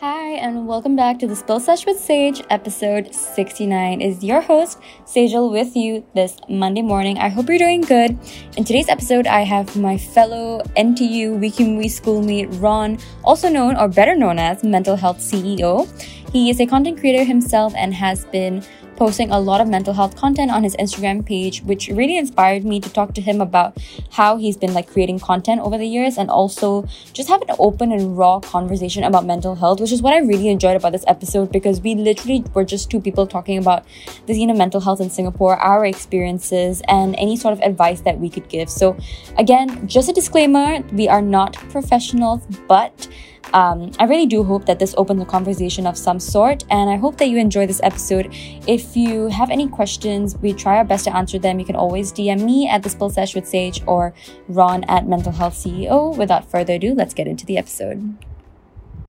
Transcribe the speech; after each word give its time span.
Hi, 0.00 0.30
and 0.36 0.66
welcome 0.66 0.96
back 0.96 1.18
to 1.18 1.26
the 1.26 1.36
Spill 1.36 1.60
Sesh 1.60 1.84
with 1.84 1.98
Sej, 1.98 2.42
episode 2.48 3.14
69. 3.14 4.00
Is 4.00 4.24
your 4.24 4.40
host, 4.40 4.78
Sejal, 5.04 5.52
with 5.52 5.76
you 5.76 6.06
this 6.14 6.38
Monday 6.48 6.80
morning. 6.80 7.18
I 7.18 7.28
hope 7.28 7.50
you're 7.50 7.58
doing 7.58 7.82
good. 7.82 8.18
In 8.56 8.64
today's 8.64 8.88
episode, 8.88 9.26
I 9.26 9.42
have 9.42 9.76
my 9.76 9.98
fellow 9.98 10.62
NTU 10.74 11.38
Wee 11.38 11.50
Kim 11.50 11.76
Wee 11.76 11.88
schoolmate, 11.88 12.48
Ron, 12.52 12.98
also 13.24 13.50
known 13.50 13.76
or 13.76 13.88
better 13.88 14.16
known 14.16 14.38
as 14.38 14.64
Mental 14.64 14.96
Health 14.96 15.18
CEO. 15.18 15.86
He 16.32 16.48
is 16.48 16.60
a 16.60 16.66
content 16.66 16.98
creator 16.98 17.22
himself 17.22 17.74
and 17.76 17.92
has 17.92 18.24
been 18.24 18.62
posting 19.00 19.30
a 19.30 19.40
lot 19.40 19.62
of 19.62 19.66
mental 19.66 19.94
health 19.94 20.14
content 20.14 20.50
on 20.50 20.62
his 20.62 20.76
Instagram 20.76 21.24
page, 21.24 21.62
which 21.62 21.88
really 21.88 22.18
inspired 22.18 22.66
me 22.66 22.78
to 22.78 22.92
talk 22.92 23.14
to 23.14 23.22
him 23.22 23.40
about 23.40 23.78
how 24.10 24.36
he's 24.36 24.58
been 24.58 24.74
like 24.74 24.86
creating 24.86 25.18
content 25.18 25.58
over 25.62 25.78
the 25.78 25.86
years 25.86 26.18
and 26.18 26.28
also 26.28 26.86
just 27.14 27.26
have 27.30 27.40
an 27.40 27.56
open 27.58 27.92
and 27.92 28.18
raw 28.18 28.38
conversation 28.40 29.02
about 29.02 29.24
mental 29.24 29.54
health, 29.54 29.80
which 29.80 29.90
is 29.90 30.02
what 30.02 30.12
I 30.12 30.18
really 30.18 30.48
enjoyed 30.48 30.76
about 30.76 30.92
this 30.92 31.06
episode 31.06 31.50
because 31.50 31.80
we 31.80 31.94
literally 31.94 32.44
were 32.52 32.62
just 32.62 32.90
two 32.90 33.00
people 33.00 33.26
talking 33.26 33.56
about 33.56 33.86
the 34.26 34.34
scene 34.34 34.50
of 34.50 34.58
mental 34.58 34.82
health 34.82 35.00
in 35.00 35.08
Singapore, 35.08 35.56
our 35.56 35.86
experiences, 35.86 36.82
and 36.86 37.16
any 37.16 37.38
sort 37.38 37.54
of 37.54 37.60
advice 37.62 38.02
that 38.02 38.20
we 38.20 38.28
could 38.28 38.50
give. 38.50 38.68
So, 38.68 38.98
again, 39.38 39.88
just 39.88 40.10
a 40.10 40.12
disclaimer 40.12 40.82
we 40.92 41.08
are 41.08 41.22
not 41.22 41.54
professionals, 41.70 42.42
but 42.68 43.08
um, 43.52 43.90
I 43.98 44.04
really 44.04 44.26
do 44.26 44.44
hope 44.44 44.66
that 44.66 44.78
this 44.78 44.94
opens 44.96 45.22
a 45.22 45.24
conversation 45.24 45.86
of 45.86 45.96
some 45.96 46.20
sort, 46.20 46.64
and 46.70 46.88
I 46.88 46.96
hope 46.96 47.18
that 47.18 47.28
you 47.28 47.38
enjoy 47.38 47.66
this 47.66 47.80
episode. 47.82 48.28
If 48.66 48.96
you 48.96 49.28
have 49.28 49.50
any 49.50 49.68
questions, 49.68 50.36
we 50.38 50.52
try 50.52 50.76
our 50.76 50.84
best 50.84 51.04
to 51.04 51.16
answer 51.16 51.38
them. 51.38 51.58
You 51.58 51.66
can 51.66 51.76
always 51.76 52.12
DM 52.12 52.44
me 52.44 52.68
at 52.68 52.82
the 52.82 52.88
Spill 52.88 53.10
Sesh 53.10 53.34
with 53.34 53.46
Sej 53.46 53.82
or 53.86 54.14
Ron 54.48 54.84
at 54.84 55.06
Mental 55.06 55.32
Health 55.32 55.54
CEO. 55.54 56.16
Without 56.16 56.50
further 56.50 56.74
ado, 56.74 56.94
let's 56.94 57.14
get 57.14 57.26
into 57.26 57.44
the 57.44 57.58
episode. 57.58 58.16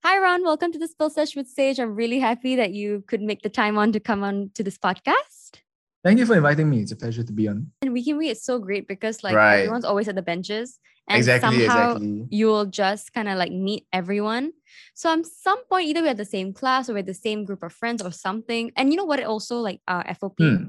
Hi, 0.04 0.18
Ron. 0.18 0.44
Welcome 0.44 0.72
to 0.72 0.80
the 0.80 0.88
Spill 0.88 1.12
Sesh 1.12 1.36
with 1.36 1.48
Sej. 1.48 1.80
I'm 1.80 1.96
really 1.96 2.20
happy 2.20 2.56
that 2.56 2.72
you 2.72 3.04
could 3.06 3.22
make 3.22 3.44
the 3.44 3.50
time 3.50 3.78
on 3.78 3.92
to 3.92 4.00
come 4.00 4.24
on 4.24 4.50
to 4.56 4.64
this 4.64 4.78
podcast. 4.78 5.62
Thank 6.04 6.18
you 6.18 6.26
for 6.26 6.36
inviting 6.36 6.68
me. 6.68 6.82
It's 6.82 6.92
a 6.92 6.96
pleasure 6.96 7.24
to 7.24 7.32
be 7.32 7.48
on. 7.48 7.72
And 7.84 7.94
Wee 7.94 8.04
Kim 8.04 8.18
Wee 8.18 8.30
It's 8.30 8.44
so 8.44 8.58
great 8.58 8.88
because 8.88 9.24
like 9.24 9.36
right. 9.36 9.60
everyone's 9.60 9.86
always 9.86 10.08
at 10.08 10.16
the 10.16 10.24
benches 10.24 10.80
and 11.08 11.18
exactly, 11.18 11.66
somehow 11.66 11.92
exactly. 11.92 12.28
you'll 12.30 12.66
just 12.66 13.14
kind 13.14 13.28
of 13.28 13.38
like 13.38 13.52
meet 13.52 13.86
everyone. 13.92 14.52
So 14.94 15.12
at 15.12 15.26
some 15.26 15.64
point, 15.66 15.88
either 15.88 16.02
we're 16.02 16.10
at 16.10 16.18
the 16.18 16.26
same 16.26 16.54
class 16.54 16.90
or 16.90 16.94
we're 16.94 17.04
the 17.04 17.14
same 17.14 17.44
group 17.46 17.64
of 17.64 17.74
friends 17.74 18.02
or 18.02 18.12
something. 18.12 18.72
And 18.76 18.92
you 18.92 18.98
know 18.98 19.06
what? 19.06 19.20
It 19.20 19.26
also 19.26 19.58
like 19.58 19.82
uh, 19.88 20.04
FOP. 20.04 20.38
Hmm. 20.38 20.64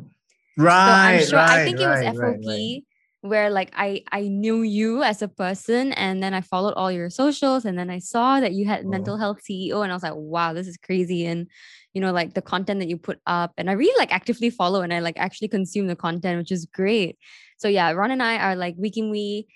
Right. 0.56 1.20
So 1.24 1.24
I'm 1.24 1.28
sure 1.28 1.38
right, 1.38 1.50
I 1.50 1.64
think 1.64 1.78
right, 1.78 2.04
it 2.04 2.10
was 2.10 2.18
FOP. 2.18 2.46
Right, 2.46 2.82
where 3.22 3.50
like 3.50 3.72
I 3.76 4.02
I 4.10 4.22
knew 4.22 4.62
you 4.62 5.04
as 5.04 5.22
a 5.22 5.28
person 5.28 5.92
and 5.92 6.20
then 6.20 6.34
I 6.34 6.40
followed 6.40 6.74
all 6.74 6.90
your 6.90 7.08
socials 7.08 7.64
and 7.64 7.78
then 7.78 7.88
I 7.88 8.00
saw 8.00 8.40
that 8.40 8.52
you 8.52 8.66
had 8.66 8.84
oh. 8.84 8.88
mental 8.88 9.16
health 9.16 9.38
CEO 9.48 9.82
and 9.82 9.92
I 9.92 9.94
was 9.94 10.02
like 10.02 10.14
wow 10.16 10.52
this 10.52 10.66
is 10.66 10.76
crazy 10.76 11.24
and 11.26 11.46
you 11.94 12.00
know 12.00 12.12
like 12.12 12.34
the 12.34 12.42
content 12.42 12.80
that 12.80 12.88
you 12.88 12.96
put 12.98 13.20
up 13.26 13.52
and 13.56 13.70
I 13.70 13.74
really 13.74 13.96
like 13.96 14.12
actively 14.12 14.50
follow 14.50 14.82
and 14.82 14.92
I 14.92 14.98
like 14.98 15.18
actually 15.18 15.48
consume 15.48 15.86
the 15.86 15.94
content 15.94 16.38
which 16.38 16.50
is 16.50 16.66
great 16.66 17.16
so 17.58 17.68
yeah 17.68 17.92
Ron 17.92 18.10
and 18.10 18.22
I 18.24 18.38
are 18.38 18.56
like 18.56 18.74
Wee 18.76 18.90
Kim 18.90 19.08
Wee 19.08 19.46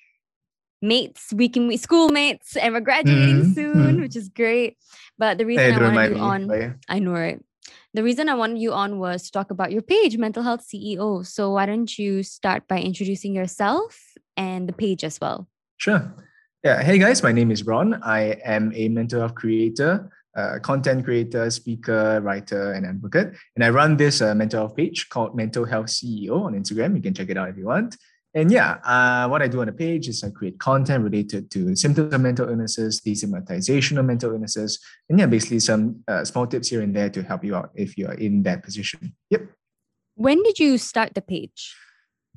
mates, 0.83 1.33
we 1.35 1.49
can 1.49 1.69
be 1.69 1.77
schoolmates, 1.77 2.57
and 2.57 2.75
we're 2.75 2.81
graduating 2.81 3.43
mm-hmm. 3.43 3.53
soon, 3.53 3.75
mm-hmm. 3.75 4.01
which 4.03 4.17
is 4.17 4.29
great. 4.29 4.77
But 5.19 5.39
the 5.39 5.47
reason 5.47 5.73
hey, 5.73 5.81
I 5.81 5.93
wanted 5.93 6.17
you 6.17 6.23
on, 6.23 6.81
I 6.89 6.99
know 6.99 7.13
right. 7.13 7.41
The 7.95 8.03
reason 8.03 8.29
I 8.29 8.35
wanted 8.35 8.59
you 8.59 8.73
on 8.73 8.99
was 8.99 9.25
to 9.25 9.33
talk 9.33 9.51
about 9.51 9.73
your 9.73 9.83
page, 9.83 10.19
Mental 10.19 10.43
Health 10.43 10.67
CEO. 10.69 11.25
So 11.25 11.53
why 11.53 11.67
don't 11.67 11.99
you 11.99 12.23
start 12.23 12.69
by 12.69 12.79
introducing 12.79 13.35
yourself 13.35 13.99
and 14.37 14.69
the 14.69 14.75
page 14.75 15.03
as 15.03 15.19
well? 15.21 15.49
Sure. 15.79 16.15
Yeah. 16.63 16.83
Hey 16.83 16.99
guys, 16.99 17.23
my 17.23 17.33
name 17.33 17.51
is 17.51 17.65
Ron. 17.65 18.03
I 18.03 18.41
am 18.45 18.73
a 18.75 18.89
mental 18.89 19.21
health 19.21 19.35
creator, 19.35 20.11
uh, 20.37 20.59
content 20.61 21.05
creator, 21.05 21.49
speaker, 21.51 22.21
writer, 22.21 22.73
and 22.73 22.85
advocate. 22.85 23.35
And 23.55 23.65
I 23.65 23.71
run 23.71 23.97
this 23.97 24.21
uh, 24.21 24.35
mental 24.35 24.61
health 24.61 24.77
page 24.77 25.09
called 25.09 25.35
Mental 25.35 25.65
Health 25.65 25.87
CEO 25.87 26.43
on 26.45 26.53
Instagram. 26.53 26.97
You 26.97 27.03
can 27.03 27.15
check 27.15 27.31
it 27.31 27.39
out 27.39 27.49
if 27.49 27.57
you 27.57 27.67
want. 27.67 27.97
And 28.37 28.53
yeah, 28.53 28.73
uh, 28.85 29.29
what 29.29 29.41
I 29.41 29.49
do 29.49 29.63
on 29.63 29.67
the 29.67 29.73
page 29.73 30.09
is 30.09 30.23
I 30.23 30.29
create 30.29 30.59
content 30.59 31.03
related 31.03 31.51
to 31.53 31.75
symptoms 31.75 32.13
of 32.13 32.21
mental 32.21 32.47
illnesses, 32.47 33.01
destigmatization 33.01 33.99
of 33.99 34.05
mental 34.05 34.31
illnesses, 34.31 34.79
and 35.09 35.19
yeah, 35.19 35.25
basically 35.25 35.59
some 35.59 36.05
uh, 36.07 36.23
small 36.23 36.47
tips 36.47 36.69
here 36.69 36.83
and 36.83 36.95
there 36.95 37.09
to 37.09 37.23
help 37.23 37.43
you 37.45 37.57
out 37.57 37.71
if 37.75 37.97
you 37.97 38.07
are 38.07 38.13
in 38.13 38.43
that 38.43 38.63
position. 38.63 39.15
Yep. 39.31 39.41
When 40.17 40.43
did 40.43 40.59
you 40.59 40.77
start 40.77 41.15
the 41.15 41.23
page? 41.23 41.75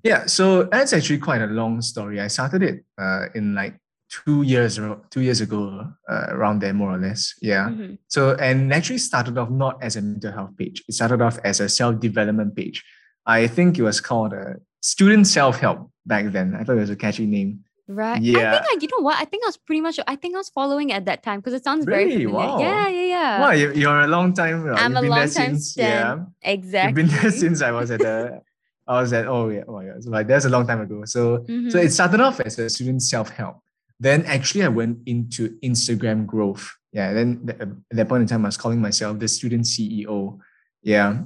Yeah, 0.01 0.25
so 0.25 0.63
that's 0.63 0.93
actually 0.93 1.17
quite 1.19 1.41
a 1.41 1.47
long 1.47 1.81
story. 1.81 2.21
I 2.21 2.27
started 2.27 2.63
it 2.63 2.85
uh, 2.97 3.25
in 3.35 3.53
like 3.53 3.75
two 4.09 4.43
years 4.43 4.79
two 5.09 5.21
years 5.21 5.41
ago, 5.41 5.85
uh, 6.07 6.27
around 6.29 6.61
there 6.61 6.73
more 6.73 6.93
or 6.93 6.97
less. 6.97 7.33
Yeah. 7.41 7.67
Mm-hmm. 7.67 7.95
So 8.07 8.35
and 8.35 8.73
actually 8.73 8.99
started 8.99 9.37
off 9.37 9.49
not 9.49 9.83
as 9.83 9.97
a 9.97 10.01
mental 10.01 10.31
health 10.31 10.55
page. 10.55 10.81
It 10.87 10.93
started 10.93 11.21
off 11.21 11.39
as 11.43 11.59
a 11.59 11.67
self 11.67 11.99
development 11.99 12.55
page. 12.55 12.85
I 13.25 13.47
think 13.47 13.77
it 13.77 13.83
was 13.83 13.99
called 13.99 14.31
a 14.31 14.55
student 14.81 15.27
self 15.27 15.59
help 15.59 15.91
back 16.05 16.31
then. 16.31 16.55
I 16.55 16.63
thought 16.63 16.77
it 16.77 16.81
was 16.81 16.89
a 16.89 16.95
catchy 16.95 17.25
name. 17.25 17.63
Right. 17.89 18.21
Yeah. 18.21 18.53
I 18.53 18.59
think 18.59 18.65
I, 18.69 18.77
you 18.81 18.87
know 18.91 19.03
what? 19.03 19.19
I 19.19 19.25
think 19.25 19.43
I 19.43 19.47
was 19.47 19.57
pretty 19.57 19.81
much, 19.81 19.99
I 20.07 20.15
think 20.15 20.35
I 20.35 20.37
was 20.37 20.49
following 20.49 20.91
at 20.91 21.05
that 21.05 21.23
time 21.23 21.39
because 21.39 21.53
it 21.53 21.63
sounds 21.63 21.87
really? 21.87 22.09
very 22.09 22.25
familiar. 22.25 22.47
Wow. 22.47 22.59
Yeah, 22.59 22.87
yeah, 22.87 23.05
yeah. 23.05 23.39
Wow, 23.41 23.51
you, 23.51 23.73
you're 23.73 23.99
a 24.01 24.07
long 24.07 24.33
time. 24.33 24.69
Uh, 24.69 24.75
I'm 24.75 24.95
a 24.95 25.01
long 25.01 25.21
time 25.21 25.29
since, 25.29 25.75
Yeah. 25.75 26.25
Exactly. 26.43 27.01
You've 27.01 27.09
been 27.09 27.19
there 27.21 27.31
since 27.43 27.63
I 27.63 27.71
was 27.71 27.89
at 27.89 27.99
the, 27.99 28.41
I 28.87 29.01
was 29.01 29.11
at, 29.11 29.25
oh 29.25 29.49
yeah, 29.49 29.63
oh 29.67 29.73
my 29.73 29.85
God. 29.85 30.03
So 30.03 30.11
like 30.11 30.27
that's 30.27 30.45
a 30.45 30.49
long 30.49 30.67
time 30.67 30.81
ago. 30.81 31.03
So, 31.05 31.39
mm-hmm. 31.39 31.69
so 31.69 31.79
it 31.79 31.91
started 31.91 32.21
off 32.21 32.39
as 32.41 32.59
a 32.59 32.69
student 32.69 33.01
self 33.01 33.29
help. 33.29 33.57
Then 33.99 34.23
actually 34.25 34.63
I 34.63 34.67
went 34.67 34.99
into 35.07 35.57
Instagram 35.63 36.27
growth. 36.27 36.71
Yeah. 36.93 37.13
Then 37.13 37.47
th- 37.47 37.59
at 37.59 37.69
that 37.89 38.07
point 38.07 38.21
in 38.21 38.27
time, 38.27 38.45
I 38.45 38.49
was 38.49 38.57
calling 38.57 38.79
myself 38.79 39.17
the 39.17 39.27
student 39.27 39.65
CEO. 39.65 40.37
Yeah. 40.83 41.23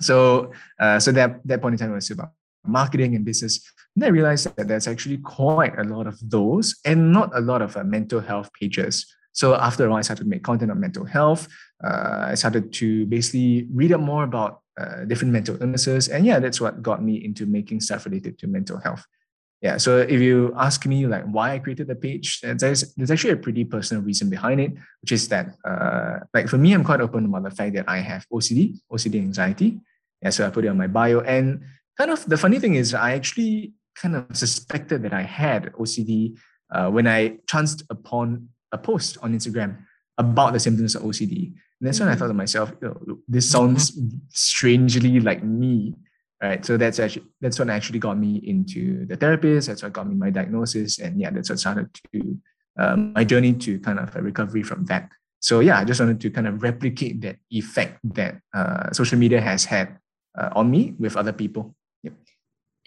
So, 0.00 0.52
uh, 0.78 0.98
so 1.00 1.12
that 1.12 1.40
that 1.46 1.62
point 1.62 1.74
in 1.74 1.78
time 1.78 1.92
was 1.92 2.10
about 2.10 2.32
marketing 2.64 3.14
and 3.14 3.24
business. 3.24 3.60
And 3.94 4.04
I 4.04 4.08
realized 4.08 4.54
that 4.56 4.68
there's 4.68 4.86
actually 4.86 5.18
quite 5.18 5.78
a 5.78 5.84
lot 5.84 6.06
of 6.06 6.18
those 6.22 6.76
and 6.84 7.12
not 7.12 7.30
a 7.36 7.40
lot 7.40 7.62
of 7.62 7.76
uh, 7.76 7.84
mental 7.84 8.20
health 8.20 8.50
pages. 8.52 9.06
So 9.32 9.54
after 9.54 9.86
a 9.86 9.90
while, 9.90 9.98
I 9.98 10.02
started 10.02 10.24
to 10.24 10.28
make 10.28 10.42
content 10.42 10.70
on 10.70 10.80
mental 10.80 11.04
health. 11.04 11.48
Uh, 11.82 12.26
I 12.28 12.34
started 12.34 12.72
to 12.74 13.06
basically 13.06 13.68
read 13.72 13.92
up 13.92 14.00
more 14.00 14.24
about 14.24 14.62
uh, 14.78 15.04
different 15.04 15.32
mental 15.32 15.60
illnesses. 15.60 16.08
And 16.08 16.24
yeah, 16.24 16.38
that's 16.38 16.60
what 16.60 16.82
got 16.82 17.02
me 17.02 17.24
into 17.24 17.46
making 17.46 17.80
stuff 17.80 18.04
related 18.04 18.38
to 18.38 18.46
mental 18.46 18.78
health. 18.78 19.04
Yeah, 19.60 19.76
so 19.76 19.98
if 19.98 20.20
you 20.20 20.54
ask 20.56 20.86
me 20.86 21.06
like 21.08 21.24
why 21.24 21.54
I 21.54 21.58
created 21.58 21.88
the 21.88 21.96
page, 21.96 22.40
there's, 22.42 22.94
there's 22.94 23.10
actually 23.10 23.32
a 23.32 23.36
pretty 23.36 23.64
personal 23.64 24.04
reason 24.04 24.30
behind 24.30 24.60
it, 24.60 24.72
which 25.02 25.10
is 25.10 25.26
that 25.28 25.48
uh, 25.64 26.20
like 26.32 26.46
for 26.46 26.58
me, 26.58 26.72
I'm 26.72 26.84
quite 26.84 27.00
open 27.00 27.24
about 27.24 27.42
the 27.42 27.50
fact 27.50 27.74
that 27.74 27.88
I 27.88 27.98
have 27.98 28.24
OCD, 28.32 28.78
OCD 28.92 29.16
anxiety. 29.16 29.80
Yeah, 30.22 30.30
so 30.30 30.46
I 30.46 30.50
put 30.50 30.64
it 30.64 30.68
on 30.68 30.78
my 30.78 30.86
bio. 30.86 31.20
And 31.22 31.64
kind 31.98 32.10
of 32.10 32.24
the 32.26 32.36
funny 32.36 32.58
thing 32.58 32.74
is, 32.74 32.94
I 32.94 33.12
actually 33.12 33.72
kind 33.94 34.16
of 34.16 34.36
suspected 34.36 35.02
that 35.02 35.12
I 35.12 35.22
had 35.22 35.72
OCD 35.72 36.38
uh, 36.72 36.88
when 36.90 37.06
I 37.06 37.38
chanced 37.46 37.82
upon 37.90 38.48
a 38.72 38.78
post 38.78 39.18
on 39.22 39.34
Instagram 39.34 39.78
about 40.18 40.52
the 40.52 40.60
symptoms 40.60 40.94
of 40.94 41.02
OCD. 41.02 41.46
And 41.80 41.86
that's 41.86 42.00
when 42.00 42.08
I 42.08 42.12
mm-hmm. 42.12 42.20
thought 42.20 42.28
to 42.28 42.34
myself, 42.34 42.72
this 43.26 43.48
sounds 43.50 43.98
strangely 44.30 45.20
like 45.20 45.42
me, 45.42 45.94
right? 46.42 46.64
So 46.64 46.76
that's 46.76 46.98
actually 46.98 47.26
that's 47.40 47.58
what 47.58 47.70
actually 47.70 47.98
got 47.98 48.18
me 48.18 48.36
into 48.44 49.06
the 49.06 49.16
therapist. 49.16 49.68
That's 49.68 49.82
what 49.82 49.92
got 49.92 50.08
me 50.08 50.14
my 50.14 50.30
diagnosis, 50.30 50.98
and 50.98 51.20
yeah, 51.20 51.30
that's 51.30 51.50
what 51.50 51.58
started 51.58 51.88
to 52.12 52.38
um, 52.78 53.12
my 53.12 53.24
journey 53.24 53.52
to 53.54 53.78
kind 53.80 53.98
of 53.98 54.14
a 54.16 54.22
recovery 54.22 54.62
from 54.62 54.84
that. 54.86 55.08
So 55.40 55.60
yeah, 55.60 55.78
I 55.78 55.84
just 55.84 56.00
wanted 56.00 56.20
to 56.20 56.30
kind 56.30 56.48
of 56.48 56.62
replicate 56.62 57.20
that 57.22 57.36
effect 57.50 58.00
that 58.14 58.40
uh, 58.54 58.90
social 58.92 59.18
media 59.18 59.40
has 59.40 59.64
had 59.64 59.98
uh, 60.36 60.50
on 60.54 60.70
me 60.70 60.94
with 60.98 61.16
other 61.16 61.32
people. 61.32 61.76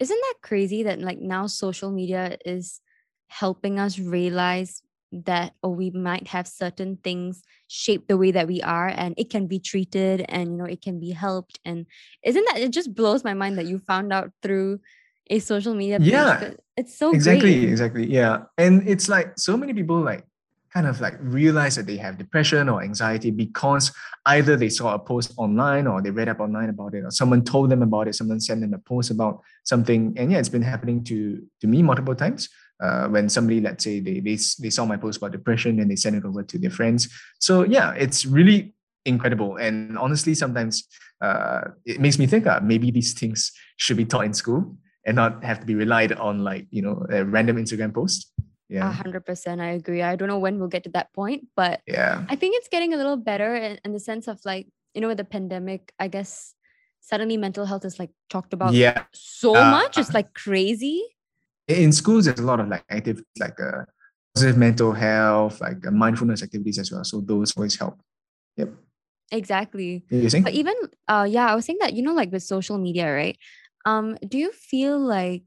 Isn't 0.02 0.20
that 0.20 0.34
crazy 0.42 0.82
that 0.82 0.98
like 0.98 1.20
now 1.20 1.46
social 1.46 1.92
media 1.92 2.36
is 2.44 2.80
helping 3.28 3.78
us 3.78 4.00
realize 4.00 4.82
that 5.12 5.54
or 5.62 5.72
we 5.72 5.90
might 5.90 6.26
have 6.26 6.48
certain 6.48 6.98
things 7.04 7.42
shaped 7.68 8.08
the 8.08 8.16
way 8.16 8.32
that 8.32 8.48
we 8.48 8.60
are 8.62 8.88
and 8.88 9.14
it 9.16 9.30
can 9.30 9.46
be 9.46 9.60
treated 9.60 10.24
and 10.28 10.50
you 10.50 10.56
know 10.56 10.64
it 10.64 10.82
can 10.82 10.98
be 10.98 11.12
helped? 11.12 11.60
And 11.64 11.86
isn't 12.24 12.44
that 12.50 12.58
it 12.60 12.72
just 12.72 12.92
blows 12.92 13.22
my 13.22 13.34
mind 13.34 13.58
that 13.58 13.66
you 13.66 13.78
found 13.78 14.12
out 14.12 14.32
through 14.42 14.80
a 15.30 15.38
social 15.38 15.72
media 15.72 16.00
page 16.00 16.10
yeah 16.10 16.50
it's 16.76 16.98
so 16.98 17.14
exactly 17.14 17.60
great. 17.60 17.68
exactly 17.68 18.06
yeah. 18.10 18.42
And 18.58 18.88
it's 18.88 19.08
like 19.08 19.38
so 19.38 19.56
many 19.56 19.72
people 19.72 20.00
like 20.00 20.26
kind 20.72 20.86
of 20.86 21.00
like 21.00 21.14
realize 21.20 21.76
that 21.76 21.86
they 21.86 21.96
have 21.96 22.16
depression 22.16 22.68
or 22.68 22.82
anxiety 22.82 23.30
because 23.30 23.92
either 24.26 24.56
they 24.56 24.68
saw 24.68 24.94
a 24.94 24.98
post 24.98 25.32
online 25.36 25.86
or 25.86 26.00
they 26.00 26.10
read 26.10 26.28
up 26.28 26.40
online 26.40 26.70
about 26.70 26.94
it 26.94 27.04
or 27.04 27.10
someone 27.10 27.44
told 27.44 27.70
them 27.70 27.82
about 27.82 28.08
it 28.08 28.14
someone 28.14 28.40
sent 28.40 28.60
them 28.60 28.72
a 28.72 28.78
post 28.78 29.10
about 29.10 29.42
something. 29.64 30.14
And 30.16 30.32
yeah 30.32 30.38
it's 30.38 30.48
been 30.48 30.62
happening 30.62 31.04
to 31.04 31.42
to 31.60 31.66
me 31.66 31.82
multiple 31.82 32.14
times 32.14 32.48
uh, 32.82 33.06
when 33.08 33.28
somebody 33.28 33.60
let's 33.60 33.84
say 33.84 34.00
they, 34.00 34.20
they 34.20 34.36
they 34.60 34.70
saw 34.70 34.84
my 34.84 34.96
post 34.96 35.18
about 35.18 35.32
depression 35.32 35.78
and 35.80 35.90
they 35.90 35.96
sent 35.96 36.16
it 36.16 36.24
over 36.24 36.42
to 36.42 36.58
their 36.58 36.70
friends. 36.70 37.08
So 37.38 37.64
yeah 37.64 37.92
it's 37.92 38.24
really 38.24 38.74
incredible. 39.04 39.56
And 39.56 39.98
honestly 39.98 40.34
sometimes 40.34 40.88
uh, 41.20 41.68
it 41.84 42.00
makes 42.00 42.18
me 42.18 42.26
think 42.26 42.46
uh, 42.46 42.60
maybe 42.62 42.90
these 42.90 43.12
things 43.12 43.52
should 43.76 43.96
be 43.96 44.04
taught 44.04 44.24
in 44.24 44.34
school 44.34 44.76
and 45.06 45.16
not 45.16 45.44
have 45.44 45.60
to 45.60 45.66
be 45.66 45.74
relied 45.74 46.12
on 46.12 46.44
like 46.44 46.66
you 46.70 46.82
know 46.82 47.04
a 47.10 47.24
random 47.24 47.56
instagram 47.56 47.92
post 47.92 48.32
Yeah. 48.72 48.90
hundred 48.92 49.24
percent. 49.26 49.60
I 49.60 49.70
agree. 49.76 50.02
I 50.02 50.16
don't 50.16 50.28
know 50.28 50.38
when 50.38 50.58
we'll 50.58 50.68
get 50.68 50.84
to 50.84 50.90
that 50.90 51.12
point, 51.12 51.48
but 51.56 51.80
Yeah. 51.86 52.24
I 52.28 52.36
think 52.36 52.56
it's 52.56 52.68
getting 52.68 52.94
a 52.94 52.96
little 52.96 53.16
better 53.16 53.54
in, 53.54 53.78
in 53.84 53.92
the 53.92 54.00
sense 54.00 54.28
of 54.28 54.40
like, 54.44 54.68
you 54.94 55.00
know, 55.00 55.08
with 55.08 55.18
the 55.18 55.24
pandemic, 55.24 55.92
I 55.98 56.08
guess 56.08 56.54
suddenly 57.00 57.36
mental 57.36 57.66
health 57.66 57.84
is 57.84 57.98
like 57.98 58.10
talked 58.30 58.52
about 58.52 58.74
Yeah. 58.74 59.04
so 59.12 59.54
Uh, 59.56 59.70
much. 59.70 59.98
It's 59.98 60.14
like 60.14 60.32
crazy. 60.34 61.02
In 61.68 61.92
schools, 61.92 62.24
there's 62.24 62.40
a 62.40 62.44
lot 62.46 62.60
of 62.60 62.68
like 62.68 62.84
activities 62.90 63.24
like 63.38 63.58
uh, 63.60 63.84
positive 64.34 64.56
mental 64.56 64.92
health, 64.92 65.60
like 65.60 65.86
uh, 65.86 65.90
mindfulness 65.90 66.42
activities 66.42 66.78
as 66.78 66.90
well. 66.90 67.04
So 67.04 67.20
those 67.20 67.52
always 67.56 67.78
help. 67.78 68.00
Yep. 68.56 68.70
Exactly. 69.32 70.04
You 70.10 70.28
saying? 70.28 70.44
But 70.44 70.52
even 70.52 70.74
uh 71.08 71.26
yeah, 71.28 71.46
I 71.50 71.54
was 71.54 71.64
saying 71.64 71.78
that, 71.80 71.94
you 71.94 72.02
know, 72.02 72.12
like 72.12 72.30
with 72.30 72.42
social 72.42 72.78
media, 72.78 73.12
right? 73.12 73.36
Um, 73.84 74.16
do 74.26 74.38
you 74.38 74.52
feel 74.52 74.98
like 75.00 75.42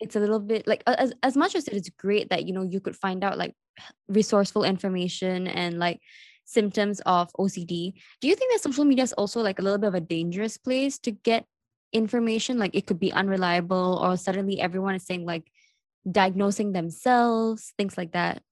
it's 0.00 0.16
a 0.16 0.20
little 0.20 0.40
bit 0.40 0.66
like 0.66 0.82
as 0.86 1.12
as 1.22 1.36
much 1.36 1.54
as 1.54 1.68
it 1.68 1.74
is 1.74 1.90
great 1.98 2.30
that 2.30 2.46
you 2.46 2.52
know 2.52 2.62
you 2.62 2.80
could 2.80 2.96
find 2.96 3.24
out 3.24 3.38
like 3.38 3.54
resourceful 4.08 4.64
information 4.64 5.46
and 5.46 5.78
like 5.78 6.00
symptoms 6.46 7.00
of 7.06 7.30
OCD, 7.38 7.92
do 8.20 8.28
you 8.28 8.34
think 8.34 8.52
that 8.52 8.62
social 8.62 8.84
media 8.84 9.04
is 9.04 9.12
also 9.14 9.42
like 9.42 9.58
a 9.58 9.62
little 9.62 9.78
bit 9.78 9.88
of 9.88 9.94
a 9.94 10.00
dangerous 10.00 10.56
place 10.56 10.98
to 11.00 11.10
get 11.10 11.44
information? 11.92 12.58
Like 12.58 12.74
it 12.74 12.86
could 12.86 13.00
be 13.00 13.12
unreliable 13.12 14.00
or 14.02 14.16
suddenly 14.16 14.60
everyone 14.60 14.94
is 14.94 15.04
saying 15.04 15.26
like 15.26 15.50
diagnosing 16.10 16.72
themselves, 16.72 17.74
things 17.76 17.98
like 17.98 18.12
that. 18.12 18.42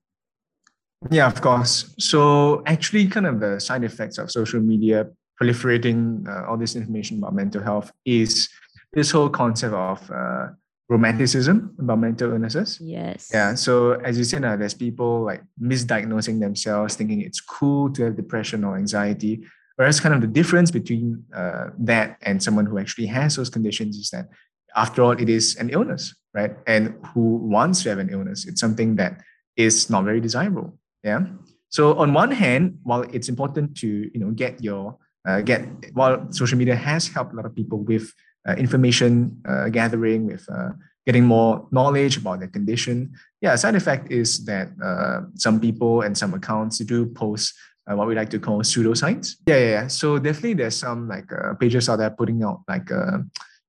Yeah, 1.11 1.27
of 1.27 1.41
course. 1.41 1.95
So 1.99 2.63
actually, 2.67 3.07
kind 3.09 3.27
of 3.27 3.39
the 3.41 3.61
side 3.61 3.85
effects 3.85 4.19
of 4.19 4.31
social 4.31 4.61
media 4.61 5.07
proliferating 5.41 6.27
uh, 6.27 6.49
all 6.49 6.57
this 6.57 6.77
information 6.77 7.19
about 7.19 7.35
mental 7.35 7.63
health 7.63 7.93
is 8.05 8.49
this 8.93 9.11
whole 9.11 9.29
concept 9.29 9.75
of 9.75 10.11
uh, 10.11 10.49
romanticism 10.89 11.75
about 11.79 11.99
mental 11.99 12.33
illnesses. 12.33 12.79
Yes. 12.81 13.31
Yeah. 13.33 13.55
So 13.55 13.93
as 13.93 14.19
you 14.19 14.25
said, 14.25 14.45
uh, 14.45 14.57
there's 14.57 14.75
people 14.75 15.25
like 15.25 15.43
misdiagnosing 15.61 16.41
themselves, 16.41 16.95
thinking 16.95 17.21
it's 17.23 17.41
cool 17.41 17.91
to 17.95 18.05
have 18.05 18.17
depression 18.17 18.65
or 18.65 18.77
anxiety. 18.77 19.45
Whereas, 19.77 19.99
kind 19.99 20.15
of 20.15 20.21
the 20.21 20.29
difference 20.29 20.71
between 20.71 21.25
uh, 21.35 21.71
that 21.81 22.19
and 22.23 22.41
someone 22.41 22.67
who 22.67 22.79
actually 22.79 23.07
has 23.07 23.35
those 23.35 23.51
conditions 23.51 23.97
is 23.97 24.11
that, 24.11 24.29
after 24.77 25.03
all, 25.03 25.13
it 25.13 25.29
is 25.29 25.57
an 25.57 25.71
illness, 25.71 26.15
right? 26.33 26.53
And 26.67 26.95
who 27.13 27.37
wants 27.37 27.83
to 27.83 27.89
have 27.89 27.99
an 27.99 28.11
illness? 28.11 28.47
It's 28.47 28.61
something 28.61 28.97
that 28.97 29.21
is 29.57 29.91
not 29.91 30.05
very 30.05 30.21
desirable. 30.21 30.79
Yeah. 31.03 31.27
So 31.71 31.95
on 31.95 32.13
one 32.15 32.31
hand, 32.31 32.79
while 32.85 33.03
it's 33.03 33.29
important 33.29 33.77
to 33.79 33.89
you 33.89 34.21
know 34.21 34.31
get 34.31 34.63
your 34.63 34.97
uh, 35.27 35.41
get 35.41 35.67
while 35.93 36.31
social 36.31 36.59
media 36.59 36.77
has 36.77 37.09
helped 37.09 37.33
a 37.33 37.37
lot 37.37 37.47
of 37.47 37.55
people 37.55 37.79
with 37.79 38.13
information 38.53 39.41
uh, 39.49 39.69
gathering, 39.69 40.27
with 40.27 40.47
uh, 40.51 40.71
getting 41.07 41.25
more 41.25 41.67
knowledge 41.71 42.17
about 42.17 42.41
their 42.41 42.49
condition. 42.49 43.13
Yeah, 43.41 43.57
side 43.57 43.75
effect 43.75 44.11
is 44.11 44.45
that 44.45 44.69
uh, 44.83 45.23
some 45.35 45.61
people 45.61 46.03
and 46.03 46.17
some 46.17 46.35
accounts 46.35 46.79
do 46.79 47.07
post 47.07 47.55
uh, 47.87 47.97
what 47.97 48.09
we 48.09 48.15
like 48.15 48.31
to 48.31 48.39
call 48.39 48.61
pseudoscience. 48.63 49.37
Yeah, 49.47 49.57
yeah, 49.57 49.69
yeah. 49.69 49.87
So 49.89 50.19
definitely 50.19 50.55
there's 50.55 50.77
some 50.77 51.09
like 51.09 51.31
uh, 51.33 51.55
pages 51.55 51.89
out 51.89 51.97
there 51.97 52.11
putting 52.11 52.43
out 52.43 52.63
like 52.69 52.91
uh, 52.91 53.19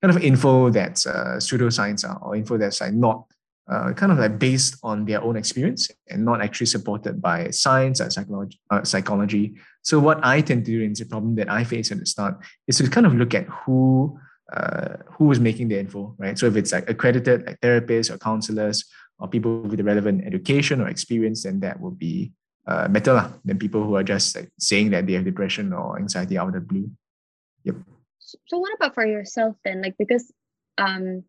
kind 0.01 0.15
of 0.15 0.23
info 0.23 0.69
that's 0.69 1.05
uh, 1.05 1.35
pseudoscience 1.37 2.09
uh, 2.09 2.17
or 2.21 2.35
info 2.35 2.57
that's 2.57 2.81
like 2.81 2.93
not 2.93 3.25
uh, 3.69 3.91
kind 3.93 4.11
of 4.11 4.19
like 4.19 4.37
based 4.37 4.77
on 4.83 5.05
their 5.05 5.21
own 5.23 5.35
experience 5.35 5.89
and 6.09 6.23
not 6.23 6.41
actually 6.41 6.67
supported 6.67 7.21
by 7.21 7.49
science 7.49 7.99
or 7.99 8.09
psychology. 8.09 8.59
Uh, 8.69 8.83
psychology. 8.83 9.55
So 9.81 9.99
what 9.99 10.19
I 10.23 10.41
tend 10.41 10.65
to 10.65 10.71
do, 10.71 10.81
and 10.81 10.91
it's 10.91 11.01
a 11.01 11.05
problem 11.05 11.35
that 11.35 11.49
I 11.49 11.63
face 11.63 11.91
at 11.91 11.99
the 11.99 12.05
start, 12.05 12.37
is 12.67 12.77
to 12.77 12.89
kind 12.89 13.05
of 13.05 13.15
look 13.15 13.33
at 13.33 13.45
who 13.47 14.19
uh, 14.55 14.97
who 15.11 15.31
is 15.31 15.39
making 15.39 15.67
the 15.67 15.79
info, 15.79 16.15
right? 16.17 16.39
So 16.39 16.45
if 16.47 16.55
it's 16.55 16.71
like 16.71 16.89
accredited 16.89 17.45
like 17.45 17.59
therapists 17.61 18.09
or 18.09 18.17
counselors 18.17 18.85
or 19.19 19.27
people 19.27 19.61
with 19.61 19.77
the 19.77 19.83
relevant 19.83 20.25
education 20.25 20.81
or 20.81 20.87
experience, 20.87 21.43
then 21.43 21.59
that 21.59 21.79
would 21.79 21.99
be 21.99 22.31
uh, 22.67 22.87
better 22.87 23.13
lah, 23.13 23.29
than 23.43 23.59
people 23.59 23.83
who 23.83 23.95
are 23.95 24.03
just 24.03 24.35
like 24.35 24.49
saying 24.59 24.89
that 24.91 25.07
they 25.07 25.13
have 25.13 25.25
depression 25.25 25.73
or 25.73 25.99
anxiety 25.99 26.37
out 26.37 26.47
of 26.47 26.53
the 26.53 26.61
blue. 26.61 26.89
Yep. 27.63 27.75
So 28.19 28.37
so 28.47 28.57
what 28.57 28.73
about 28.73 28.95
for 28.95 29.05
yourself 29.05 29.55
then? 29.63 29.81
Like 29.81 29.95
because 29.97 30.31
um 30.77 31.23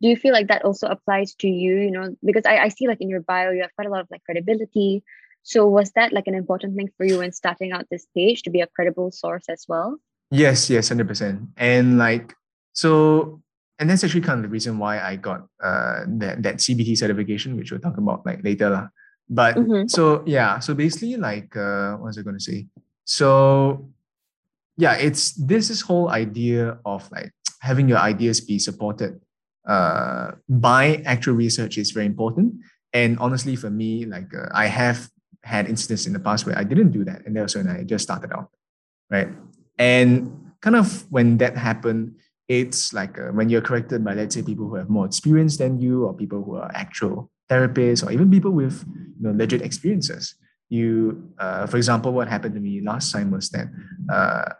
do 0.00 0.08
you 0.08 0.16
feel 0.16 0.32
like 0.32 0.48
that 0.48 0.64
also 0.64 0.88
applies 0.88 1.34
to 1.36 1.48
you? 1.48 1.78
You 1.78 1.90
know, 1.90 2.16
because 2.24 2.44
I, 2.44 2.58
I 2.58 2.68
see 2.68 2.88
like 2.88 3.00
in 3.00 3.08
your 3.08 3.20
bio 3.20 3.52
you 3.52 3.62
have 3.62 3.74
quite 3.76 3.86
a 3.86 3.90
lot 3.90 4.00
of 4.00 4.08
like 4.10 4.24
credibility. 4.24 5.04
So 5.44 5.66
was 5.66 5.92
that 5.92 6.12
like 6.12 6.26
an 6.26 6.34
important 6.34 6.76
thing 6.76 6.90
for 6.96 7.04
you 7.04 7.18
when 7.18 7.32
starting 7.32 7.72
out 7.72 7.86
this 7.90 8.06
page 8.14 8.42
to 8.42 8.50
be 8.50 8.60
a 8.60 8.66
credible 8.66 9.10
source 9.10 9.48
as 9.48 9.66
well? 9.68 9.98
Yes, 10.30 10.70
yes, 10.70 10.88
hundred 10.88 11.08
percent. 11.08 11.50
And 11.56 11.98
like 11.98 12.34
so, 12.72 13.40
and 13.78 13.88
that's 13.90 14.04
actually 14.04 14.20
kind 14.22 14.38
of 14.38 14.42
the 14.42 14.48
reason 14.52 14.78
why 14.78 15.00
I 15.00 15.16
got 15.16 15.46
uh 15.62 16.04
that 16.20 16.42
that 16.42 16.56
CBT 16.56 16.96
certification, 16.96 17.56
which 17.56 17.70
we'll 17.70 17.80
talk 17.80 17.98
about 17.98 18.24
like 18.24 18.42
later 18.44 18.70
lah. 18.70 18.88
But 19.28 19.56
Mhm. 19.56 19.90
so 19.90 20.22
yeah, 20.26 20.58
so 20.58 20.74
basically 20.74 21.16
like 21.16 21.56
uh, 21.56 21.96
what 21.96 22.12
was 22.12 22.18
I 22.18 22.22
going 22.22 22.36
to 22.36 22.42
say? 22.42 22.66
So 23.04 23.88
yeah, 24.76 24.94
it's 24.94 25.32
this 25.34 25.70
is 25.70 25.80
whole 25.82 26.08
idea 26.10 26.78
of 26.84 27.10
like 27.12 27.32
having 27.60 27.88
your 27.88 27.98
ideas 27.98 28.40
be 28.40 28.58
supported 28.58 29.20
uh 29.68 30.32
by 30.48 30.98
actual 31.06 31.34
research 31.34 31.78
is 31.78 31.90
very 31.92 32.06
important. 32.06 32.54
And 32.92 33.18
honestly, 33.18 33.56
for 33.56 33.70
me, 33.70 34.04
like 34.04 34.34
uh, 34.34 34.48
I 34.52 34.66
have 34.66 35.08
had 35.44 35.66
instances 35.66 36.06
in 36.06 36.12
the 36.12 36.20
past 36.20 36.44
where 36.46 36.58
I 36.58 36.64
didn't 36.64 36.90
do 36.92 37.04
that, 37.04 37.24
and 37.24 37.34
that 37.36 37.42
was 37.48 37.56
when 37.56 37.68
I 37.68 37.84
just 37.84 38.04
started 38.04 38.32
out, 38.32 38.50
right? 39.10 39.28
And 39.78 40.52
kind 40.60 40.76
of 40.76 41.10
when 41.10 41.38
that 41.38 41.56
happened, 41.56 42.16
it's 42.52 42.92
like 42.92 43.18
uh, 43.18 43.32
when 43.32 43.48
you're 43.48 43.62
corrected 43.62 44.04
by 44.04 44.12
let's 44.12 44.34
say 44.34 44.42
people 44.42 44.68
who 44.68 44.74
have 44.74 44.90
more 44.90 45.06
experience 45.06 45.56
than 45.56 45.80
you, 45.80 46.04
or 46.04 46.12
people 46.12 46.42
who 46.44 46.56
are 46.56 46.70
actual 46.74 47.30
therapists, 47.50 48.06
or 48.06 48.12
even 48.12 48.30
people 48.30 48.50
with 48.50 48.84
you 48.86 49.22
know 49.24 49.32
legit 49.32 49.62
experiences. 49.62 50.34
You, 50.68 51.32
uh, 51.38 51.66
for 51.66 51.76
example, 51.78 52.12
what 52.12 52.28
happened 52.28 52.54
to 52.54 52.60
me 52.60 52.80
last 52.80 53.10
time 53.12 53.30
was 53.30 53.48
that 53.50 53.68
uh, 54.12 54.52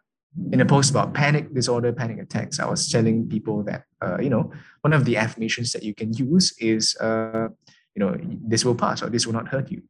in 0.53 0.61
a 0.61 0.67
post 0.67 0.91
about 0.91 1.13
panic 1.13 1.53
disorder, 1.53 1.93
panic 1.93 2.19
attacks, 2.19 2.61
I 2.61 2.67
was 2.67 2.91
telling 2.91 3.29
people 3.29 3.63
that 3.65 3.85
uh, 4.01 4.19
you 4.21 4.31
know 4.31 4.51
one 4.81 4.95
of 4.95 5.05
the 5.05 5.19
affirmations 5.19 5.73
that 5.73 5.83
you 5.83 5.95
can 5.95 6.15
use 6.15 6.55
is 6.59 6.97
uh, 6.97 7.49
you 7.95 8.01
know 8.01 8.17
this 8.49 8.65
will 8.65 8.75
pass 8.75 9.03
or 9.03 9.11
this 9.11 9.27
will 9.27 9.35
not 9.35 9.49
hurt 9.49 9.71
you 9.71 9.83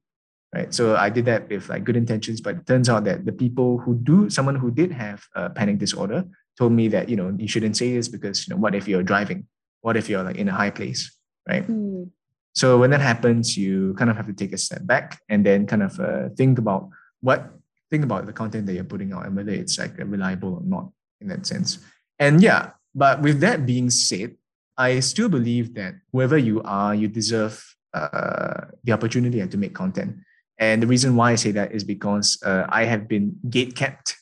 right 0.54 0.74
so 0.74 0.96
i 0.96 1.08
did 1.08 1.24
that 1.24 1.48
with 1.48 1.70
like 1.70 1.82
good 1.82 1.96
intentions 1.96 2.38
but 2.42 2.56
it 2.56 2.66
turns 2.66 2.88
out 2.90 3.04
that 3.04 3.24
the 3.24 3.32
people 3.32 3.78
who 3.78 3.94
do 4.10 4.28
someone 4.28 4.56
who 4.56 4.70
did 4.70 4.92
have 4.92 5.24
panic 5.54 5.78
disorder 5.78 6.26
told 6.58 6.72
me 6.72 6.88
that 6.88 7.08
you 7.08 7.16
know 7.16 7.34
you 7.38 7.48
shouldn't 7.48 7.76
say 7.76 7.92
this 7.94 8.08
because 8.08 8.46
you 8.46 8.54
know 8.54 8.60
what 8.60 8.74
if 8.74 8.88
you're 8.88 9.02
driving? 9.02 9.46
What 9.80 9.96
if 9.96 10.08
you're 10.08 10.22
like 10.22 10.36
in 10.36 10.48
a 10.48 10.52
high 10.52 10.70
place 10.70 11.16
right? 11.48 11.64
Hmm. 11.64 12.04
so 12.54 12.78
when 12.78 12.90
that 12.90 13.00
happens 13.00 13.56
you 13.56 13.94
kind 13.94 14.08
of 14.10 14.16
have 14.16 14.26
to 14.26 14.32
take 14.32 14.52
a 14.52 14.58
step 14.58 14.86
back 14.86 15.20
and 15.28 15.44
then 15.44 15.66
kind 15.66 15.82
of 15.82 15.98
uh, 15.98 16.28
think 16.36 16.58
about 16.58 16.88
what 17.20 17.50
think 17.90 18.04
about 18.04 18.26
the 18.26 18.32
content 18.32 18.66
that 18.66 18.74
you're 18.74 18.84
putting 18.84 19.12
out 19.12 19.26
and 19.26 19.34
whether 19.34 19.50
it's 19.50 19.76
like 19.78 19.98
reliable 19.98 20.54
or 20.54 20.62
not 20.64 20.88
in 21.20 21.28
that 21.28 21.46
sense. 21.46 21.78
And 22.18 22.40
yeah 22.40 22.70
but 22.94 23.22
with 23.22 23.40
that 23.40 23.64
being 23.64 23.88
said 23.88 24.36
i 24.76 25.00
still 25.00 25.28
believe 25.28 25.74
that 25.74 25.94
whoever 26.12 26.36
you 26.36 26.62
are 26.62 26.94
you 26.94 27.08
deserve 27.08 27.72
uh, 27.94 28.64
the 28.84 28.92
opportunity 28.92 29.46
to 29.46 29.58
make 29.58 29.74
content. 29.74 30.16
And 30.58 30.82
the 30.82 30.86
reason 30.86 31.16
why 31.16 31.32
I 31.32 31.34
say 31.34 31.50
that 31.52 31.72
is 31.72 31.84
because 31.84 32.38
uh, 32.44 32.64
I 32.68 32.84
have 32.84 33.08
been 33.08 33.36
gate 33.50 33.74
kept 33.74 34.16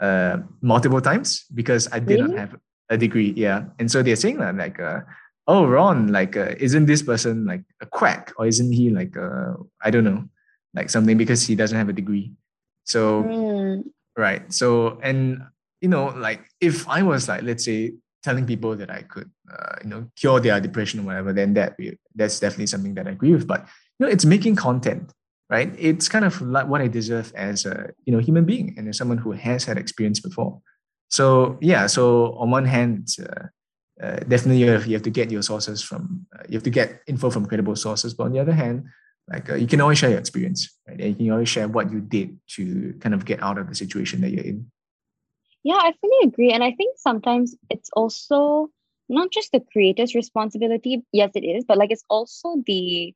uh, 0.00 0.38
multiple 0.62 1.00
times 1.00 1.44
because 1.54 1.88
I 1.92 1.98
did 2.00 2.20
Really? 2.20 2.34
not 2.34 2.38
have 2.38 2.56
a 2.90 2.96
degree. 2.98 3.32
Yeah. 3.36 3.64
And 3.78 3.90
so 3.90 4.02
they're 4.02 4.16
saying 4.16 4.38
that, 4.38 4.56
like, 4.56 4.78
uh, 4.80 5.00
oh, 5.46 5.66
Ron, 5.66 6.08
like, 6.08 6.36
uh, 6.36 6.54
isn't 6.58 6.86
this 6.86 7.02
person 7.02 7.46
like 7.46 7.64
a 7.80 7.86
quack 7.86 8.32
or 8.36 8.46
isn't 8.46 8.72
he 8.72 8.90
like, 8.90 9.16
uh, 9.16 9.54
I 9.82 9.90
don't 9.90 10.04
know, 10.04 10.24
like 10.74 10.90
something 10.90 11.16
because 11.16 11.46
he 11.46 11.54
doesn't 11.54 11.76
have 11.76 11.88
a 11.88 11.92
degree. 11.92 12.32
So, 12.84 13.22
Hmm. 13.22 13.80
right. 14.16 14.52
So, 14.52 14.98
and, 15.02 15.42
you 15.80 15.88
know, 15.88 16.06
like 16.16 16.44
if 16.60 16.88
I 16.88 17.02
was 17.02 17.28
like, 17.28 17.42
let's 17.42 17.64
say, 17.64 17.94
telling 18.22 18.46
people 18.46 18.74
that 18.74 18.90
I 18.90 19.02
could, 19.02 19.30
uh, 19.52 19.76
you 19.82 19.90
know, 19.90 20.10
cure 20.16 20.40
their 20.40 20.58
depression 20.58 21.00
or 21.00 21.02
whatever, 21.02 21.34
then 21.34 21.52
that 21.54 21.76
that's 22.14 22.40
definitely 22.40 22.66
something 22.68 22.94
that 22.94 23.06
I 23.06 23.10
agree 23.10 23.32
with. 23.32 23.46
But, 23.46 23.68
you 23.98 24.06
know, 24.06 24.10
it's 24.10 24.24
making 24.24 24.56
content 24.56 25.12
right? 25.50 25.72
It's 25.78 26.08
kind 26.08 26.24
of 26.24 26.40
like 26.40 26.66
what 26.66 26.80
I 26.80 26.88
deserve 26.88 27.32
as 27.34 27.66
a 27.66 27.90
you 28.04 28.12
know 28.12 28.18
human 28.18 28.44
being 28.44 28.74
and 28.76 28.88
as 28.88 28.98
someone 28.98 29.18
who 29.18 29.32
has 29.32 29.64
had 29.64 29.78
experience 29.78 30.20
before. 30.20 30.60
So 31.10 31.58
yeah, 31.60 31.86
so 31.86 32.34
on 32.34 32.50
one 32.50 32.64
hand, 32.64 33.08
uh, 33.20 33.46
uh, 34.02 34.16
definitely 34.26 34.58
you 34.58 34.70
have, 34.70 34.86
you 34.86 34.94
have 34.94 35.02
to 35.02 35.10
get 35.10 35.30
your 35.30 35.42
sources 35.42 35.82
from 35.82 36.26
uh, 36.36 36.42
you 36.48 36.56
have 36.56 36.64
to 36.64 36.70
get 36.70 37.02
info 37.06 37.30
from 37.30 37.46
credible 37.46 37.76
sources. 37.76 38.14
But 38.14 38.24
on 38.24 38.32
the 38.32 38.40
other 38.40 38.52
hand, 38.52 38.84
like 39.30 39.50
uh, 39.50 39.54
you 39.54 39.66
can 39.66 39.80
always 39.80 39.98
share 39.98 40.10
your 40.10 40.18
experience, 40.18 40.76
right? 40.88 41.00
And 41.00 41.10
you 41.10 41.26
can 41.26 41.30
always 41.30 41.48
share 41.48 41.68
what 41.68 41.92
you 41.92 42.00
did 42.00 42.38
to 42.56 42.94
kind 43.00 43.14
of 43.14 43.24
get 43.24 43.42
out 43.42 43.58
of 43.58 43.68
the 43.68 43.74
situation 43.74 44.20
that 44.22 44.30
you're 44.30 44.44
in. 44.44 44.70
Yeah, 45.62 45.76
I 45.76 45.94
fully 46.00 46.28
agree. 46.28 46.52
And 46.52 46.62
I 46.62 46.72
think 46.72 46.98
sometimes 46.98 47.56
it's 47.70 47.88
also 47.94 48.68
not 49.08 49.30
just 49.30 49.52
the 49.52 49.60
creator's 49.72 50.14
responsibility. 50.14 51.02
Yes, 51.12 51.30
it 51.34 51.44
is, 51.44 51.64
but 51.64 51.78
like 51.78 51.90
it's 51.90 52.04
also 52.10 52.56
the 52.66 53.14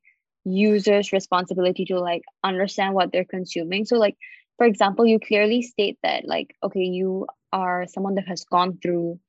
user's 0.52 1.12
responsibility 1.12 1.84
to 1.86 2.00
like 2.00 2.22
understand 2.44 2.94
what 2.94 3.12
they're 3.12 3.24
consuming. 3.24 3.84
So, 3.84 3.96
like, 3.96 4.16
for 4.56 4.66
example, 4.66 5.06
you 5.06 5.20
clearly 5.20 5.62
state 5.62 5.98
that, 6.02 6.26
like, 6.26 6.54
okay, 6.62 6.82
you 6.82 7.26
are 7.52 7.86
someone 7.86 8.16
that 8.16 8.28
has 8.28 8.44
gone 8.44 8.78
through 8.82 9.20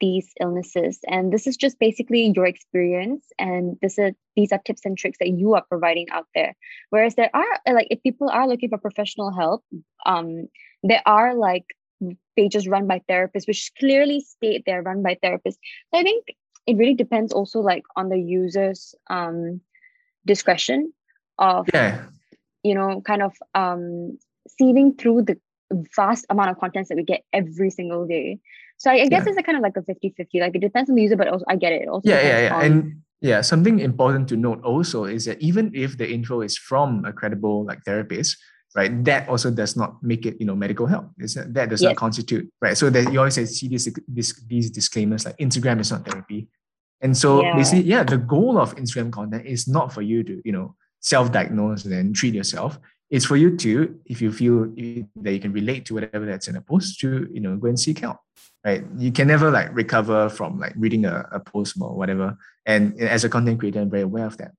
these 0.00 0.32
illnesses, 0.40 0.98
and 1.06 1.30
this 1.30 1.46
is 1.46 1.56
just 1.56 1.78
basically 1.78 2.32
your 2.34 2.46
experience, 2.46 3.26
and 3.38 3.76
this 3.82 3.98
is 3.98 4.14
these 4.40 4.52
are 4.52 4.60
tips 4.64 4.86
and 4.86 4.96
tricks 4.96 5.18
that 5.20 5.28
you 5.28 5.54
are 5.54 5.64
providing 5.68 6.08
out 6.10 6.26
there 6.34 6.54
whereas 6.90 7.14
there 7.14 7.30
are 7.34 7.74
like 7.74 7.88
if 7.90 8.02
people 8.02 8.28
are 8.30 8.48
looking 8.48 8.68
for 8.68 8.78
professional 8.78 9.30
help 9.32 9.62
um 10.06 10.48
there 10.82 11.02
are 11.04 11.34
like 11.34 11.64
pages 12.36 12.66
run 12.66 12.86
by 12.86 13.00
therapists 13.08 13.46
which 13.46 13.70
clearly 13.78 14.20
state 14.20 14.62
they're 14.64 14.82
run 14.82 15.02
by 15.02 15.16
therapists 15.22 15.60
so 15.90 16.00
i 16.00 16.02
think 16.02 16.24
it 16.66 16.76
really 16.76 16.94
depends 16.94 17.32
also 17.32 17.60
like 17.60 17.82
on 17.96 18.08
the 18.08 18.18
user's 18.18 18.94
um 19.10 19.60
discretion 20.26 20.92
of 21.38 21.68
yeah 21.72 22.04
you 22.62 22.74
know 22.74 23.00
kind 23.00 23.22
of 23.22 23.32
um 23.54 24.18
sieving 24.60 24.98
through 24.98 25.22
the 25.22 25.38
vast 25.94 26.26
amount 26.30 26.50
of 26.50 26.58
contents 26.58 26.88
that 26.88 26.96
we 26.96 27.04
get 27.04 27.22
every 27.32 27.70
single 27.70 28.06
day 28.06 28.38
so 28.80 28.90
I, 28.90 29.04
I 29.04 29.08
guess 29.08 29.24
yeah. 29.26 29.32
it's 29.32 29.38
a 29.38 29.42
kind 29.42 29.58
of 29.58 29.62
like 29.62 29.76
a 29.76 29.82
50-50. 29.82 30.40
Like 30.40 30.56
it 30.56 30.60
depends 30.60 30.88
on 30.88 30.96
the 30.96 31.02
user, 31.02 31.16
but 31.16 31.28
also 31.28 31.44
I 31.48 31.56
get 31.56 31.72
it. 31.72 31.86
also 31.86 32.08
yeah, 32.08 32.22
yeah, 32.22 32.40
yeah. 32.40 32.56
On... 32.56 32.64
And 32.64 33.02
yeah, 33.20 33.42
something 33.42 33.78
important 33.78 34.26
to 34.30 34.36
note 34.36 34.64
also 34.64 35.04
is 35.04 35.26
that 35.26 35.38
even 35.42 35.70
if 35.74 35.98
the 35.98 36.10
info 36.10 36.40
is 36.40 36.56
from 36.56 37.04
a 37.04 37.12
credible 37.12 37.66
like 37.66 37.84
therapist, 37.84 38.38
right, 38.74 39.04
that 39.04 39.28
also 39.28 39.50
does 39.50 39.76
not 39.76 40.02
make 40.02 40.24
it, 40.24 40.40
you 40.40 40.46
know, 40.46 40.56
medical 40.56 40.86
help. 40.86 41.10
It's, 41.18 41.34
that 41.34 41.68
does 41.68 41.82
yes. 41.82 41.90
not 41.90 41.96
constitute, 41.96 42.50
right? 42.62 42.76
So 42.76 42.88
that 42.88 43.12
you 43.12 43.18
always 43.18 43.34
say, 43.34 43.44
see 43.44 43.68
these, 43.68 43.86
these, 44.08 44.32
these 44.48 44.70
disclaimers 44.70 45.26
like 45.26 45.36
Instagram 45.36 45.80
is 45.80 45.90
not 45.90 46.06
therapy. 46.06 46.48
And 47.02 47.16
so 47.16 47.42
yeah. 47.42 47.56
basically, 47.56 47.84
yeah, 47.84 48.02
the 48.02 48.18
goal 48.18 48.58
of 48.58 48.76
Instagram 48.76 49.10
content 49.10 49.46
is 49.46 49.66
not 49.66 49.92
for 49.92 50.02
you 50.02 50.22
to, 50.22 50.42
you 50.44 50.52
know, 50.52 50.74
self-diagnose 51.00 51.84
and 51.84 51.92
then 51.92 52.12
treat 52.12 52.34
yourself. 52.34 52.78
It's 53.08 53.24
for 53.24 53.36
you 53.36 53.56
to, 53.56 53.98
if 54.06 54.22
you 54.22 54.30
feel 54.30 54.66
that 55.22 55.32
you 55.32 55.40
can 55.40 55.52
relate 55.52 55.86
to 55.86 55.94
whatever 55.94 56.26
that's 56.26 56.46
in 56.46 56.56
a 56.56 56.60
post, 56.60 57.00
to, 57.00 57.28
you 57.32 57.40
know, 57.40 57.56
go 57.56 57.68
and 57.68 57.80
seek 57.80 58.00
help 58.00 58.18
right? 58.64 58.84
You 58.96 59.12
can 59.12 59.28
never 59.28 59.50
like 59.50 59.74
recover 59.74 60.28
from 60.28 60.58
like 60.58 60.74
reading 60.76 61.04
a, 61.04 61.26
a 61.32 61.40
post 61.40 61.76
or 61.80 61.94
whatever. 61.94 62.36
And 62.66 63.00
as 63.00 63.24
a 63.24 63.28
content 63.28 63.58
creator, 63.58 63.80
I'm 63.80 63.90
very 63.90 64.02
aware 64.02 64.26
of 64.26 64.36
that. 64.38 64.52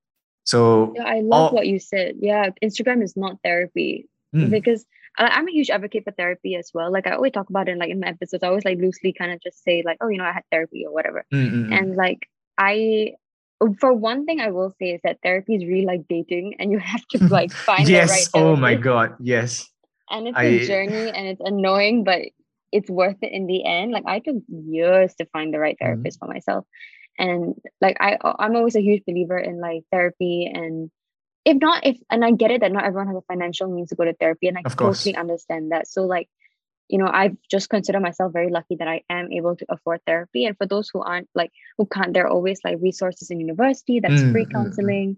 So 0.44 0.94
yeah, 0.96 1.04
I 1.04 1.22
love 1.22 1.50
all, 1.50 1.52
what 1.52 1.68
you 1.68 1.80
said. 1.80 2.16
Yeah, 2.20 2.50
Instagram 2.64 3.04
is 3.04 3.16
not 3.16 3.38
therapy 3.44 4.10
mm. 4.36 4.50
because 4.50 4.86
I'm 5.18 5.48
a 5.48 5.52
huge 5.52 5.70
advocate 5.70 6.06
for 6.06 6.12
therapy 6.12 6.56
as 6.56 6.72
well. 6.74 6.92
Like 6.92 7.06
I 7.06 7.12
always 7.12 7.34
talk 7.34 7.50
about 7.50 7.68
it 7.68 7.78
like 7.78 7.90
in 7.90 8.00
my 8.00 8.08
episodes. 8.08 8.44
I 8.44 8.48
always 8.48 8.66
like 8.66 8.78
loosely 8.78 9.14
kind 9.14 9.32
of 9.32 9.42
just 9.42 9.64
say 9.64 9.84
like, 9.86 9.98
oh, 10.02 10.08
you 10.08 10.18
know, 10.18 10.24
I 10.24 10.32
had 10.32 10.44
therapy 10.52 10.86
or 10.86 10.94
whatever. 10.94 11.26
Mm-hmm. 11.34 11.74
And 11.74 11.96
like 11.96 12.30
I 12.58 13.14
for 13.80 13.94
one 13.94 14.26
thing 14.26 14.40
I 14.40 14.50
will 14.50 14.74
say 14.80 14.92
is 14.92 15.02
that 15.04 15.20
therapy 15.22 15.56
is 15.56 15.66
really 15.66 15.86
like 15.86 16.08
dating 16.08 16.56
and 16.60 16.72
you 16.72 16.80
have 16.80 17.06
to 17.12 17.24
like 17.28 17.52
find 17.52 17.88
yes. 17.88 18.08
the 18.08 18.12
right 18.12 18.28
therapy. 18.34 18.50
Oh 18.50 18.56
my 18.56 18.76
god, 18.76 19.16
yes. 19.20 19.68
And 20.10 20.28
it's 20.28 20.38
I, 20.38 20.44
a 20.44 20.68
journey 20.68 21.10
and 21.10 21.26
it's 21.26 21.40
annoying, 21.40 22.04
but 22.04 22.20
it's 22.74 22.90
worth 22.90 23.16
it 23.22 23.32
in 23.32 23.48
the 23.48 23.64
end. 23.64 23.94
Like 23.94 24.04
I 24.06 24.20
took 24.20 24.36
years 24.50 25.16
to 25.16 25.26
find 25.28 25.54
the 25.54 25.60
right 25.60 25.76
mm-hmm. 25.76 25.86
therapist 25.86 26.20
mm-hmm. 26.20 26.26
for 26.26 26.34
myself. 26.34 26.66
And 27.18 27.56
like 27.80 27.96
I 28.02 28.18
I'm 28.40 28.56
always 28.58 28.76
a 28.76 28.82
huge 28.82 29.04
believer 29.06 29.38
in 29.38 29.62
like 29.62 29.84
therapy 29.90 30.52
and 30.54 30.92
if 31.46 31.58
not 31.58 31.86
if 31.86 31.98
and 32.10 32.24
I 32.24 32.32
get 32.32 32.52
it 32.52 32.62
that 32.62 32.72
not 32.72 32.86
everyone 32.86 33.08
has 33.08 33.18
a 33.18 33.22
financial 33.22 33.68
means 33.70 33.90
to 33.90 33.96
go 33.96 34.06
to 34.06 34.14
therapy 34.14 34.48
and 34.48 34.58
I 34.58 34.62
of 34.66 34.76
totally 34.76 35.16
understand 35.16 35.72
that. 35.72 35.88
So 35.88 36.06
like 36.06 36.30
you 36.88 36.98
know 36.98 37.10
I've 37.12 37.38
just 37.50 37.70
considered 37.70 38.02
myself 38.02 38.34
very 38.34 38.50
lucky 38.50 38.76
that 38.76 38.88
I 38.88 39.04
am 39.10 39.32
able 39.32 39.56
to 39.56 39.66
afford 39.70 40.02
therapy 40.06 40.46
and 40.46 40.58
for 40.58 40.66
those 40.66 40.90
who 40.92 41.02
aren't 41.02 41.30
like 41.34 41.52
who 41.78 41.86
can't 41.86 42.14
there 42.14 42.26
are 42.26 42.30
always 42.32 42.60
like 42.64 42.78
resources 42.82 43.30
in 43.30 43.40
university 43.40 44.00
that's 44.00 44.16
mm-hmm. 44.16 44.32
free 44.32 44.46
mm, 44.46 44.50
mm. 44.50 44.52
counseling 44.52 45.18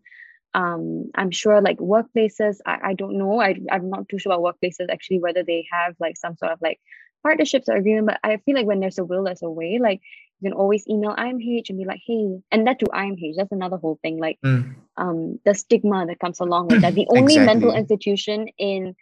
um 0.54 1.10
i'm 1.16 1.32
sure 1.32 1.62
like 1.62 1.80
workplaces 1.80 2.58
I, 2.64 2.90
I 2.90 2.94
don't 2.94 3.18
know 3.18 3.42
I, 3.42 3.60
i'm 3.72 3.90
not 3.90 4.08
too 4.08 4.20
sure 4.20 4.34
about 4.34 4.44
workplaces 4.62 4.92
actually 4.92 5.18
whether 5.18 5.42
they 5.44 5.66
have 5.72 5.96
like 6.00 6.16
some 6.16 6.38
sort 6.38 6.52
of 6.52 6.60
like 6.62 6.80
partnerships 7.24 7.70
or 7.70 7.78
agreement, 7.78 8.08
but 8.08 8.20
I 8.24 8.38
feel 8.38 8.56
like 8.56 8.68
when 8.68 8.80
there's 8.82 9.00
a 9.00 9.06
will, 9.06 9.24
there's 9.24 9.42
a 9.42 9.50
way. 9.50 9.80
Like 9.82 10.02
you 10.44 10.50
can 10.50 10.58
always 10.58 10.88
email 10.88 11.16
IMH 11.16 11.70
and 11.70 11.78
be 11.78 11.86
like, 11.86 12.02
hey, 12.06 12.42
and 12.52 12.68
that 12.68 12.80
to 12.80 12.86
IMH, 12.86 13.36
that's 13.38 13.52
another 13.52 13.78
whole 13.78 13.98
thing. 14.02 14.20
Like 14.20 14.40
mm. 14.44 14.76
um 14.98 15.40
the 15.46 15.54
stigma 15.54 16.06
that 16.08 16.20
comes 16.20 16.40
along 16.40 16.68
with 16.68 16.82
that. 16.82 16.96
The 16.96 17.08
only 17.10 17.36
exactly. 17.36 17.46
mental 17.46 17.74
institution 17.74 18.48
in 18.58 18.96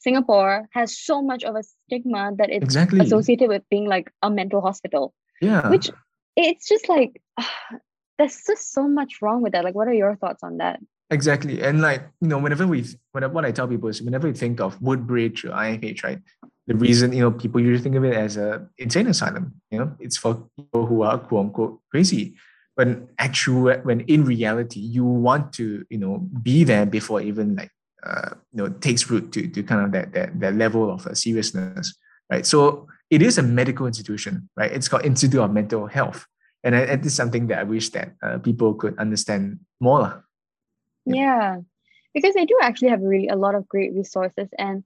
Singapore 0.00 0.68
has 0.72 0.98
so 0.98 1.22
much 1.22 1.44
of 1.44 1.54
a 1.54 1.62
stigma 1.62 2.32
that 2.38 2.50
it's 2.50 2.64
exactly. 2.64 3.00
associated 3.00 3.48
with 3.48 3.62
being 3.70 3.86
like 3.86 4.10
a 4.22 4.30
mental 4.30 4.60
hospital. 4.60 5.14
Yeah. 5.40 5.68
Which 5.68 5.90
it's 6.36 6.68
just 6.68 6.88
like 6.88 7.22
uh, 7.38 7.44
there's 8.18 8.42
just 8.46 8.72
so 8.72 8.88
much 8.88 9.22
wrong 9.22 9.42
with 9.42 9.52
that. 9.52 9.64
Like, 9.64 9.74
what 9.74 9.88
are 9.88 9.94
your 9.94 10.16
thoughts 10.16 10.42
on 10.42 10.58
that? 10.58 10.80
Exactly. 11.10 11.62
And 11.62 11.82
like, 11.82 12.02
you 12.20 12.28
know, 12.28 12.38
whenever 12.38 12.66
we, 12.66 12.86
whenever, 13.12 13.34
what 13.34 13.44
I 13.44 13.52
tell 13.52 13.68
people 13.68 13.88
is 13.88 14.00
whenever 14.00 14.26
we 14.26 14.32
think 14.32 14.60
of 14.60 14.80
Woodbridge 14.80 15.44
or 15.44 15.50
IMH, 15.50 16.02
right? 16.02 16.20
The 16.66 16.74
reason, 16.74 17.12
you 17.12 17.20
know, 17.20 17.30
people 17.30 17.60
usually 17.60 17.82
think 17.82 17.96
of 17.96 18.04
it 18.04 18.14
as 18.14 18.36
a 18.36 18.66
insane 18.78 19.08
asylum, 19.08 19.54
you 19.70 19.78
know, 19.78 19.96
it's 19.98 20.16
for 20.16 20.48
people 20.56 20.86
who 20.86 21.02
are 21.02 21.18
quote 21.18 21.46
unquote 21.46 21.80
crazy. 21.90 22.36
When 22.74 23.08
actual, 23.18 23.74
when 23.82 24.00
in 24.00 24.24
reality, 24.24 24.80
you 24.80 25.04
want 25.04 25.52
to, 25.54 25.84
you 25.90 25.98
know, 25.98 26.18
be 26.42 26.64
there 26.64 26.86
before 26.86 27.20
even 27.20 27.56
like, 27.56 27.70
uh, 28.02 28.30
you 28.52 28.62
know, 28.62 28.68
takes 28.68 29.10
root 29.10 29.32
to, 29.32 29.46
to 29.48 29.62
kind 29.62 29.84
of 29.84 29.92
that, 29.92 30.12
that, 30.14 30.40
that 30.40 30.54
level 30.54 30.90
of 30.90 31.06
uh, 31.06 31.14
seriousness, 31.14 31.94
right? 32.30 32.46
So 32.46 32.86
it 33.10 33.20
is 33.20 33.36
a 33.36 33.42
medical 33.42 33.86
institution, 33.86 34.48
right? 34.56 34.72
It's 34.72 34.88
called 34.88 35.04
Institute 35.04 35.40
of 35.40 35.52
Mental 35.52 35.86
Health. 35.86 36.26
And 36.64 36.74
it 36.74 37.04
is 37.04 37.14
something 37.14 37.48
that 37.48 37.58
I 37.58 37.64
wish 37.64 37.90
that 37.90 38.14
uh, 38.22 38.38
people 38.38 38.74
could 38.74 38.96
understand 38.98 39.58
more 39.80 40.24
yeah 41.04 41.58
because 42.14 42.34
they 42.34 42.44
do 42.44 42.56
actually 42.62 42.90
have 42.90 43.00
really 43.00 43.28
a 43.28 43.36
lot 43.36 43.54
of 43.54 43.68
great 43.68 43.92
resources 43.94 44.48
and 44.58 44.84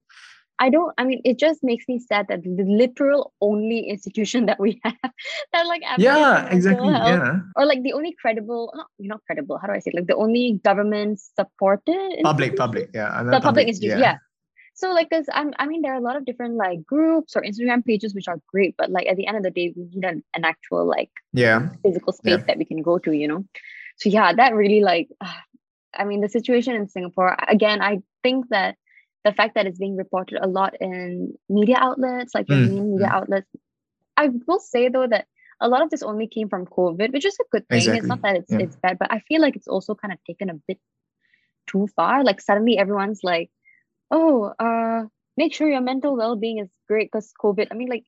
I 0.58 0.70
don't, 0.70 0.92
I 0.96 1.04
mean, 1.04 1.20
it 1.24 1.38
just 1.38 1.62
makes 1.62 1.84
me 1.88 1.98
sad 1.98 2.28
that 2.28 2.42
the 2.42 2.64
literal 2.64 3.32
only 3.40 3.80
institution 3.88 4.46
that 4.46 4.58
we 4.58 4.80
have 4.84 4.94
that 5.52 5.66
like 5.66 5.82
yeah, 5.98 6.48
exactly, 6.48 6.92
health, 6.92 7.08
yeah, 7.08 7.38
or 7.56 7.66
like 7.66 7.82
the 7.82 7.92
only 7.92 8.14
credible, 8.20 8.72
not 8.74 8.86
not 8.98 9.20
credible. 9.26 9.58
How 9.58 9.66
do 9.66 9.74
I 9.74 9.80
say? 9.80 9.90
It? 9.92 9.96
Like 9.96 10.06
the 10.06 10.16
only 10.16 10.60
government 10.64 11.20
supported 11.20 12.20
public, 12.22 12.56
public, 12.56 12.90
yeah, 12.94 13.22
the 13.22 13.30
public, 13.30 13.42
public 13.42 13.68
institution, 13.68 13.98
yeah. 13.98 14.12
yeah. 14.12 14.18
So 14.74 14.92
like, 14.92 15.08
cause 15.08 15.24
I'm, 15.32 15.52
I 15.58 15.66
mean, 15.66 15.80
there 15.80 15.94
are 15.94 15.98
a 15.98 16.02
lot 16.02 16.16
of 16.16 16.26
different 16.26 16.56
like 16.56 16.84
groups 16.84 17.34
or 17.34 17.42
Instagram 17.42 17.84
pages 17.84 18.14
which 18.14 18.28
are 18.28 18.38
great, 18.46 18.74
but 18.76 18.90
like 18.90 19.06
at 19.06 19.16
the 19.16 19.26
end 19.26 19.38
of 19.38 19.42
the 19.42 19.50
day, 19.50 19.72
we 19.74 19.84
need 19.84 20.04
an, 20.04 20.22
an 20.34 20.44
actual 20.44 20.86
like 20.86 21.10
yeah 21.32 21.68
physical 21.82 22.12
space 22.12 22.38
yeah. 22.38 22.44
that 22.46 22.58
we 22.58 22.64
can 22.64 22.82
go 22.82 22.98
to, 22.98 23.12
you 23.12 23.28
know. 23.28 23.44
So 23.96 24.08
yeah, 24.08 24.32
that 24.32 24.54
really 24.54 24.80
like 24.80 25.08
I 25.98 26.04
mean, 26.04 26.20
the 26.20 26.28
situation 26.28 26.74
in 26.74 26.88
Singapore, 26.88 27.36
again, 27.48 27.80
I 27.80 28.02
think 28.22 28.48
that 28.50 28.76
the 29.26 29.32
fact 29.32 29.56
that 29.56 29.66
it's 29.66 29.78
being 29.78 29.96
reported 29.96 30.38
a 30.40 30.46
lot 30.46 30.74
in 30.80 31.34
media 31.48 31.76
outlets, 31.80 32.32
like 32.32 32.46
mm. 32.46 32.70
main 32.70 32.92
media 32.92 33.08
mm. 33.08 33.16
outlets, 33.18 33.48
I 34.16 34.30
will 34.46 34.60
say 34.60 34.88
though 34.88 35.06
that 35.06 35.26
a 35.60 35.68
lot 35.68 35.82
of 35.82 35.90
this 35.90 36.04
only 36.04 36.28
came 36.28 36.48
from 36.48 36.64
COVID, 36.66 37.12
which 37.12 37.24
is 37.24 37.36
a 37.40 37.44
good 37.50 37.68
thing. 37.68 37.78
Exactly. 37.78 37.98
It's 37.98 38.06
not 38.06 38.22
that 38.22 38.36
it's 38.36 38.52
yeah. 38.52 38.60
it's 38.60 38.76
bad, 38.76 38.98
but 39.00 39.12
I 39.12 39.18
feel 39.18 39.40
like 39.40 39.56
it's 39.56 39.66
also 39.66 39.96
kind 39.96 40.12
of 40.12 40.20
taken 40.24 40.48
a 40.50 40.54
bit 40.68 40.78
too 41.66 41.88
far. 41.96 42.22
Like 42.22 42.40
suddenly 42.40 42.78
everyone's 42.78 43.24
like, 43.24 43.50
oh, 44.12 44.52
uh, 44.58 45.06
make 45.36 45.54
sure 45.54 45.68
your 45.68 45.80
mental 45.80 46.16
well-being 46.16 46.60
is 46.60 46.70
great 46.86 47.10
because 47.10 47.32
COVID. 47.42 47.66
I 47.72 47.74
mean, 47.74 47.88
like, 47.88 48.04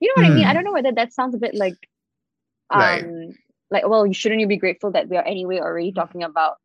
you 0.00 0.08
know 0.08 0.20
what 0.20 0.28
mm. 0.28 0.32
I 0.32 0.34
mean? 0.34 0.46
I 0.46 0.50
mm. 0.50 0.54
don't 0.54 0.64
know 0.64 0.72
whether 0.72 0.92
that 0.92 1.12
sounds 1.12 1.36
a 1.36 1.38
bit 1.38 1.54
like 1.54 1.78
um 2.70 2.80
right. 2.80 3.04
like, 3.70 3.88
well, 3.88 4.12
shouldn't 4.12 4.40
you 4.40 4.48
be 4.48 4.56
grateful 4.64 4.90
that 4.92 5.08
we 5.08 5.16
are 5.16 5.24
anyway 5.36 5.60
already 5.60 5.92
talking 5.92 6.24
about 6.24 6.56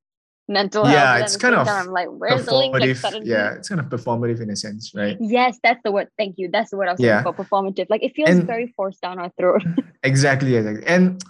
mental 0.48 0.86
health. 0.86 0.96
Yeah, 0.96 1.24
it's 1.24 1.38
kind 1.38 1.56
of 1.56 1.68
I'm 1.68 1.88
like, 1.88 2.08
where's 2.10 2.46
the 2.46 2.56
link? 2.56 2.74
Like, 2.74 2.84
yeah, 3.24 3.54
it's 3.54 3.70
kind 3.70 3.80
of 3.80 3.88
performative 3.88 4.42
in 4.42 4.50
a 4.50 4.56
sense, 4.56 4.92
right? 4.94 5.18
Yes, 5.20 5.58
that's 5.64 5.82
the 5.84 5.92
word. 5.92 6.10
Thank 6.18 6.38
you. 6.38 6.50
That's 6.52 6.72
the 6.72 6.78
word 6.78 6.90
I 6.90 6.92
was 6.92 7.02
yeah. 7.02 7.24
looking 7.24 7.34
for. 7.34 7.46
Performative. 7.46 7.88
Like 7.90 8.04
it 8.04 8.16
feels 8.16 8.30
and 8.30 8.46
very 8.46 8.74
forced 8.75 9.02
down 9.02 9.20
our 9.20 9.32
throat. 9.38 9.64
exactly, 10.04 10.56
exactly. 10.56 10.86
And 10.86 11.24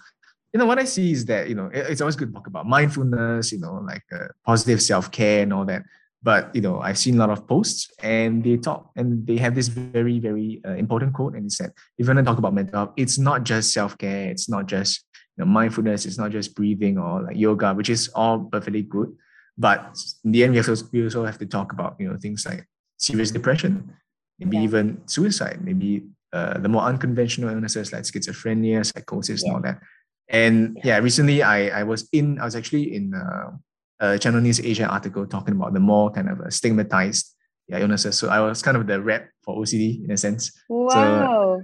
you 0.53 0.59
know 0.59 0.65
what 0.65 0.79
I 0.79 0.85
see 0.85 1.11
is 1.11 1.25
that 1.25 1.49
you 1.49 1.55
know 1.55 1.67
it, 1.67 1.85
it's 1.89 2.01
always 2.01 2.15
good 2.15 2.29
to 2.29 2.33
talk 2.33 2.47
about 2.47 2.65
mindfulness, 2.67 3.51
you 3.51 3.59
know, 3.59 3.83
like 3.85 4.03
uh, 4.13 4.27
positive 4.45 4.81
self 4.81 5.11
care 5.11 5.43
and 5.43 5.53
all 5.53 5.65
that. 5.65 5.83
But 6.23 6.55
you 6.55 6.61
know, 6.61 6.79
I've 6.79 6.97
seen 6.97 7.15
a 7.15 7.19
lot 7.19 7.29
of 7.29 7.47
posts, 7.47 7.91
and 8.01 8.43
they 8.43 8.57
talk, 8.57 8.89
and 8.95 9.27
they 9.27 9.37
have 9.37 9.53
this 9.53 9.67
very, 9.67 10.19
very 10.19 10.61
uh, 10.65 10.71
important 10.71 11.13
quote, 11.13 11.35
and 11.35 11.45
it 11.45 11.51
said, 11.51 11.71
"If 11.97 12.07
you 12.07 12.07
want 12.07 12.17
to 12.17 12.23
talk 12.23 12.39
about 12.39 12.53
mental 12.53 12.75
health, 12.79 12.93
it's 12.97 13.19
not 13.19 13.43
just 13.43 13.73
self 13.73 13.97
care. 13.97 14.29
It's 14.29 14.49
not 14.49 14.65
just 14.65 15.05
know, 15.43 15.45
mindfulness 15.45 16.05
is 16.05 16.17
not 16.17 16.31
just 16.31 16.55
breathing 16.55 16.97
or 16.97 17.23
like 17.23 17.37
yoga, 17.37 17.73
which 17.73 17.89
is 17.89 18.09
all 18.15 18.45
perfectly 18.45 18.81
good. 18.81 19.15
But 19.57 19.97
in 20.23 20.31
the 20.31 20.43
end, 20.43 20.53
we 20.53 20.59
also, 20.59 20.75
we 20.91 21.03
also 21.03 21.25
have 21.25 21.37
to 21.39 21.45
talk 21.45 21.71
about, 21.71 21.95
you 21.99 22.09
know, 22.09 22.17
things 22.17 22.45
like 22.45 22.67
serious 22.97 23.31
depression, 23.31 23.93
maybe 24.39 24.57
yeah. 24.57 24.63
even 24.63 25.01
suicide, 25.05 25.59
maybe 25.63 26.05
uh, 26.33 26.57
the 26.57 26.69
more 26.69 26.83
unconventional 26.83 27.49
illnesses 27.49 27.93
like 27.93 28.03
schizophrenia, 28.03 28.85
psychosis, 28.85 29.43
yeah. 29.43 29.47
and 29.47 29.55
all 29.55 29.61
that. 29.61 29.79
And 30.27 30.77
yeah. 30.77 30.95
yeah, 30.95 30.97
recently 30.99 31.43
I, 31.43 31.79
I 31.79 31.83
was 31.83 32.09
in, 32.11 32.39
I 32.39 32.45
was 32.45 32.55
actually 32.55 32.95
in 32.95 33.13
uh, 33.13 33.51
a 33.99 34.19
Channel 34.19 34.41
News 34.41 34.59
Asia 34.59 34.87
article 34.87 35.25
talking 35.25 35.55
about 35.55 35.73
the 35.73 35.79
more 35.79 36.11
kind 36.11 36.29
of 36.29 36.53
stigmatized 36.53 37.33
yeah, 37.67 37.79
illnesses. 37.79 38.17
So 38.17 38.29
I 38.29 38.39
was 38.39 38.61
kind 38.61 38.77
of 38.77 38.87
the 38.87 39.01
rep 39.01 39.29
for 39.43 39.55
OCD 39.55 40.03
in 40.03 40.11
a 40.11 40.17
sense. 40.17 40.51
Wow. 40.69 41.63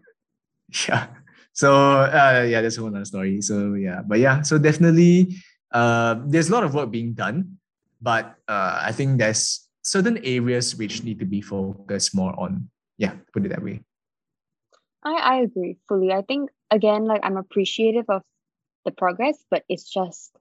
So, 0.72 0.88
yeah. 0.90 1.08
So 1.54 1.74
uh, 1.74 2.46
yeah, 2.48 2.62
that's 2.62 2.78
a 2.78 2.82
whole 2.82 2.90
other 2.90 3.06
story. 3.06 3.42
So 3.42 3.74
yeah, 3.74 4.02
but 4.06 4.20
yeah, 4.20 4.42
so 4.42 4.58
definitely 4.58 5.36
uh, 5.72 6.16
there's 6.26 6.50
a 6.50 6.54
lot 6.54 6.64
of 6.64 6.74
work 6.74 6.92
being 6.92 7.14
done, 7.14 7.58
but 8.02 8.36
uh, 8.48 8.82
I 8.84 8.92
think 8.92 9.20
there's 9.20 9.68
certain 9.84 10.18
areas 10.24 10.76
which 10.76 11.04
need 11.04 11.20
to 11.20 11.26
be 11.26 11.42
focused 11.42 12.16
more 12.16 12.38
on. 12.40 12.70
Yeah, 12.98 13.14
put 13.34 13.46
it 13.46 13.50
that 13.50 13.64
way. 13.64 13.82
I, 15.04 15.14
I 15.14 15.36
agree 15.42 15.78
fully. 15.88 16.14
I 16.14 16.22
think 16.22 16.50
again, 16.70 17.06
like 17.06 17.22
I'm 17.24 17.38
appreciative 17.38 18.06
of 18.10 18.22
the 18.86 18.92
progress, 18.92 19.38
but 19.50 19.64
it's 19.68 19.90
just 19.90 20.32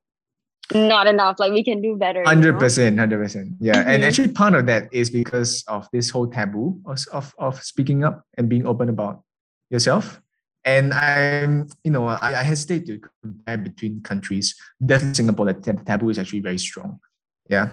not 0.72 1.06
enough. 1.06 1.36
Like 1.38 1.52
we 1.52 1.64
can 1.64 1.80
do 1.82 1.96
better. 1.96 2.22
Hundred 2.24 2.58
percent, 2.58 2.98
hundred 2.98 3.18
percent. 3.18 3.54
Yeah, 3.60 3.74
mm-hmm. 3.74 3.90
and 3.90 4.04
actually, 4.04 4.28
part 4.28 4.54
of 4.54 4.66
that 4.66 4.92
is 4.92 5.10
because 5.10 5.64
of 5.66 5.88
this 5.92 6.10
whole 6.10 6.26
taboo 6.26 6.80
of, 6.86 6.98
of 7.12 7.34
of 7.38 7.62
speaking 7.62 8.04
up 8.04 8.24
and 8.36 8.48
being 8.48 8.66
open 8.66 8.88
about 8.88 9.22
yourself. 9.70 10.20
And 10.64 10.92
I'm, 10.92 11.68
you 11.84 11.90
know, 11.90 12.06
I, 12.06 12.40
I 12.40 12.42
hesitate 12.42 12.86
to 12.86 13.00
compare 13.22 13.58
between 13.58 14.02
countries. 14.02 14.54
Definitely, 14.84 15.14
Singapore, 15.14 15.52
the 15.52 15.82
taboo 15.86 16.10
is 16.10 16.18
actually 16.18 16.40
very 16.40 16.58
strong. 16.58 17.00
Yeah, 17.48 17.70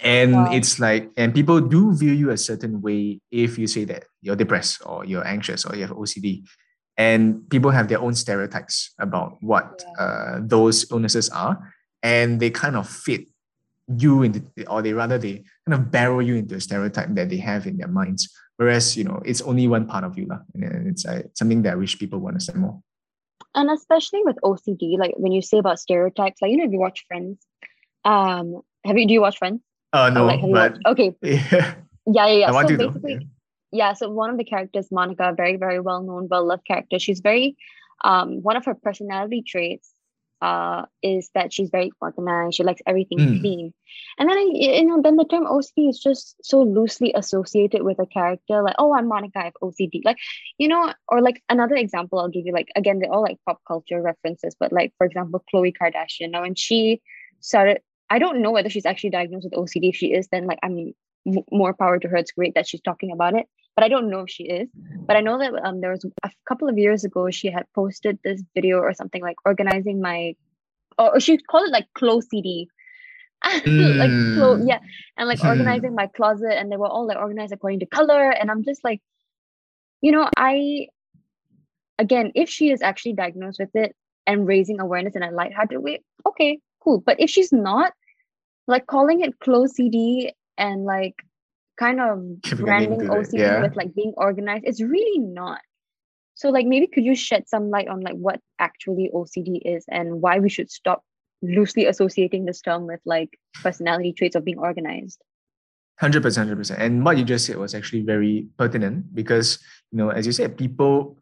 and 0.00 0.32
wow. 0.32 0.52
it's 0.52 0.80
like, 0.80 1.10
and 1.16 1.34
people 1.34 1.60
do 1.60 1.94
view 1.94 2.12
you 2.12 2.30
a 2.30 2.36
certain 2.36 2.80
way 2.80 3.20
if 3.30 3.58
you 3.58 3.66
say 3.66 3.84
that 3.84 4.04
you're 4.20 4.36
depressed 4.36 4.82
or 4.86 5.04
you're 5.04 5.26
anxious 5.26 5.64
or 5.64 5.74
you 5.74 5.82
have 5.82 5.96
OCD. 5.96 6.44
And 6.96 7.48
people 7.48 7.70
have 7.70 7.88
their 7.88 8.00
own 8.00 8.14
stereotypes 8.14 8.94
about 8.98 9.38
what 9.40 9.82
yeah. 9.96 10.04
uh, 10.04 10.40
those 10.42 10.90
illnesses 10.90 11.28
are. 11.30 11.72
And 12.02 12.40
they 12.40 12.50
kind 12.50 12.76
of 12.76 12.88
fit 12.88 13.28
you 14.00 14.22
into, 14.22 14.42
or 14.68 14.82
they 14.82 14.92
rather, 14.92 15.18
they 15.18 15.44
kind 15.66 15.80
of 15.80 15.90
barrel 15.90 16.22
you 16.22 16.36
into 16.36 16.54
a 16.54 16.60
stereotype 16.60 17.08
that 17.14 17.28
they 17.28 17.38
have 17.38 17.66
in 17.66 17.76
their 17.76 17.88
minds. 17.88 18.32
Whereas, 18.56 18.96
you 18.96 19.04
know, 19.04 19.20
it's 19.24 19.40
only 19.42 19.66
one 19.66 19.86
part 19.86 20.04
of 20.04 20.18
you. 20.18 20.26
La, 20.26 20.38
and 20.54 20.88
it's 20.88 21.04
uh, 21.06 21.22
something 21.34 21.62
that 21.62 21.72
I 21.72 21.76
wish 21.76 21.98
people 21.98 22.20
would 22.20 22.28
understand 22.28 22.60
more. 22.60 22.80
And 23.54 23.70
especially 23.70 24.22
with 24.24 24.36
OCD, 24.42 24.98
like 24.98 25.12
when 25.16 25.32
you 25.32 25.42
say 25.42 25.58
about 25.58 25.78
stereotypes, 25.78 26.40
like, 26.40 26.50
you 26.50 26.56
know, 26.56 26.64
if 26.64 26.72
you 26.72 26.78
watch 26.78 27.04
Friends, 27.06 27.44
um, 28.04 28.62
have 28.84 28.96
you, 28.96 29.06
do 29.06 29.14
you 29.14 29.20
watch 29.20 29.38
Friends? 29.38 29.60
Uh, 29.92 30.10
no, 30.10 30.26
like, 30.26 30.40
but 30.40 30.78
okay. 30.86 31.14
Yeah. 31.22 31.74
Yeah, 32.04 32.26
yeah, 32.26 32.50
yeah. 32.50 32.50
so 32.50 32.76
basically, 32.76 33.12
yeah. 33.12 33.18
yeah. 33.70 33.92
So 33.92 34.10
one 34.10 34.30
of 34.30 34.36
the 34.36 34.44
characters, 34.44 34.90
Monica, 34.90 35.32
very, 35.36 35.56
very 35.56 35.78
well 35.80 36.02
known, 36.02 36.28
well 36.28 36.44
loved 36.44 36.66
character. 36.66 36.98
She's 36.98 37.20
very, 37.20 37.56
um, 38.02 38.42
one 38.42 38.56
of 38.56 38.64
her 38.64 38.74
personality 38.74 39.42
traits, 39.46 39.91
uh, 40.42 40.84
is 41.02 41.30
that 41.34 41.52
she's 41.52 41.70
very 41.70 41.92
organized. 42.00 42.56
She 42.56 42.64
likes 42.64 42.82
everything 42.86 43.18
mm. 43.18 43.40
clean, 43.40 43.72
and 44.18 44.28
then 44.28 44.54
you 44.54 44.84
know, 44.84 45.00
then 45.00 45.16
the 45.16 45.24
term 45.24 45.46
OCD 45.46 45.88
is 45.88 45.98
just 45.98 46.36
so 46.42 46.62
loosely 46.62 47.12
associated 47.14 47.82
with 47.82 47.98
a 48.00 48.06
character. 48.06 48.62
Like, 48.62 48.76
oh, 48.78 48.94
I'm 48.94 49.08
Monica, 49.08 49.38
I 49.38 49.44
have 49.44 49.54
OCD. 49.62 50.00
Like, 50.04 50.18
you 50.58 50.68
know, 50.68 50.92
or 51.08 51.22
like 51.22 51.42
another 51.48 51.76
example, 51.76 52.18
I'll 52.18 52.28
give 52.28 52.44
you. 52.44 52.52
Like, 52.52 52.68
again, 52.76 52.98
they're 52.98 53.12
all 53.12 53.22
like 53.22 53.38
pop 53.46 53.60
culture 53.66 54.02
references, 54.02 54.56
but 54.58 54.72
like 54.72 54.92
for 54.98 55.06
example, 55.06 55.42
Khloe 55.54 55.72
Kardashian. 55.80 56.32
Now, 56.32 56.42
when 56.42 56.56
she 56.56 57.00
started 57.40 57.80
I 58.12 58.18
don't 58.18 58.42
know 58.42 58.50
whether 58.50 58.68
she's 58.68 58.84
actually 58.84 59.08
diagnosed 59.08 59.44
with 59.50 59.54
OCD. 59.54 59.88
If 59.88 59.96
she 59.96 60.12
is, 60.12 60.28
then 60.28 60.46
like 60.46 60.58
I 60.62 60.68
mean, 60.68 60.94
m- 61.26 61.44
more 61.50 61.72
power 61.72 61.98
to 61.98 62.08
her. 62.08 62.16
It's 62.16 62.32
great 62.32 62.54
that 62.56 62.68
she's 62.68 62.82
talking 62.82 63.10
about 63.10 63.34
it. 63.34 63.46
But 63.74 63.84
I 63.84 63.88
don't 63.88 64.10
know 64.10 64.20
if 64.20 64.30
she 64.30 64.44
is. 64.44 64.68
But 65.06 65.16
I 65.16 65.20
know 65.20 65.38
that 65.38 65.54
um, 65.64 65.80
there 65.80 65.90
was 65.90 66.04
a 66.22 66.30
couple 66.46 66.68
of 66.68 66.78
years 66.78 67.04
ago 67.04 67.30
she 67.30 67.50
had 67.50 67.64
posted 67.74 68.18
this 68.22 68.42
video 68.54 68.78
or 68.78 68.92
something 68.92 69.22
like 69.22 69.36
organizing 69.46 70.00
my, 70.00 70.34
or 70.98 71.18
she 71.20 71.38
called 71.38 71.68
it 71.68 71.72
like 71.72 71.86
close 71.94 72.26
CD. 72.28 72.68
Mm. 73.44 73.96
like 73.98 74.36
clo- 74.38 74.56
hmm. 74.56 74.68
yeah 74.68 74.78
and 75.16 75.26
like 75.26 75.40
mm. 75.40 75.48
organizing 75.48 75.96
my 75.96 76.06
closet 76.06 76.56
and 76.56 76.70
they 76.70 76.76
were 76.76 76.86
all 76.86 77.08
like 77.08 77.16
organized 77.16 77.52
according 77.52 77.80
to 77.80 77.86
color 77.86 78.30
and 78.30 78.52
i'm 78.52 78.62
just 78.62 78.84
like 78.84 79.00
you 80.00 80.12
know 80.12 80.28
i 80.36 80.86
again 81.98 82.30
if 82.36 82.48
she 82.48 82.70
is 82.70 82.82
actually 82.82 83.14
diagnosed 83.14 83.58
with 83.58 83.74
it 83.74 83.96
and 84.28 84.46
raising 84.46 84.78
awareness 84.78 85.16
in 85.16 85.24
a 85.24 85.32
lighthearted 85.32 85.82
way 85.82 86.00
okay 86.24 86.60
cool 86.78 87.02
but 87.04 87.18
if 87.18 87.28
she's 87.28 87.52
not 87.52 87.92
like 88.66 88.86
calling 88.86 89.20
it 89.22 89.38
close 89.40 89.74
CD 89.74 90.32
and 90.58 90.84
like 90.84 91.14
kind 91.82 92.00
of 92.00 92.58
branding 92.58 93.00
OCD 93.00 93.38
yeah. 93.38 93.60
with 93.60 93.76
like 93.76 93.94
being 93.94 94.14
organized, 94.16 94.64
it's 94.66 94.80
really 94.80 95.18
not. 95.18 95.60
So 96.34 96.50
like 96.50 96.66
maybe 96.66 96.86
could 96.86 97.04
you 97.04 97.14
shed 97.14 97.48
some 97.48 97.70
light 97.70 97.88
on 97.88 98.00
like 98.00 98.14
what 98.14 98.40
actually 98.58 99.10
OCD 99.14 99.60
is 99.64 99.84
and 99.88 100.22
why 100.22 100.38
we 100.38 100.48
should 100.48 100.70
stop 100.70 101.02
loosely 101.42 101.86
associating 101.86 102.44
this 102.44 102.60
term 102.60 102.86
with 102.86 103.00
like 103.04 103.30
personality 103.62 104.12
traits 104.12 104.36
of 104.36 104.44
being 104.44 104.58
organized? 104.58 105.20
100% 106.00 106.20
100% 106.20 106.78
and 106.78 107.04
what 107.04 107.18
you 107.18 107.24
just 107.24 107.46
said 107.46 107.56
was 107.56 107.74
actually 107.74 108.02
very 108.02 108.48
pertinent 108.58 109.14
because 109.14 109.58
you 109.92 109.98
know 109.98 110.08
as 110.08 110.26
you 110.26 110.32
said 110.32 110.56
people 110.56 111.18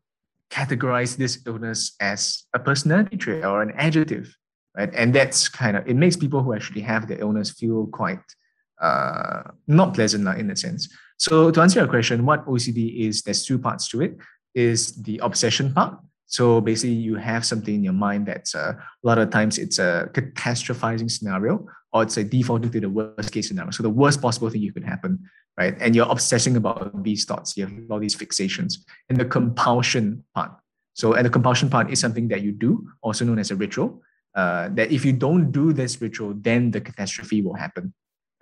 categorize 0.48 1.16
this 1.16 1.42
illness 1.44 1.96
as 2.00 2.44
a 2.54 2.58
personality 2.58 3.16
trait 3.16 3.44
or 3.44 3.62
an 3.62 3.72
adjective 3.72 4.36
right? 4.76 4.90
And 4.94 5.14
that's 5.14 5.48
kind 5.48 5.76
of 5.76 5.86
it 5.88 5.96
makes 5.96 6.16
people 6.16 6.42
who 6.42 6.54
actually 6.54 6.82
have 6.82 7.08
the 7.08 7.18
illness 7.18 7.50
feel 7.50 7.88
quite 7.88 8.20
uh, 8.80 9.42
not 9.66 9.94
pleasant 9.94 10.26
in 10.38 10.50
a 10.50 10.56
sense. 10.56 10.88
So 11.18 11.50
to 11.50 11.60
answer 11.60 11.80
your 11.80 11.88
question, 11.88 12.24
what 12.24 12.46
OCD 12.46 13.06
is, 13.06 13.22
there's 13.22 13.44
two 13.44 13.58
parts 13.58 13.88
to 13.88 14.02
it. 14.02 14.16
Is 14.54 15.00
the 15.02 15.20
obsession 15.22 15.72
part. 15.72 15.96
So 16.26 16.60
basically, 16.60 16.94
you 16.94 17.14
have 17.16 17.44
something 17.44 17.74
in 17.74 17.84
your 17.84 17.92
mind 17.92 18.26
that's 18.26 18.54
uh, 18.54 18.74
a 18.76 19.06
lot 19.06 19.18
of 19.18 19.30
times 19.30 19.58
it's 19.58 19.78
a 19.78 20.08
catastrophizing 20.12 21.10
scenario, 21.10 21.66
or 21.92 22.02
it's 22.02 22.16
a 22.16 22.24
defaulting 22.24 22.70
to 22.72 22.80
the 22.80 22.88
worst 22.88 23.32
case 23.32 23.48
scenario. 23.48 23.70
So 23.70 23.84
the 23.84 23.90
worst 23.90 24.20
possible 24.20 24.50
thing 24.50 24.60
you 24.60 24.72
could 24.72 24.84
happen, 24.84 25.20
right? 25.56 25.76
And 25.80 25.94
you're 25.94 26.10
obsessing 26.10 26.56
about 26.56 27.02
these 27.04 27.24
thoughts. 27.24 27.56
You 27.56 27.66
have 27.66 27.90
all 27.90 28.00
these 28.00 28.16
fixations. 28.16 28.78
And 29.08 29.18
the 29.18 29.24
compulsion 29.24 30.24
part. 30.34 30.50
So, 30.94 31.14
and 31.14 31.24
the 31.24 31.30
compulsion 31.30 31.70
part 31.70 31.92
is 31.92 32.00
something 32.00 32.26
that 32.28 32.42
you 32.42 32.50
do, 32.50 32.88
also 33.02 33.24
known 33.24 33.38
as 33.38 33.52
a 33.52 33.56
ritual 33.56 34.02
uh, 34.34 34.68
that 34.74 34.92
if 34.92 35.04
you 35.04 35.12
don't 35.12 35.50
do 35.50 35.72
this 35.72 36.00
ritual, 36.00 36.34
then 36.36 36.70
the 36.70 36.80
catastrophe 36.80 37.42
will 37.42 37.54
happen, 37.54 37.92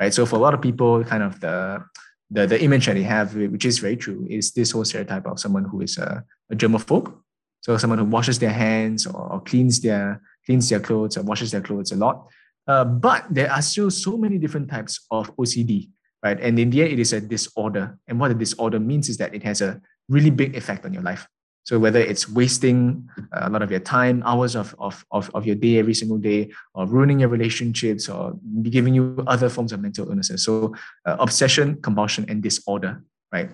right? 0.01 0.13
So 0.13 0.27
for 0.27 0.37
a 0.37 0.39
lot 0.39 0.55
of 0.55 0.61
people, 0.61 1.05
kind 1.05 1.23
of 1.23 1.41
the 1.41 1.85
the, 2.31 2.47
the 2.47 2.63
image 2.63 2.87
that 2.87 2.95
they 2.95 3.03
have, 3.05 3.35
which 3.35 3.65
is 3.65 3.79
very 3.79 3.97
true, 3.97 4.27
is 4.29 4.53
this 4.53 4.73
whole 4.73 4.85
stereotype 4.85 5.27
of 5.27 5.41
someone 5.41 5.65
who 5.65 5.81
is 5.81 5.97
a, 5.97 6.23
a 6.51 6.55
germaphobe. 6.55 7.15
So 7.63 7.77
someone 7.79 7.99
who 7.99 8.05
washes 8.05 8.39
their 8.39 8.53
hands 8.53 9.07
or, 9.07 9.33
or 9.33 9.41
cleans 9.41 9.81
their 9.81 10.21
cleans 10.45 10.69
their 10.69 10.81
clothes 10.81 11.17
or 11.17 11.23
washes 11.23 11.51
their 11.51 11.61
clothes 11.61 11.93
a 11.93 11.97
lot. 11.97 12.27
Uh, 12.67 12.85
but 12.85 13.25
there 13.31 13.51
are 13.51 13.63
still 13.63 13.91
so 13.91 14.17
many 14.17 14.37
different 14.39 14.69
types 14.71 15.07
of 15.11 15.35
OCD, 15.37 15.89
right? 16.23 16.39
And 16.41 16.59
in 16.59 16.71
the 16.71 16.83
end, 16.83 16.93
it 16.93 16.99
is 16.99 17.13
a 17.15 17.21
disorder. 17.21 17.99
And 18.07 18.21
what 18.21 18.31
a 18.31 18.35
disorder 18.35 18.79
means 18.79 19.09
is 19.09 19.17
that 19.17 19.35
it 19.35 19.43
has 19.43 19.63
a 19.63 19.81
really 20.09 20.31
big 20.31 20.55
effect 20.55 20.85
on 20.85 20.93
your 20.93 21.03
life. 21.03 21.27
So 21.69 21.79
whether 21.79 22.01
it's 22.01 22.27
wasting 22.31 23.07
uh, 23.19 23.41
a 23.43 23.51
lot 23.51 23.61
of 23.61 23.71
your 23.71 23.81
time, 23.81 24.23
hours 24.25 24.57
of, 24.57 24.75
of, 24.79 25.05
of, 25.11 25.31
of 25.35 25.45
your 25.45 25.55
day 25.55 25.79
every 25.79 25.93
single 25.93 26.17
day, 26.17 26.51
or 26.73 26.87
ruining 26.87 27.21
your 27.21 27.29
relationships, 27.29 28.09
or 28.09 28.39
giving 28.63 28.95
you 28.95 29.23
other 29.27 29.51
forms 29.51 29.73
of 29.75 29.83
mental 29.83 30.09
illnesses. 30.09 30.43
So 30.43 30.75
uh, 31.05 31.17
obsession, 31.21 31.77
compulsion, 31.83 32.25
and 32.27 32.43
disorder, 32.43 33.05
right? 33.31 33.51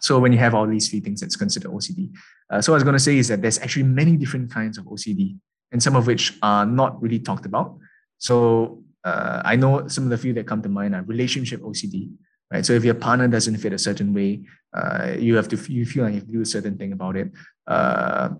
So 0.00 0.20
when 0.20 0.30
you 0.30 0.38
have 0.38 0.54
all 0.54 0.68
these 0.68 0.88
three 0.88 1.00
things, 1.00 1.20
it's 1.20 1.34
considered 1.34 1.72
OCD. 1.72 2.12
Uh, 2.48 2.60
so 2.60 2.70
what 2.70 2.76
I 2.76 2.78
was 2.78 2.84
going 2.84 2.92
to 2.92 3.00
say 3.00 3.18
is 3.18 3.26
that 3.26 3.42
there's 3.42 3.58
actually 3.58 3.86
many 3.90 4.16
different 4.16 4.48
kinds 4.52 4.78
of 4.78 4.84
OCD, 4.84 5.36
and 5.72 5.82
some 5.82 5.96
of 5.96 6.06
which 6.06 6.38
are 6.42 6.64
not 6.64 7.02
really 7.02 7.18
talked 7.18 7.44
about. 7.44 7.76
So 8.18 8.84
uh, 9.02 9.42
I 9.44 9.56
know 9.56 9.88
some 9.88 10.04
of 10.04 10.10
the 10.10 10.18
few 10.18 10.32
that 10.34 10.46
come 10.46 10.62
to 10.62 10.68
mind 10.68 10.94
are 10.94 11.02
relationship 11.02 11.60
OCD, 11.62 12.12
right? 12.52 12.64
So 12.64 12.74
if 12.74 12.84
your 12.84 12.94
partner 12.94 13.28
doesn't 13.28 13.56
fit 13.58 13.72
a 13.72 13.78
certain 13.78 14.12
way, 14.12 14.42
uh, 14.74 15.14
you 15.18 15.36
have 15.36 15.48
to 15.48 15.56
you 15.72 15.86
feel 15.86 16.04
like 16.04 16.14
you 16.14 16.20
have 16.20 16.28
to 16.28 16.32
do 16.32 16.42
a 16.42 16.46
certain 16.46 16.76
thing 16.76 16.92
about 16.92 17.16
it. 17.16 17.30
Uh, 17.66 18.30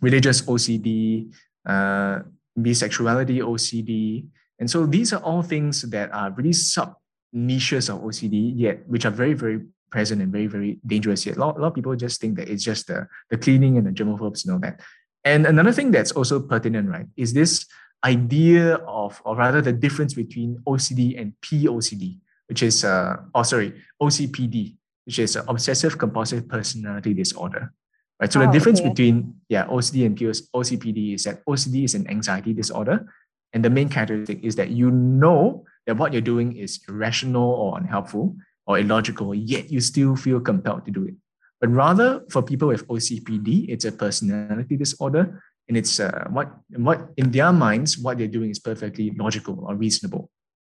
religious 0.00 0.42
OCD, 0.42 1.32
uh, 1.66 2.20
bisexuality 2.58 3.40
OCD, 3.40 4.26
and 4.58 4.70
so 4.70 4.86
these 4.86 5.12
are 5.12 5.22
all 5.22 5.42
things 5.42 5.82
that 5.90 6.12
are 6.12 6.30
really 6.32 6.52
sub 6.52 6.94
niches 7.32 7.88
of 7.88 8.00
OCD, 8.00 8.52
yet 8.56 8.86
which 8.88 9.04
are 9.04 9.10
very 9.10 9.34
very 9.34 9.60
present 9.90 10.22
and 10.22 10.30
very 10.30 10.46
very 10.46 10.78
dangerous. 10.86 11.26
Yet 11.26 11.36
a 11.36 11.40
lot, 11.40 11.56
a 11.56 11.60
lot 11.60 11.68
of 11.68 11.74
people 11.74 11.96
just 11.96 12.20
think 12.20 12.36
that 12.36 12.48
it's 12.48 12.64
just 12.64 12.86
the 12.86 13.08
the 13.30 13.38
cleaning 13.38 13.76
and 13.78 13.86
the 13.86 13.90
germophobes 13.90 14.44
and 14.44 14.54
all 14.54 14.60
that. 14.60 14.80
And 15.24 15.46
another 15.46 15.72
thing 15.72 15.90
that's 15.90 16.12
also 16.12 16.40
pertinent, 16.40 16.88
right, 16.88 17.06
is 17.16 17.34
this 17.34 17.66
idea 18.02 18.76
of, 18.86 19.20
or 19.26 19.36
rather 19.36 19.60
the 19.60 19.72
difference 19.72 20.14
between 20.14 20.56
OCD 20.66 21.20
and 21.20 21.34
POCD 21.42 22.18
which 22.50 22.64
is, 22.64 22.84
uh, 22.84 23.16
oh, 23.32 23.44
sorry, 23.44 23.72
OCPD, 24.02 24.74
which 25.06 25.20
is 25.20 25.36
obsessive 25.36 25.96
compulsive 25.96 26.48
personality 26.48 27.14
disorder. 27.14 27.72
Right. 28.20 28.30
So 28.30 28.42
oh, 28.42 28.46
the 28.46 28.52
difference 28.52 28.80
okay. 28.80 28.90
between 28.90 29.40
yeah 29.48 29.64
OCD 29.66 30.04
and 30.04 30.18
OCPD 30.18 31.14
is 31.14 31.24
that 31.24 31.42
OCD 31.46 31.84
is 31.84 31.94
an 31.94 32.10
anxiety 32.10 32.52
disorder, 32.52 33.06
and 33.54 33.64
the 33.64 33.70
main 33.70 33.88
characteristic 33.88 34.44
is 34.44 34.56
that 34.56 34.70
you 34.70 34.90
know 34.90 35.64
that 35.86 35.96
what 35.96 36.12
you're 36.12 36.20
doing 36.20 36.56
is 36.56 36.80
irrational 36.86 37.48
or 37.48 37.78
unhelpful 37.78 38.36
or 38.66 38.78
illogical, 38.78 39.34
yet 39.34 39.70
you 39.70 39.80
still 39.80 40.16
feel 40.16 40.38
compelled 40.38 40.84
to 40.84 40.90
do 40.90 41.04
it. 41.06 41.14
But 41.60 41.70
rather, 41.70 42.22
for 42.28 42.42
people 42.42 42.68
with 42.68 42.86
OCPD, 42.88 43.70
it's 43.70 43.86
a 43.86 43.92
personality 43.92 44.76
disorder, 44.76 45.42
and 45.68 45.78
it's 45.78 45.98
uh, 45.98 46.26
what 46.28 46.52
what 46.76 47.08
in 47.16 47.30
their 47.30 47.52
minds 47.52 47.96
what 47.96 48.18
they're 48.18 48.26
doing 48.26 48.50
is 48.50 48.58
perfectly 48.58 49.12
logical 49.16 49.64
or 49.66 49.76
reasonable. 49.76 50.30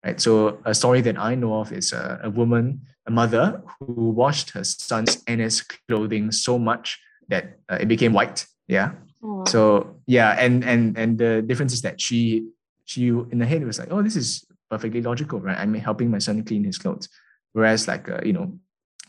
Right? 0.06 0.22
So 0.22 0.60
a 0.66 0.74
story 0.74 1.02
that 1.02 1.18
I 1.18 1.36
know 1.36 1.60
of 1.60 1.72
is 1.72 1.92
a, 1.92 2.20
a 2.24 2.30
woman, 2.30 2.82
a 3.08 3.12
mother 3.12 3.62
who 3.80 4.10
washed 4.10 4.52
her 4.52 4.64
son's 4.64 5.24
NS 5.30 5.62
clothing 5.88 6.32
so 6.32 6.60
much 6.60 7.00
that 7.30 7.58
uh, 7.70 7.78
it 7.82 7.88
became 7.88 8.14
white. 8.14 8.46
Yeah. 8.68 8.92
Aww. 9.24 9.48
So 9.48 9.98
yeah, 10.06 10.36
and 10.40 10.64
and 10.64 10.98
and 10.98 11.18
the 11.18 11.42
difference 11.42 11.74
is 11.74 11.82
that 11.82 12.00
she 12.00 12.48
she 12.86 13.08
in 13.08 13.40
the 13.40 13.46
head 13.46 13.66
was 13.66 13.80
like, 13.80 13.92
oh, 13.92 14.04
this 14.04 14.16
is 14.16 14.46
perfectly 14.70 15.02
logical, 15.02 15.40
right? 15.40 15.58
I'm 15.58 15.74
helping 15.74 16.12
my 16.12 16.20
son 16.20 16.44
clean 16.44 16.64
his 16.64 16.78
clothes. 16.78 17.10
Whereas 17.54 17.88
like 17.88 18.08
uh, 18.08 18.22
you 18.24 18.34
know, 18.34 18.60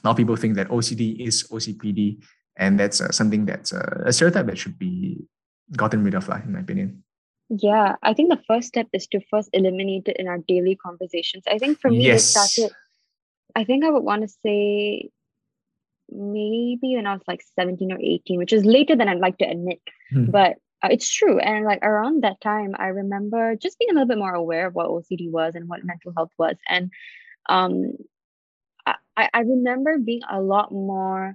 of 0.05 0.17
people 0.17 0.37
think 0.37 0.55
that 0.57 0.69
OCD 0.69 1.27
is 1.27 1.45
OCPD, 1.51 2.23
and 2.57 2.79
that's 2.81 3.01
uh, 3.01 3.11
something 3.13 3.45
that's 3.45 3.73
uh, 3.73 4.03
a 4.07 4.13
stereotype 4.13 4.47
that 4.47 4.59
should 4.59 4.79
be 4.79 5.19
gotten 5.75 6.05
rid 6.05 6.15
of, 6.15 6.29
like, 6.29 6.45
in 6.45 6.53
my 6.53 6.61
opinion. 6.61 7.03
Yeah, 7.49 7.97
I 8.03 8.13
think 8.13 8.31
the 8.31 8.43
first 8.47 8.69
step 8.69 8.89
is 8.93 9.07
to 9.09 9.21
first 9.31 9.51
eliminate 9.53 10.09
it 10.09 10.17
in 10.19 10.27
our 10.27 10.39
daily 10.39 10.77
conversations. 10.77 11.45
I 11.49 11.59
think 11.59 11.81
for 11.81 11.91
me, 11.91 12.07
yes. 12.07 12.23
it 12.23 12.27
started, 12.27 12.77
I 13.55 13.65
think 13.65 13.85
I 13.85 13.91
would 13.91 14.03
want 14.03 14.23
to 14.23 14.29
say 14.29 15.11
maybe 16.11 16.97
when 16.97 17.07
I 17.07 17.13
was 17.13 17.23
like 17.29 17.43
17 17.55 17.93
or 17.93 17.99
18, 18.01 18.39
which 18.39 18.53
is 18.53 18.65
later 18.65 18.97
than 18.97 19.09
I'd 19.09 19.19
like 19.19 19.39
to 19.39 19.45
admit. 19.49 19.81
Hmm. 20.11 20.27
But 20.27 20.57
uh, 20.83 20.89
it's 20.91 21.13
true. 21.13 21.39
And 21.39 21.65
like 21.65 21.85
around 21.85 22.25
that 22.25 22.41
time, 22.41 22.75
I 22.79 22.89
remember 22.89 23.55
just 23.55 23.79
being 23.79 23.91
a 23.91 23.95
little 23.95 24.09
bit 24.09 24.19
more 24.19 24.35
aware 24.35 24.67
of 24.67 24.75
what 24.75 24.89
OCD 24.89 25.31
was 25.31 25.55
and 25.55 25.69
what 25.69 25.85
mental 25.85 26.13
health 26.17 26.33
was. 26.39 26.57
And 26.69 26.91
um, 27.49 27.93
I, 29.17 29.29
I 29.33 29.41
remember 29.41 29.99
being 29.99 30.23
a 30.31 30.41
lot 30.41 30.73
more 30.73 31.35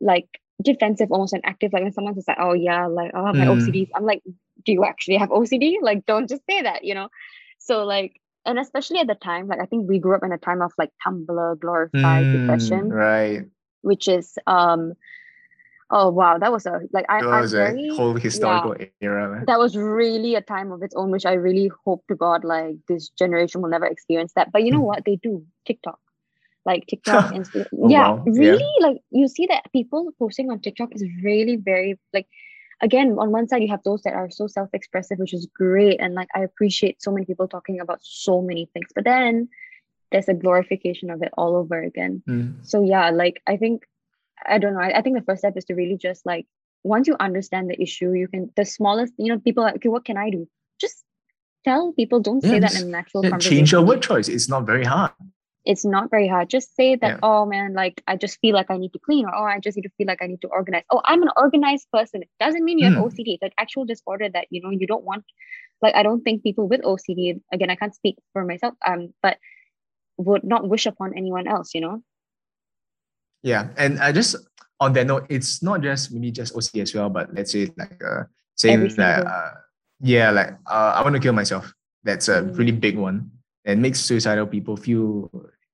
like 0.00 0.28
defensive 0.62 1.10
almost 1.10 1.32
and 1.32 1.44
active 1.44 1.72
like 1.72 1.82
when 1.82 1.92
someone's 1.92 2.16
just 2.16 2.28
like 2.28 2.38
oh 2.40 2.52
yeah 2.52 2.86
like 2.86 3.10
oh 3.14 3.32
my 3.32 3.46
mm. 3.46 3.60
OCD 3.60 3.88
i'm 3.94 4.04
like 4.04 4.22
do 4.64 4.72
you 4.72 4.84
actually 4.84 5.16
have 5.16 5.28
OCD 5.30 5.76
like 5.82 6.06
don't 6.06 6.28
just 6.28 6.42
say 6.48 6.62
that 6.62 6.84
you 6.84 6.94
know 6.94 7.08
so 7.58 7.84
like 7.84 8.20
and 8.46 8.58
especially 8.58 8.98
at 8.98 9.06
the 9.06 9.14
time 9.14 9.48
like 9.48 9.60
I 9.60 9.66
think 9.66 9.88
we 9.88 9.98
grew 9.98 10.16
up 10.16 10.24
in 10.24 10.32
a 10.32 10.38
time 10.38 10.62
of 10.62 10.72
like 10.78 10.90
Tumblr 11.06 11.60
glorified 11.60 12.24
mm, 12.24 12.40
depression 12.40 12.88
right 12.88 13.44
which 13.82 14.08
is 14.08 14.36
um 14.46 14.94
oh 15.90 16.10
wow 16.10 16.38
that 16.38 16.52
was 16.52 16.66
a 16.66 16.80
like 16.92 17.06
I, 17.08 17.20
it 17.20 17.26
was 17.26 17.54
I 17.54 17.70
very, 17.70 17.88
a 17.88 17.94
whole 17.94 18.14
historical 18.14 18.74
yeah, 18.78 18.86
era 19.00 19.44
that 19.46 19.58
was 19.58 19.76
really 19.76 20.34
a 20.34 20.40
time 20.40 20.72
of 20.72 20.82
its 20.82 20.94
own 20.94 21.10
which 21.10 21.26
I 21.26 21.34
really 21.34 21.70
hope 21.84 22.04
to 22.08 22.14
God 22.14 22.44
like 22.44 22.76
this 22.88 23.08
generation 23.10 23.62
will 23.62 23.70
never 23.70 23.86
experience 23.86 24.32
that 24.36 24.52
but 24.52 24.62
you 24.62 24.70
know 24.70 24.78
hmm. 24.78 24.86
what 24.86 25.04
they 25.04 25.16
do 25.16 25.44
TikTok 25.66 25.98
like 26.66 26.86
TikTok, 26.88 27.34
and 27.34 27.48
oh, 27.54 27.88
yeah, 27.88 28.10
wow. 28.10 28.24
really, 28.26 28.66
yeah. 28.80 28.86
like 28.86 28.98
you 29.10 29.28
see 29.28 29.46
that 29.46 29.70
people 29.72 30.10
posting 30.18 30.50
on 30.50 30.60
TikTok 30.60 30.94
is 30.94 31.04
really 31.22 31.56
very 31.56 31.98
like. 32.12 32.26
Again, 32.82 33.16
on 33.18 33.30
one 33.30 33.48
side, 33.48 33.62
you 33.62 33.68
have 33.68 33.82
those 33.84 34.02
that 34.02 34.14
are 34.14 34.30
so 34.30 34.46
self-expressive, 34.46 35.18
which 35.18 35.34
is 35.34 35.46
great, 35.54 36.00
and 36.00 36.14
like 36.14 36.28
I 36.34 36.40
appreciate 36.40 37.02
so 37.02 37.12
many 37.12 37.24
people 37.24 37.48
talking 37.48 37.80
about 37.80 38.00
so 38.02 38.42
many 38.42 38.68
things. 38.72 38.88
But 38.94 39.04
then 39.04 39.48
there's 40.10 40.28
a 40.28 40.34
glorification 40.34 41.10
of 41.10 41.22
it 41.22 41.32
all 41.36 41.56
over 41.56 41.82
again. 41.82 42.22
Mm. 42.28 42.66
So 42.66 42.82
yeah, 42.82 43.10
like 43.10 43.42
I 43.46 43.56
think 43.56 43.84
I 44.46 44.58
don't 44.58 44.74
know. 44.74 44.80
I, 44.80 44.98
I 44.98 45.02
think 45.02 45.16
the 45.16 45.24
first 45.24 45.40
step 45.40 45.56
is 45.56 45.64
to 45.66 45.74
really 45.74 45.96
just 45.96 46.26
like 46.26 46.46
once 46.82 47.08
you 47.08 47.16
understand 47.18 47.70
the 47.70 47.80
issue, 47.80 48.12
you 48.12 48.28
can 48.28 48.50
the 48.56 48.64
smallest, 48.64 49.14
you 49.18 49.32
know, 49.32 49.38
people 49.38 49.64
like, 49.64 49.76
okay, 49.76 49.88
what 49.88 50.04
can 50.04 50.16
I 50.16 50.30
do? 50.30 50.48
Just 50.80 51.02
tell 51.64 51.92
people, 51.92 52.20
don't 52.20 52.42
say 52.42 52.58
that 52.58 52.74
in 52.74 52.82
a 52.82 52.90
natural 52.90 53.24
yeah, 53.24 53.30
conversation. 53.30 53.58
Change 53.58 53.72
your 53.72 53.82
word 53.82 54.02
choice. 54.02 54.28
It's 54.28 54.48
not 54.48 54.66
very 54.66 54.84
hard 54.84 55.12
it's 55.64 55.84
not 55.84 56.10
very 56.10 56.28
hard. 56.28 56.50
Just 56.50 56.76
say 56.76 56.96
that, 56.96 57.14
yeah. 57.14 57.18
oh 57.22 57.46
man, 57.46 57.72
like 57.72 58.02
I 58.06 58.16
just 58.16 58.38
feel 58.40 58.54
like 58.54 58.70
I 58.70 58.76
need 58.76 58.92
to 58.92 58.98
clean, 58.98 59.24
or 59.24 59.34
oh, 59.34 59.44
I 59.44 59.60
just 59.60 59.76
need 59.76 59.82
to 59.82 59.92
feel 59.96 60.06
like 60.06 60.22
I 60.22 60.26
need 60.26 60.42
to 60.42 60.48
organize. 60.48 60.82
Oh, 60.90 61.00
I'm 61.04 61.22
an 61.22 61.30
organized 61.36 61.88
person. 61.92 62.22
It 62.22 62.28
doesn't 62.38 62.64
mean 62.64 62.78
you 62.78 62.86
have 62.86 62.94
mm. 62.94 63.04
OCD. 63.04 63.34
It's 63.34 63.42
like 63.42 63.54
actual 63.56 63.84
disorder 63.84 64.28
that 64.28 64.46
you 64.50 64.60
know 64.60 64.70
you 64.70 64.86
don't 64.86 65.04
want. 65.04 65.24
Like 65.80 65.94
I 65.94 66.02
don't 66.02 66.22
think 66.22 66.42
people 66.42 66.68
with 66.68 66.82
OCD, 66.82 67.40
again, 67.52 67.70
I 67.70 67.76
can't 67.76 67.94
speak 67.94 68.16
for 68.32 68.44
myself, 68.44 68.74
um, 68.86 69.14
but 69.22 69.38
would 70.18 70.44
not 70.44 70.68
wish 70.68 70.86
upon 70.86 71.16
anyone 71.16 71.46
else, 71.46 71.74
you 71.74 71.80
know. 71.80 72.02
Yeah, 73.42 73.68
and 73.76 74.00
I 74.00 74.12
just 74.12 74.36
on 74.80 74.92
that 74.94 75.06
note, 75.06 75.26
it's 75.30 75.62
not 75.62 75.80
just 75.80 76.12
maybe 76.12 76.30
just 76.30 76.54
OCD 76.54 76.82
as 76.82 76.94
well, 76.94 77.08
but 77.08 77.32
let's 77.34 77.52
say 77.52 77.70
like 77.76 78.02
uh, 78.04 78.24
saying 78.54 78.86
that 78.96 79.26
uh, 79.26 79.50
yeah, 80.00 80.30
like 80.30 80.52
uh, 80.66 80.92
I 80.96 81.02
want 81.02 81.14
to 81.16 81.20
kill 81.20 81.32
myself. 81.32 81.72
That's 82.02 82.28
a 82.28 82.42
mm. 82.42 82.58
really 82.58 82.72
big 82.72 82.98
one 82.98 83.30
and 83.64 83.80
makes 83.80 84.00
suicidal 84.00 84.46
people 84.46 84.76
feel 84.76 85.30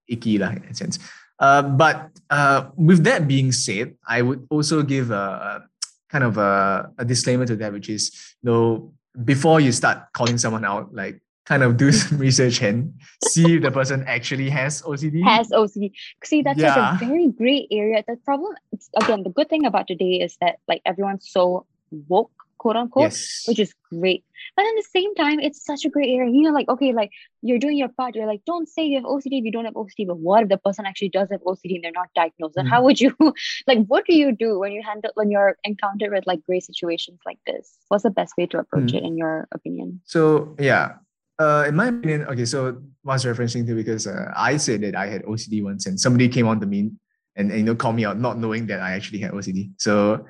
icky 0.08 0.38
lah, 0.38 0.50
in 0.50 0.64
a 0.64 0.74
sense. 0.74 0.98
Uh, 1.38 1.62
but 1.62 2.10
uh, 2.28 2.68
with 2.76 3.04
that 3.04 3.26
being 3.26 3.50
said, 3.52 3.94
I 4.06 4.22
would 4.22 4.46
also 4.50 4.82
give 4.82 5.10
a, 5.10 5.14
a 5.14 5.64
kind 6.10 6.24
of 6.24 6.36
a, 6.36 6.90
a, 6.98 7.04
disclaimer 7.04 7.46
to 7.46 7.56
that, 7.56 7.72
which 7.72 7.88
is, 7.88 8.12
you 8.42 8.50
know, 8.50 8.92
before 9.24 9.58
you 9.60 9.72
start 9.72 10.12
calling 10.12 10.36
someone 10.36 10.66
out, 10.66 10.94
like 10.94 11.22
kind 11.46 11.62
of 11.62 11.76
do 11.76 11.90
some 12.00 12.18
research 12.18 12.60
and 12.62 12.92
see 13.24 13.56
if 13.56 13.62
the 13.62 13.70
person 13.70 14.04
actually 14.06 14.50
has 14.50 14.82
OCD. 14.82 15.24
Has 15.24 15.48
OCD. 15.50 15.92
See, 16.24 16.42
that's 16.42 16.58
yeah. 16.58 16.76
like 16.76 17.02
a 17.02 17.06
very 17.06 17.28
gray 17.28 17.66
area. 17.70 18.04
The 18.06 18.16
problem, 18.16 18.54
again, 19.00 19.22
the 19.22 19.30
good 19.30 19.48
thing 19.48 19.64
about 19.64 19.86
today 19.86 20.20
is 20.20 20.36
that 20.42 20.56
like 20.68 20.82
everyone's 20.84 21.30
so 21.30 21.66
woke 21.90 22.32
quote 22.60 22.76
unquote, 22.76 23.04
yes. 23.04 23.44
which 23.48 23.58
is 23.58 23.74
great. 23.90 24.22
But 24.54 24.66
at 24.66 24.74
the 24.76 24.86
same 24.92 25.14
time, 25.14 25.40
it's 25.40 25.64
such 25.64 25.86
a 25.86 25.88
great 25.88 26.10
area. 26.10 26.30
You 26.30 26.42
know, 26.42 26.50
like, 26.50 26.68
okay, 26.68 26.92
like 26.92 27.10
you're 27.40 27.58
doing 27.58 27.78
your 27.78 27.88
part. 27.88 28.14
You're 28.14 28.26
like, 28.26 28.42
don't 28.44 28.68
say 28.68 28.84
you 28.84 28.96
have 28.96 29.04
OCD 29.04 29.38
if 29.38 29.44
you 29.46 29.50
don't 29.50 29.64
have 29.64 29.74
OCD. 29.74 30.06
But 30.06 30.18
what 30.18 30.42
if 30.42 30.50
the 30.50 30.58
person 30.58 30.84
actually 30.84 31.08
does 31.08 31.28
have 31.30 31.40
OCD 31.40 31.76
and 31.76 31.84
they're 31.84 32.00
not 32.02 32.10
diagnosed? 32.14 32.58
And 32.58 32.68
mm. 32.68 32.70
how 32.70 32.82
would 32.84 33.00
you, 33.00 33.16
like, 33.66 33.86
what 33.86 34.04
do 34.04 34.14
you 34.14 34.32
do 34.32 34.58
when 34.58 34.72
you 34.72 34.82
handle, 34.82 35.10
when 35.14 35.30
you're 35.30 35.56
encountered 35.64 36.12
with 36.12 36.26
like 36.26 36.44
gray 36.44 36.60
situations 36.60 37.18
like 37.24 37.38
this? 37.46 37.78
What's 37.88 38.02
the 38.02 38.10
best 38.10 38.34
way 38.36 38.46
to 38.48 38.58
approach 38.58 38.92
mm. 38.92 38.96
it 38.96 39.04
in 39.04 39.16
your 39.16 39.48
opinion? 39.52 40.02
So, 40.04 40.54
yeah. 40.58 40.96
Uh, 41.38 41.64
in 41.66 41.74
my 41.74 41.86
opinion, 41.86 42.26
okay, 42.26 42.44
so 42.44 42.82
was 43.02 43.24
referencing 43.24 43.66
to 43.66 43.74
because 43.74 44.06
uh, 44.06 44.30
I 44.36 44.58
said 44.58 44.82
that 44.82 44.94
I 44.94 45.06
had 45.06 45.22
OCD 45.22 45.64
once 45.64 45.86
and 45.86 45.98
somebody 45.98 46.28
came 46.28 46.46
on 46.46 46.60
to 46.60 46.66
me 46.66 46.90
and, 47.36 47.50
and 47.50 47.60
you 47.60 47.64
know 47.64 47.74
called 47.74 47.96
me 47.96 48.04
out 48.04 48.18
not 48.18 48.36
knowing 48.36 48.66
that 48.66 48.80
I 48.80 48.92
actually 48.92 49.20
had 49.20 49.32
OCD. 49.32 49.70
So 49.78 50.26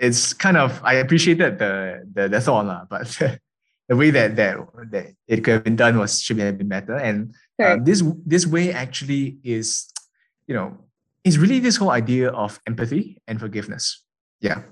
it's 0.00 0.32
kind 0.32 0.56
of 0.56 0.80
I 0.82 0.94
appreciated 0.94 1.58
the 1.58 2.02
the, 2.12 2.28
the 2.28 2.40
thought, 2.40 2.66
lah, 2.66 2.86
but 2.88 3.06
the 3.88 3.96
way 3.96 4.10
that, 4.10 4.34
that 4.36 4.56
that 4.90 5.12
it 5.28 5.44
could 5.44 5.52
have 5.52 5.64
been 5.64 5.76
done 5.76 5.98
was 5.98 6.20
should 6.20 6.38
have 6.38 6.58
been 6.58 6.68
better. 6.68 6.96
And 6.96 7.34
uh, 7.62 7.76
this 7.80 8.02
this 8.24 8.46
way 8.46 8.72
actually 8.72 9.36
is, 9.44 9.92
you 10.46 10.54
know, 10.54 10.78
is 11.22 11.38
really 11.38 11.60
this 11.60 11.76
whole 11.76 11.90
idea 11.90 12.30
of 12.30 12.58
empathy 12.66 13.20
and 13.28 13.38
forgiveness. 13.38 14.02
Yeah. 14.40 14.62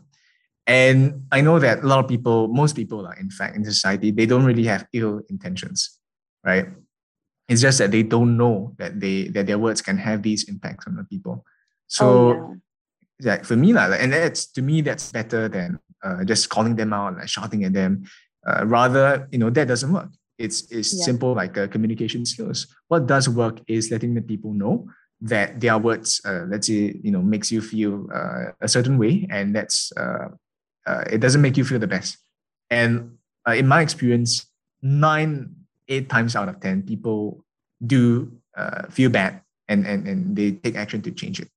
And 0.66 1.26
I 1.32 1.40
know 1.40 1.58
that 1.58 1.82
a 1.82 1.86
lot 1.86 2.04
of 2.04 2.08
people, 2.08 2.48
most 2.48 2.76
people 2.76 3.06
are 3.06 3.16
in 3.16 3.30
fact 3.30 3.56
in 3.56 3.64
society, 3.64 4.10
they 4.10 4.26
don't 4.26 4.44
really 4.44 4.64
have 4.64 4.86
ill 4.92 5.20
intentions, 5.28 5.98
right? 6.44 6.66
It's 7.48 7.62
just 7.62 7.78
that 7.78 7.90
they 7.90 8.02
don't 8.02 8.36
know 8.36 8.74
that 8.78 9.00
they 9.00 9.28
that 9.28 9.46
their 9.46 9.58
words 9.58 9.82
can 9.82 9.98
have 9.98 10.22
these 10.22 10.48
impacts 10.48 10.86
on 10.86 10.96
the 10.96 11.04
people. 11.04 11.44
So 11.86 12.06
oh, 12.08 12.32
yeah 12.32 12.54
like 13.22 13.44
for 13.44 13.57
me 13.57 13.72
like, 13.72 14.00
and 14.00 14.12
that's 14.12 14.46
to 14.52 14.62
me 14.62 14.81
that's 14.81 15.12
better 15.12 15.48
than 15.48 15.78
uh, 16.04 16.24
just 16.24 16.48
calling 16.48 16.76
them 16.76 16.92
out 16.92 17.16
like 17.16 17.28
shouting 17.28 17.64
at 17.64 17.72
them. 17.72 18.04
Uh, 18.46 18.64
rather 18.66 19.28
you 19.33 19.38
know 19.38 19.50
that 19.50 19.68
doesn't 19.68 19.92
work. 19.92 20.11
It's 20.38 20.70
it's 20.70 20.96
yeah. 20.96 21.04
simple 21.04 21.35
like 21.35 21.59
uh, 21.59 21.66
communication 21.66 22.24
skills. 22.24 22.66
What 22.88 23.07
does 23.07 23.28
work 23.28 23.61
is 23.66 23.90
letting 23.90 24.14
the 24.14 24.22
people 24.22 24.52
know 24.52 24.88
that 25.20 25.61
their 25.61 25.78
words 25.78 26.20
uh, 26.24 26.46
let's 26.48 26.68
say 26.68 26.94
you 27.02 27.11
know 27.11 27.22
makes 27.22 27.50
you 27.50 27.61
feel 27.61 28.07
uh, 28.14 28.52
a 28.61 28.68
certain 28.68 28.98
way 28.98 29.26
and 29.31 29.54
that's 29.54 29.92
uh, 29.96 30.28
uh, 30.87 31.04
it 31.11 31.18
doesn't 31.18 31.42
make 31.42 31.57
you 31.57 31.64
feel 31.64 31.78
the 31.78 31.88
best. 31.88 32.18
And 32.70 33.18
uh, 33.46 33.52
in 33.52 33.66
my 33.66 33.83
experience 33.83 34.46
nine 34.81 35.54
eight 35.88 36.09
times 36.09 36.37
out 36.37 36.48
of 36.48 36.61
ten 36.61 36.83
people 36.83 37.44
do 37.85 38.31
uh, 38.57 38.87
feel 38.90 39.11
bad 39.11 39.40
and, 39.68 39.87
and 39.87 40.07
and 40.07 40.37
they 40.37 40.52
take 40.52 40.76
action 40.76 41.02
to 41.02 41.11
change 41.11 41.40
it 41.40 41.48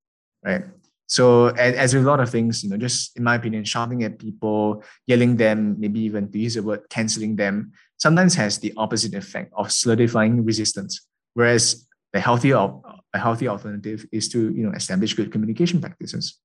right 0.43 0.63
so 1.11 1.47
as, 1.47 1.75
as 1.75 1.93
with 1.93 2.05
a 2.05 2.07
lot 2.07 2.21
of 2.21 2.29
things, 2.29 2.63
you 2.63 2.69
know, 2.69 2.77
just 2.77 3.17
in 3.17 3.23
my 3.25 3.35
opinion, 3.35 3.65
shouting 3.65 4.01
at 4.05 4.17
people, 4.17 4.81
yelling 5.07 5.35
them, 5.35 5.75
maybe 5.77 5.99
even 5.99 6.31
to 6.31 6.39
use 6.39 6.55
the 6.55 6.63
word 6.63 6.87
canceling 6.89 7.35
them, 7.35 7.73
sometimes 7.97 8.33
has 8.35 8.59
the 8.59 8.71
opposite 8.77 9.13
effect 9.13 9.51
of 9.57 9.73
solidifying 9.73 10.45
resistance. 10.45 11.05
Whereas 11.33 11.85
the 12.13 12.21
healthy 12.21 12.51
a 12.51 12.71
healthy 13.13 13.49
alternative 13.49 14.05
is 14.13 14.29
to 14.29 14.53
you 14.53 14.63
know 14.63 14.71
establish 14.71 15.13
good 15.13 15.33
communication 15.33 15.81
practices. 15.81 16.39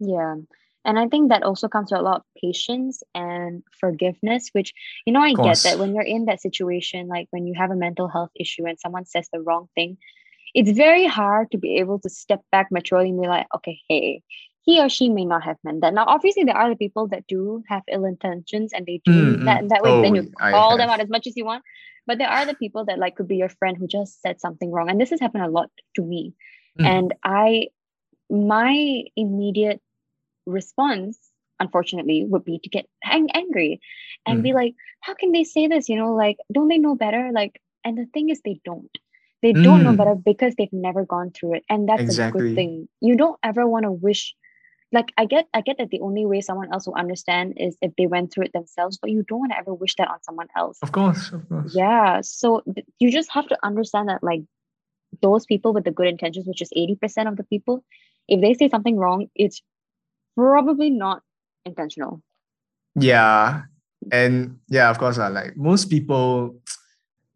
Yeah. 0.00 0.34
And 0.84 0.98
I 0.98 1.06
think 1.06 1.30
that 1.30 1.44
also 1.44 1.68
comes 1.68 1.92
with 1.92 2.00
a 2.00 2.02
lot 2.02 2.16
of 2.16 2.42
patience 2.42 3.04
and 3.14 3.62
forgiveness, 3.78 4.50
which, 4.50 4.74
you 5.06 5.12
know, 5.12 5.22
I 5.22 5.32
get 5.32 5.58
that 5.62 5.78
when 5.78 5.94
you're 5.94 6.02
in 6.02 6.26
that 6.26 6.42
situation, 6.42 7.06
like 7.06 7.28
when 7.30 7.46
you 7.46 7.54
have 7.54 7.70
a 7.70 7.76
mental 7.76 8.08
health 8.08 8.32
issue 8.34 8.66
and 8.66 8.78
someone 8.78 9.06
says 9.06 9.28
the 9.32 9.40
wrong 9.40 9.68
thing, 9.76 9.96
it's 10.54 10.70
very 10.70 11.06
hard 11.06 11.50
to 11.50 11.58
be 11.58 11.76
able 11.78 11.98
to 12.00 12.08
step 12.08 12.40
back 12.52 12.70
maturely 12.70 13.10
and 13.10 13.20
be 13.20 13.26
like, 13.26 13.46
okay, 13.54 13.80
hey, 13.88 14.22
he 14.62 14.80
or 14.80 14.88
she 14.88 15.10
may 15.10 15.24
not 15.24 15.42
have 15.42 15.58
meant 15.64 15.82
that. 15.82 15.92
Now, 15.92 16.04
obviously, 16.06 16.44
there 16.44 16.56
are 16.56 16.70
the 16.70 16.76
people 16.76 17.08
that 17.08 17.26
do 17.26 17.62
have 17.68 17.82
ill 17.90 18.04
intentions 18.04 18.72
and 18.72 18.86
they 18.86 19.00
do 19.04 19.34
mm-hmm. 19.34 19.44
that. 19.44 19.68
That 19.68 19.82
way, 19.82 19.90
oh, 19.90 20.02
then 20.02 20.14
you 20.14 20.32
call 20.38 20.78
them 20.78 20.88
out 20.88 21.00
as 21.00 21.10
much 21.10 21.26
as 21.26 21.36
you 21.36 21.44
want. 21.44 21.62
But 22.06 22.18
there 22.18 22.28
are 22.28 22.46
the 22.46 22.54
people 22.54 22.84
that 22.86 22.98
like 22.98 23.16
could 23.16 23.28
be 23.28 23.36
your 23.36 23.48
friend 23.48 23.76
who 23.76 23.86
just 23.86 24.22
said 24.22 24.40
something 24.40 24.70
wrong, 24.70 24.88
and 24.88 25.00
this 25.00 25.10
has 25.10 25.20
happened 25.20 25.44
a 25.44 25.48
lot 25.48 25.70
to 25.96 26.02
me. 26.02 26.34
Mm. 26.78 26.86
And 26.86 27.14
I, 27.22 27.68
my 28.30 29.04
immediate 29.16 29.82
response, 30.46 31.18
unfortunately, 31.60 32.24
would 32.24 32.44
be 32.44 32.58
to 32.60 32.68
get 32.68 32.86
ang- 33.04 33.30
angry 33.34 33.80
and 34.24 34.40
mm. 34.40 34.42
be 34.42 34.52
like, 34.54 34.74
"How 35.00 35.14
can 35.14 35.32
they 35.32 35.44
say 35.44 35.66
this? 35.66 35.88
You 35.88 35.96
know, 35.96 36.14
like, 36.14 36.38
don't 36.52 36.68
they 36.68 36.78
know 36.78 36.94
better? 36.94 37.30
Like." 37.32 37.60
And 37.86 37.98
the 37.98 38.06
thing 38.06 38.30
is, 38.30 38.40
they 38.40 38.62
don't 38.64 38.88
they 39.44 39.52
don't 39.52 39.84
know 39.84 39.92
better 39.94 40.14
because 40.14 40.54
they've 40.56 40.72
never 40.72 41.04
gone 41.04 41.30
through 41.30 41.54
it 41.54 41.64
and 41.68 41.88
that's 41.88 42.02
exactly. 42.02 42.40
a 42.40 42.42
good 42.42 42.54
thing. 42.56 42.88
You 43.00 43.16
don't 43.16 43.38
ever 43.42 43.66
want 43.66 43.84
to 43.84 43.92
wish 43.92 44.34
like 44.92 45.12
i 45.18 45.24
get 45.24 45.48
i 45.52 45.60
get 45.60 45.78
that 45.78 45.90
the 45.90 46.00
only 46.00 46.24
way 46.24 46.40
someone 46.40 46.72
else 46.72 46.86
will 46.86 46.94
understand 46.94 47.54
is 47.56 47.76
if 47.82 47.90
they 47.98 48.06
went 48.06 48.32
through 48.32 48.44
it 48.44 48.52
themselves 48.52 48.96
but 49.00 49.10
you 49.10 49.24
don't 49.26 49.40
want 49.40 49.50
to 49.50 49.58
ever 49.58 49.74
wish 49.74 49.96
that 49.96 50.08
on 50.08 50.22
someone 50.22 50.46
else. 50.56 50.78
Of 50.82 50.92
course 50.92 51.32
of 51.32 51.48
course. 51.48 51.74
Yeah 51.74 52.20
so 52.22 52.62
th- 52.72 52.86
you 52.98 53.10
just 53.10 53.30
have 53.32 53.48
to 53.48 53.58
understand 53.62 54.08
that 54.08 54.22
like 54.22 54.42
those 55.20 55.46
people 55.46 55.72
with 55.72 55.84
the 55.84 55.90
good 55.90 56.06
intentions 56.06 56.46
which 56.46 56.62
is 56.62 56.70
80% 56.76 57.28
of 57.28 57.36
the 57.36 57.44
people 57.44 57.84
if 58.28 58.40
they 58.40 58.54
say 58.54 58.68
something 58.68 58.96
wrong 58.96 59.28
it's 59.34 59.62
probably 60.36 60.90
not 60.90 61.22
intentional. 61.64 62.22
Yeah 62.94 63.62
and 64.10 64.58
yeah, 64.68 64.90
of 64.90 64.98
course, 64.98 65.18
uh, 65.18 65.30
like 65.30 65.56
most 65.56 65.90
people, 65.90 66.60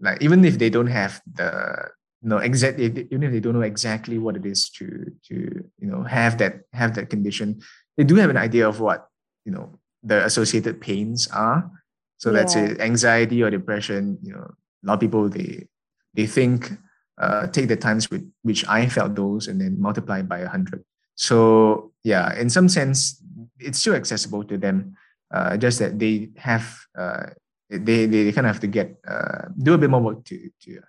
like 0.00 0.22
even 0.22 0.44
if 0.44 0.58
they 0.58 0.70
don't 0.70 0.88
have 0.88 1.20
the 1.34 1.90
know 2.22 2.38
exactly 2.38 2.84
even 2.84 3.22
if 3.22 3.32
they 3.32 3.40
don't 3.40 3.54
know 3.54 3.62
exactly 3.62 4.18
what 4.18 4.36
it 4.36 4.44
is 4.44 4.68
to 4.70 5.12
to 5.28 5.34
you 5.78 5.88
know 5.88 6.02
have 6.02 6.38
that 6.38 6.60
have 6.72 6.94
that 6.94 7.10
condition, 7.10 7.60
they 7.96 8.04
do 8.04 8.16
have 8.16 8.30
an 8.30 8.36
idea 8.36 8.68
of 8.68 8.80
what 8.80 9.08
you 9.44 9.52
know 9.52 9.78
the 10.02 10.24
associated 10.24 10.80
pains 10.80 11.28
are. 11.28 11.70
So 12.18 12.30
yeah. 12.30 12.38
let's 12.38 12.52
say 12.52 12.76
anxiety 12.80 13.42
or 13.42 13.50
depression. 13.50 14.18
You 14.22 14.32
know, 14.34 14.50
a 14.50 14.84
lot 14.86 14.94
of 14.94 15.00
people 15.00 15.28
they 15.28 15.66
they 16.14 16.26
think 16.26 16.72
uh, 17.18 17.46
take 17.48 17.68
the 17.68 17.76
times 17.76 18.10
with 18.10 18.28
which 18.42 18.66
I 18.68 18.88
felt 18.88 19.14
those 19.14 19.46
and 19.46 19.60
then 19.60 19.80
multiply 19.80 20.22
by 20.22 20.40
a 20.40 20.48
hundred. 20.48 20.84
So 21.14 21.92
yeah, 22.04 22.34
in 22.38 22.50
some 22.50 22.68
sense, 22.68 23.22
it's 23.58 23.78
still 23.78 23.94
accessible 23.94 24.44
to 24.44 24.58
them. 24.58 24.96
Uh, 25.30 25.56
just 25.56 25.78
that 25.78 25.98
they 25.98 26.30
have 26.36 26.78
uh, 26.96 27.26
they, 27.70 28.06
they 28.06 28.32
kind 28.32 28.46
of 28.46 28.54
have 28.54 28.60
to 28.60 28.66
get 28.66 28.96
uh, 29.06 29.48
do 29.62 29.74
a 29.74 29.78
bit 29.78 29.90
more 29.90 30.00
work 30.00 30.24
to 30.24 30.50
to 30.62 30.80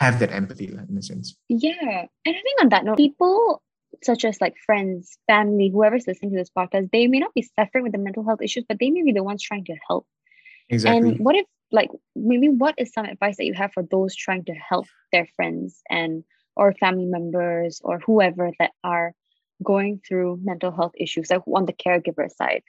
have 0.00 0.18
that 0.18 0.32
empathy 0.32 0.66
in 0.66 0.96
a 0.96 1.02
sense. 1.02 1.36
Yeah, 1.48 1.72
and 1.80 2.08
I 2.26 2.32
think 2.32 2.60
on 2.60 2.68
that 2.70 2.84
note, 2.84 2.96
people 2.96 3.62
such 4.02 4.24
as 4.24 4.40
like 4.40 4.54
friends, 4.64 5.18
family, 5.26 5.68
whoever's 5.68 6.06
listening 6.06 6.32
to 6.32 6.38
this 6.38 6.50
podcast, 6.56 6.90
they 6.90 7.06
may 7.06 7.18
not 7.18 7.34
be 7.34 7.48
suffering 7.58 7.84
with 7.84 7.92
the 7.92 7.98
mental 7.98 8.24
health 8.24 8.40
issues, 8.40 8.64
but 8.68 8.78
they 8.78 8.90
may 8.90 9.02
be 9.02 9.12
the 9.12 9.22
ones 9.22 9.42
trying 9.42 9.64
to 9.64 9.76
help. 9.88 10.06
Exactly. 10.70 11.10
And 11.10 11.18
what 11.18 11.36
if 11.36 11.44
like 11.72 11.90
maybe 12.16 12.48
what 12.48 12.74
is 12.78 12.92
some 12.92 13.04
advice 13.04 13.36
that 13.36 13.44
you 13.44 13.54
have 13.54 13.72
for 13.72 13.82
those 13.90 14.16
trying 14.16 14.44
to 14.44 14.54
help 14.54 14.86
their 15.12 15.28
friends 15.36 15.82
and 15.88 16.24
or 16.56 16.72
family 16.74 17.04
members 17.04 17.80
or 17.84 17.98
whoever 18.00 18.50
that 18.58 18.72
are 18.82 19.14
going 19.62 20.00
through 20.06 20.40
mental 20.42 20.70
health 20.70 20.92
issues 20.98 21.30
like 21.30 21.42
on 21.54 21.66
the 21.66 21.72
caregiver 21.72 22.28
side 22.30 22.62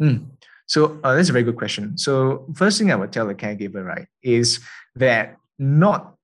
mm. 0.00 0.24
so 0.66 0.98
uh, 1.02 1.14
that's 1.14 1.28
a 1.28 1.32
very 1.32 1.44
good 1.44 1.56
question 1.56 1.98
so 1.98 2.46
first 2.54 2.78
thing 2.78 2.90
i 2.92 2.96
would 2.96 3.12
tell 3.12 3.26
the 3.26 3.34
caregiver 3.34 3.84
right 3.84 4.06
is 4.22 4.60
that 4.94 5.36
not 5.58 6.14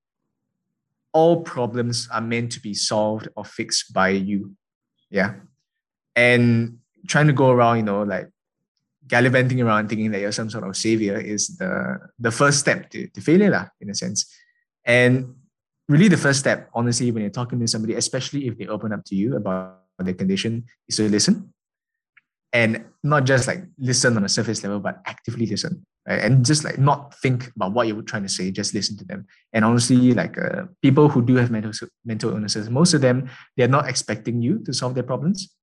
all 1.16 1.40
problems 1.40 2.08
are 2.12 2.20
meant 2.20 2.52
to 2.52 2.60
be 2.60 2.74
solved 2.74 3.28
or 3.36 3.44
fixed 3.44 3.92
by 3.96 4.10
you. 4.10 4.52
Yeah. 5.08 5.40
And 6.14 6.78
trying 7.08 7.28
to 7.28 7.32
go 7.32 7.50
around 7.50 7.76
you 7.78 7.86
know 7.88 8.02
like 8.02 8.28
gallivanting 9.06 9.62
around 9.62 9.88
thinking 9.88 10.10
that 10.10 10.20
you're 10.20 10.32
some 10.32 10.50
sort 10.50 10.66
of 10.68 10.76
savior 10.76 11.16
is 11.16 11.56
the 11.56 11.72
the 12.18 12.30
first 12.30 12.58
step 12.58 12.90
to, 12.90 13.06
to 13.14 13.20
failure 13.20 13.50
lah, 13.50 13.66
in 13.80 13.88
a 13.88 13.94
sense. 13.94 14.28
And 14.84 15.34
really 15.88 16.08
the 16.08 16.20
first 16.20 16.40
step 16.44 16.68
honestly 16.74 17.10
when 17.10 17.22
you're 17.22 17.38
talking 17.40 17.58
to 17.60 17.66
somebody 17.66 17.94
especially 17.94 18.46
if 18.48 18.58
they 18.58 18.66
open 18.66 18.92
up 18.92 19.02
to 19.06 19.14
you 19.14 19.36
about 19.36 19.86
their 19.98 20.18
condition 20.22 20.66
is 20.88 20.96
to 20.96 21.08
listen 21.08 21.54
and 22.52 22.84
not 23.02 23.24
just 23.24 23.46
like 23.46 23.62
listen 23.78 24.16
on 24.16 24.24
a 24.24 24.28
surface 24.28 24.62
level 24.62 24.80
but 24.80 25.00
actively 25.06 25.46
listen 25.46 25.84
right? 26.08 26.22
and 26.22 26.44
just 26.44 26.64
like 26.64 26.78
not 26.78 27.14
think 27.20 27.50
about 27.56 27.72
what 27.72 27.86
you're 27.86 28.02
trying 28.02 28.22
to 28.22 28.28
say 28.28 28.50
just 28.50 28.74
listen 28.74 28.96
to 28.96 29.04
them. 29.04 29.26
And 29.52 29.64
honestly 29.64 30.12
like 30.12 30.38
uh, 30.38 30.64
people 30.82 31.08
who 31.08 31.22
do 31.22 31.36
have 31.36 31.50
mental 31.50 31.72
mental 32.04 32.30
illnesses 32.30 32.70
most 32.70 32.94
of 32.94 33.00
them 33.00 33.28
they're 33.56 33.68
not 33.68 33.88
expecting 33.88 34.42
you 34.42 34.62
to 34.64 34.72
solve 34.72 34.94
their 34.94 35.02
problems. 35.02 35.54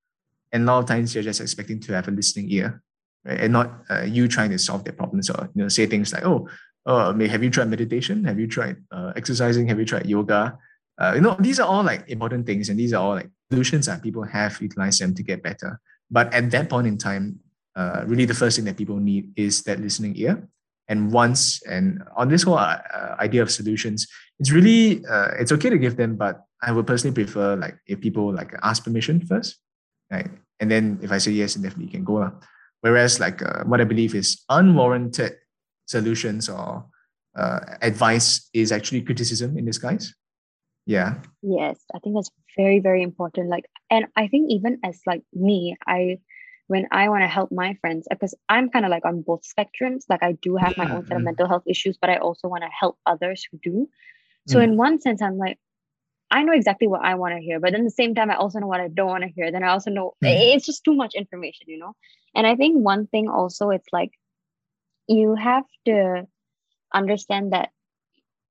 And 0.52 0.64
a 0.64 0.66
lot 0.68 0.80
of 0.80 0.86
times 0.86 1.16
you're 1.16 1.24
just 1.24 1.42
expecting 1.42 1.80
to 1.82 1.94
have 1.94 2.08
a 2.08 2.12
listening 2.12 2.52
ear 2.52 2.84
right? 3.26 3.40
and 3.40 3.54
not 3.54 3.72
uh, 3.90 4.04
you 4.04 4.28
trying 4.28 4.52
to 4.52 4.60
solve 4.60 4.84
their 4.84 4.94
problems 4.94 5.30
or 5.30 5.50
you 5.56 5.64
know 5.64 5.70
say 5.70 5.86
things 5.86 6.14
like 6.14 6.26
oh 6.26 6.48
uh, 6.86 7.14
have 7.14 7.42
you 7.42 7.50
tried 7.50 7.70
meditation? 7.70 8.26
Have 8.26 8.38
you 8.38 8.46
tried 8.46 8.76
uh, 8.92 9.14
exercising? 9.16 9.68
Have 9.70 9.80
you 9.80 9.86
tried 9.86 10.06
yoga? 10.06 10.58
Uh, 11.02 11.14
you 11.16 11.22
know 11.22 11.36
these 11.40 11.60
are 11.60 11.68
all 11.68 11.84
like 11.84 12.08
important 12.10 12.46
things 12.46 12.70
and 12.70 12.78
these 12.78 12.94
are 12.94 13.02
all 13.02 13.16
like 13.16 13.30
solutions 13.52 13.88
that 13.88 14.04
people 14.04 14.24
have 14.24 14.62
utilized 14.62 15.02
them 15.02 15.16
to 15.16 15.24
get 15.24 15.42
better 15.42 15.80
but 16.14 16.34
at 16.34 16.52
that 16.54 16.70
point 16.70 16.88
in 16.88 16.98
time 16.98 17.40
uh, 17.76 18.06
really 18.06 18.26
the 18.26 18.38
first 18.42 18.56
thing 18.56 18.66
that 18.66 18.78
people 18.78 18.98
need 18.98 19.34
is 19.36 19.64
that 19.64 19.80
listening 19.82 20.14
ear 20.16 20.48
and 20.88 21.12
once 21.12 21.62
and 21.64 22.04
on 22.16 22.30
this 22.30 22.44
whole 22.44 22.58
uh, 22.58 22.78
idea 23.20 23.42
of 23.42 23.50
solutions 23.50 24.08
it's 24.40 24.52
really 24.52 25.04
uh, 25.10 25.32
it's 25.42 25.52
okay 25.52 25.70
to 25.70 25.78
give 25.78 25.98
them 25.98 26.16
but 26.16 26.46
i 26.62 26.72
would 26.72 26.86
personally 26.86 27.16
prefer 27.16 27.56
like 27.56 27.76
if 27.88 28.00
people 28.00 28.32
like 28.32 28.54
ask 28.62 28.84
permission 28.84 29.20
first 29.20 29.58
right 30.12 30.30
and 30.60 30.70
then 30.70 31.00
if 31.02 31.12
i 31.12 31.18
say 31.18 31.32
yes 31.32 31.56
then 31.56 31.64
definitely 31.64 31.86
you 31.86 31.92
can 31.92 32.06
go. 32.06 32.32
Whereas, 32.84 33.18
like 33.18 33.42
uh, 33.42 33.64
what 33.64 33.80
I 33.80 33.86
believe 33.86 34.14
is 34.14 34.44
unwarranted 34.50 35.38
solutions 35.88 36.50
or 36.50 36.86
uh, 37.34 37.60
advice 37.82 38.50
is 38.54 38.74
actually 38.74 39.02
criticism 39.04 39.58
in 39.58 39.64
disguise. 39.64 40.14
Yeah. 40.86 41.16
Yes, 41.42 41.80
I 41.94 42.00
think 42.00 42.16
that's 42.16 42.32
very 42.58 42.80
very 42.80 43.02
important. 43.02 43.50
Like, 43.50 43.66
and 43.90 44.08
I 44.16 44.28
think 44.28 44.52
even 44.52 44.80
as 44.84 45.00
like 45.06 45.24
me, 45.34 45.76
I 45.88 46.20
when 46.68 46.88
I 46.92 47.10
want 47.10 47.24
to 47.24 47.28
help 47.28 47.52
my 47.52 47.76
friends, 47.82 48.08
because 48.10 48.34
I'm 48.50 48.70
kind 48.70 48.86
of 48.86 48.92
like 48.92 49.06
on 49.06 49.22
both 49.22 49.42
spectrums. 49.44 50.04
Like, 50.10 50.24
I 50.24 50.34
do 50.34 50.56
have 50.56 50.78
my 50.78 50.90
own 50.90 51.06
set 51.06 51.18
of 51.18 51.24
mental 51.24 51.48
health 51.48 51.64
issues, 51.68 51.98
but 52.00 52.10
I 52.10 52.18
also 52.18 52.48
want 52.48 52.64
to 52.64 52.70
help 52.70 52.98
others 53.06 53.46
who 53.52 53.60
do. 53.62 53.90
So, 54.48 54.60
mm. 54.60 54.64
in 54.64 54.78
one 54.78 55.00
sense, 55.00 55.22
I'm 55.22 55.38
like, 55.38 55.60
I 56.32 56.44
know 56.44 56.54
exactly 56.54 56.88
what 56.88 57.04
I 57.04 57.16
want 57.16 57.36
to 57.36 57.42
hear, 57.42 57.60
but 57.60 57.74
then 57.74 57.84
the 57.84 57.92
same 57.92 58.16
time, 58.16 58.32
I 58.32 58.36
also 58.36 58.60
know 58.60 58.68
what 58.68 58.80
I 58.80 58.88
don't 58.88 59.08
want 59.08 59.24
to 59.24 59.30
hear. 59.30 59.52
Then 59.52 59.64
I 59.64 59.70
also 59.70 59.92
know 59.92 60.14
mm. 60.24 60.56
it's 60.56 60.66
just 60.66 60.84
too 60.84 60.96
much 60.96 61.14
information, 61.16 61.68
you 61.68 61.78
know? 61.78 61.94
And 62.34 62.48
I 62.48 62.56
think 62.56 62.84
one 62.84 63.08
thing 63.08 63.30
also, 63.30 63.70
it's 63.70 63.88
like 63.92 64.12
you 65.08 65.36
have 65.36 65.66
to 65.86 66.28
understand 66.94 67.54
that 67.54 67.70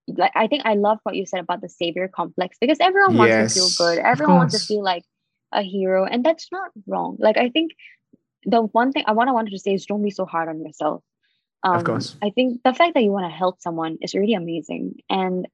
like 0.08 0.32
I 0.34 0.46
think 0.46 0.62
I 0.64 0.74
love 0.74 0.98
what 1.02 1.16
you 1.16 1.26
said 1.26 1.40
about 1.40 1.60
the 1.60 1.68
savior 1.68 2.08
complex 2.08 2.56
because 2.60 2.78
everyone 2.80 3.16
wants 3.16 3.30
yes, 3.30 3.54
to 3.54 3.60
feel 3.60 3.86
good. 3.86 3.98
Everyone 3.98 4.36
wants 4.36 4.58
to 4.58 4.64
feel 4.64 4.82
like 4.82 5.04
a 5.52 5.62
hero. 5.62 6.04
And 6.04 6.24
that's 6.24 6.48
not 6.50 6.70
wrong. 6.86 7.16
Like 7.18 7.36
I 7.36 7.50
think 7.50 7.72
the 8.44 8.62
one 8.62 8.92
thing 8.92 9.04
I 9.06 9.12
want 9.12 9.28
to 9.28 9.34
wanted 9.34 9.50
to 9.50 9.58
say 9.58 9.74
is 9.74 9.86
don't 9.86 10.02
be 10.02 10.10
so 10.10 10.26
hard 10.26 10.48
on 10.48 10.64
yourself. 10.64 11.02
Um, 11.62 11.76
of 11.76 11.84
course. 11.84 12.16
I 12.22 12.30
think 12.30 12.60
the 12.64 12.74
fact 12.74 12.94
that 12.94 13.02
you 13.02 13.12
want 13.12 13.30
to 13.30 13.36
help 13.36 13.60
someone 13.60 13.98
is 14.00 14.14
really 14.14 14.34
amazing. 14.34 14.96
And 15.08 15.46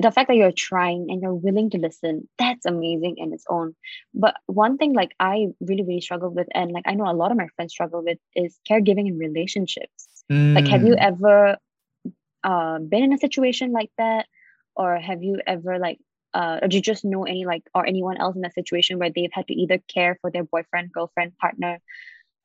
the 0.00 0.12
fact 0.12 0.28
that 0.28 0.36
you're 0.36 0.52
trying 0.52 1.06
and 1.10 1.20
you're 1.20 1.34
willing 1.34 1.70
to 1.70 1.78
listen 1.78 2.28
that's 2.38 2.66
amazing 2.66 3.16
in 3.18 3.32
its 3.32 3.44
own 3.48 3.74
but 4.14 4.34
one 4.46 4.78
thing 4.78 4.92
like 4.92 5.12
i 5.18 5.48
really 5.60 5.82
really 5.82 6.00
struggle 6.00 6.30
with 6.30 6.46
and 6.54 6.70
like 6.70 6.84
i 6.86 6.94
know 6.94 7.10
a 7.10 7.12
lot 7.12 7.30
of 7.30 7.36
my 7.36 7.48
friends 7.56 7.72
struggle 7.72 8.02
with 8.02 8.18
is 8.36 8.58
caregiving 8.68 9.08
in 9.08 9.18
relationships 9.18 10.24
mm. 10.30 10.54
like 10.54 10.68
have 10.68 10.84
you 10.84 10.94
mm. 10.94 11.00
ever 11.00 11.56
uh, 12.50 12.78
been 12.92 13.04
in 13.08 13.12
a 13.12 13.18
situation 13.26 13.72
like 13.72 13.90
that 13.98 14.26
or 14.74 14.96
have 15.08 15.22
you 15.22 15.34
ever 15.46 15.78
like 15.86 15.98
uh, 16.34 16.56
or 16.62 16.68
do 16.68 16.76
you 16.76 16.82
just 16.82 17.04
know 17.04 17.24
any 17.24 17.44
like 17.52 17.64
or 17.74 17.86
anyone 17.92 18.18
else 18.22 18.36
in 18.36 18.42
that 18.42 18.54
situation 18.60 18.98
where 18.98 19.12
they've 19.14 19.36
had 19.38 19.46
to 19.48 19.54
either 19.62 19.78
care 19.94 20.16
for 20.20 20.30
their 20.30 20.44
boyfriend 20.44 20.92
girlfriend 20.92 21.36
partner 21.38 21.78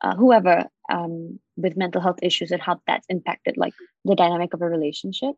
uh, 0.02 0.16
whoever 0.16 0.56
um, 0.92 1.40
with 1.64 1.78
mental 1.78 2.02
health 2.02 2.20
issues 2.22 2.52
and 2.52 2.62
how 2.62 2.80
that's 2.88 3.08
impacted 3.10 3.56
like 3.58 3.76
the 4.06 4.16
dynamic 4.16 4.54
of 4.54 4.62
a 4.62 4.70
relationship 4.78 5.36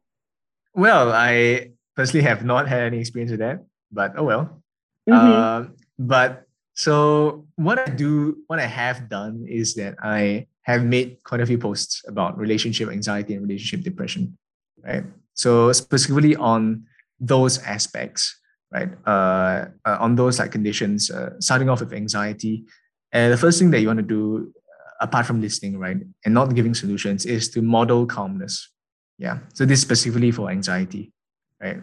well 0.74 1.12
i 1.12 1.70
personally 1.96 2.24
have 2.24 2.44
not 2.44 2.68
had 2.68 2.84
any 2.84 3.00
experience 3.00 3.32
with 3.32 3.40
that, 3.40 3.66
but 3.92 4.14
oh 4.18 4.24
well. 4.24 4.62
Mm-hmm. 5.10 5.14
Uh, 5.14 5.70
but 5.98 6.48
so 6.74 7.48
what 7.56 7.80
I 7.80 7.90
do, 7.90 8.38
what 8.48 8.60
I 8.60 8.66
have 8.66 9.10
done 9.10 9.46
is 9.48 9.76
that 9.76 9.96
I 10.04 10.48
have 10.64 10.84
made 10.84 11.18
quite 11.24 11.42
a 11.42 11.46
few 11.46 11.58
posts 11.58 12.04
about 12.08 12.38
relationship 12.38 12.90
anxiety 12.90 13.34
and 13.34 13.44
relationship 13.44 13.84
depression, 13.84 14.38
right? 14.86 15.04
So 15.34 15.72
specifically 15.72 16.36
on 16.36 16.86
those 17.20 17.60
aspects, 17.64 18.40
right? 18.72 18.90
Uh, 19.06 19.66
uh, 19.86 19.98
on 20.00 20.16
those 20.16 20.40
like 20.40 20.52
conditions, 20.52 21.12
uh, 21.12 21.32
starting 21.40 21.70
off 21.70 21.80
with 21.80 21.94
anxiety, 21.94 22.66
and 23.12 23.32
the 23.32 23.38
first 23.38 23.60
thing 23.60 23.72
that 23.72 23.80
you 23.80 23.88
want 23.88 24.00
to 24.00 24.04
do, 24.04 24.52
uh, 24.68 25.06
apart 25.06 25.26
from 25.26 25.42
listening, 25.42 25.78
right, 25.78 25.98
and 26.26 26.34
not 26.34 26.54
giving 26.56 26.74
solutions, 26.74 27.26
is 27.26 27.50
to 27.50 27.62
model 27.62 28.06
calmness. 28.06 28.72
Yeah. 29.18 29.40
So 29.54 29.66
this 29.66 29.82
specifically 29.82 30.32
for 30.32 30.50
anxiety 30.50 31.14
right? 31.62 31.82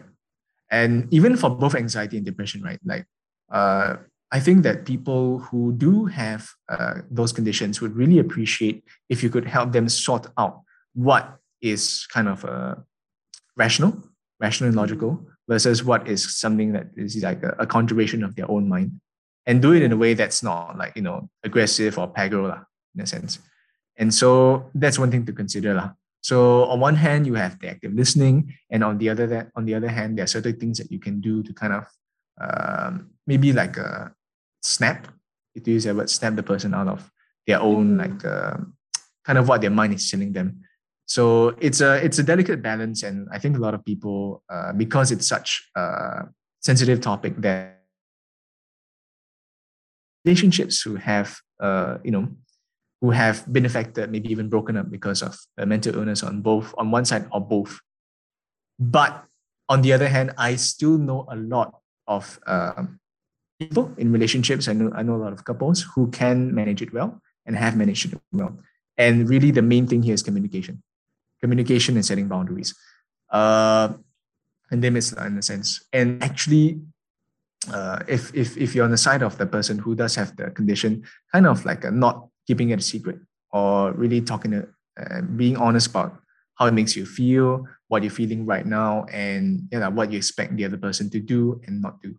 And 0.71 1.07
even 1.13 1.37
for 1.37 1.49
both 1.49 1.75
anxiety 1.75 2.17
and 2.17 2.25
depression, 2.25 2.61
right? 2.63 2.79
Like, 2.83 3.05
uh, 3.51 3.97
I 4.31 4.39
think 4.39 4.63
that 4.63 4.85
people 4.85 5.39
who 5.39 5.73
do 5.73 6.05
have 6.05 6.49
uh, 6.69 6.95
those 7.11 7.31
conditions 7.31 7.81
would 7.81 7.95
really 7.95 8.17
appreciate 8.17 8.83
if 9.09 9.21
you 9.21 9.29
could 9.29 9.45
help 9.45 9.71
them 9.71 9.87
sort 9.87 10.27
out 10.37 10.61
what 10.93 11.37
is 11.61 12.07
kind 12.11 12.27
of 12.27 12.43
uh, 12.45 12.75
rational, 13.55 13.97
rational 14.39 14.67
and 14.69 14.77
logical, 14.77 15.25
versus 15.47 15.83
what 15.83 16.07
is 16.07 16.37
something 16.37 16.73
that 16.73 16.87
is 16.95 17.21
like 17.23 17.43
a, 17.43 17.55
a 17.59 17.67
conjuration 17.67 18.23
of 18.23 18.35
their 18.35 18.49
own 18.49 18.67
mind, 18.67 18.99
and 19.45 19.61
do 19.61 19.73
it 19.73 19.81
in 19.81 19.91
a 19.91 19.97
way 19.97 20.13
that's 20.13 20.43
not 20.43 20.77
like 20.77 20.95
you 20.95 21.01
know 21.01 21.29
aggressive 21.43 21.97
or 21.97 22.07
pagro 22.07 22.63
in 22.95 23.01
a 23.01 23.07
sense. 23.07 23.39
And 23.97 24.13
so 24.13 24.69
that's 24.73 24.97
one 24.97 25.11
thing 25.11 25.25
to 25.25 25.33
consider 25.33 25.73
lah. 25.73 25.91
So 26.21 26.65
on 26.65 26.79
one 26.79 26.95
hand, 26.95 27.27
you 27.27 27.35
have 27.35 27.59
the 27.59 27.69
active 27.69 27.93
listening, 27.93 28.55
and 28.71 28.83
on 28.83 28.97
the 28.97 29.09
other 29.09 29.27
that 29.27 29.51
on 29.55 29.65
the 29.65 29.75
other 29.75 29.89
hand, 29.89 30.17
there 30.17 30.23
are 30.23 30.27
certain 30.27 30.57
things 30.57 30.77
that 30.77 30.91
you 30.91 30.99
can 30.99 31.19
do 31.19 31.43
to 31.43 31.53
kind 31.53 31.73
of 31.73 31.85
um, 32.39 33.11
maybe 33.27 33.51
like 33.51 33.77
a 33.77 34.13
snap. 34.61 35.07
If 35.53 35.67
you 35.67 35.73
use 35.75 35.83
that 35.83 35.95
word, 35.95 36.09
snap 36.09 36.35
the 36.35 36.43
person 36.43 36.73
out 36.73 36.87
of 36.87 37.11
their 37.45 37.59
own 37.59 37.97
mm. 37.97 37.99
like 37.99 38.25
uh, 38.25 38.57
kind 39.25 39.37
of 39.37 39.47
what 39.47 39.61
their 39.61 39.69
mind 39.69 39.93
is 39.93 40.09
telling 40.09 40.31
them. 40.31 40.63
So 41.05 41.55
it's 41.59 41.81
a 41.81 42.03
it's 42.03 42.19
a 42.19 42.23
delicate 42.23 42.61
balance, 42.61 43.03
and 43.03 43.27
I 43.31 43.39
think 43.39 43.57
a 43.57 43.59
lot 43.59 43.73
of 43.73 43.83
people 43.83 44.43
uh, 44.49 44.73
because 44.73 45.11
it's 45.11 45.27
such 45.27 45.69
a 45.75 46.27
sensitive 46.61 47.01
topic 47.01 47.35
that 47.41 47.83
relationships 50.25 50.81
who 50.81 50.95
have 50.95 51.37
uh, 51.59 51.97
you 52.03 52.11
know 52.11 52.27
who 53.01 53.11
have 53.11 53.43
been 53.51 53.65
affected, 53.65 54.09
maybe 54.09 54.31
even 54.31 54.47
broken 54.47 54.77
up 54.77 54.89
because 54.89 55.21
of 55.21 55.37
mental 55.57 55.93
illness 55.93 56.23
on 56.23 56.41
both 56.41 56.73
on 56.77 56.89
one 56.89 57.03
side 57.03 57.27
or 57.31 57.41
both. 57.41 57.79
But 58.79 59.25
on 59.67 59.81
the 59.81 59.91
other 59.91 60.07
hand, 60.07 60.31
I 60.37 60.55
still 60.55 60.97
know 60.97 61.25
a 61.29 61.35
lot 61.35 61.81
of 62.07 62.39
um, 62.47 62.99
people 63.59 63.93
in 63.97 64.11
relationships. 64.11 64.67
I 64.67 64.73
know 64.73 64.91
I 64.95 65.03
know 65.03 65.15
a 65.15 65.23
lot 65.23 65.33
of 65.33 65.43
couples 65.43 65.85
who 65.95 66.09
can 66.11 66.55
manage 66.55 66.81
it 66.81 66.93
well 66.93 67.21
and 67.45 67.57
have 67.57 67.75
managed 67.75 68.13
it 68.13 68.19
well. 68.31 68.57
And 68.97 69.27
really, 69.27 69.51
the 69.51 69.61
main 69.61 69.87
thing 69.87 70.01
here 70.01 70.13
is 70.13 70.23
communication, 70.23 70.81
communication 71.43 71.93
and 71.99 72.05
setting 72.05 72.27
boundaries, 72.33 72.71
uh, 73.39 73.91
and 74.71 74.81
limits 74.81 75.11
in 75.11 75.37
a 75.37 75.41
sense. 75.41 75.83
And 75.91 76.23
actually, 76.23 76.79
uh, 77.67 77.99
if 78.07 78.33
if 78.33 78.57
if 78.57 78.69
you're 78.73 78.87
on 78.89 78.95
the 78.95 79.03
side 79.07 79.23
of 79.27 79.37
the 79.37 79.45
person 79.45 79.75
who 79.83 79.91
does 79.95 80.15
have 80.15 80.35
the 80.39 80.51
condition, 80.59 81.03
kind 81.33 81.45
of 81.45 81.65
like 81.65 81.83
not 81.91 82.15
keeping 82.47 82.71
it 82.71 82.79
a 82.79 82.87
secret 82.93 83.19
or 83.51 83.91
really 83.93 84.21
talking 84.21 84.51
to 84.51 84.67
uh, 85.01 85.21
being 85.35 85.57
honest 85.57 85.87
about 85.91 86.19
how 86.55 86.65
it 86.67 86.73
makes 86.73 86.95
you 86.95 87.05
feel, 87.05 87.65
what 87.87 88.03
you're 88.03 88.17
feeling 88.21 88.45
right 88.45 88.65
now, 88.65 89.05
and 89.11 89.67
you 89.71 89.79
know, 89.79 89.89
what 89.89 90.11
you 90.11 90.17
expect 90.17 90.55
the 90.55 90.65
other 90.65 90.77
person 90.77 91.09
to 91.09 91.19
do 91.19 91.59
and 91.67 91.81
not 91.81 92.01
do. 92.01 92.15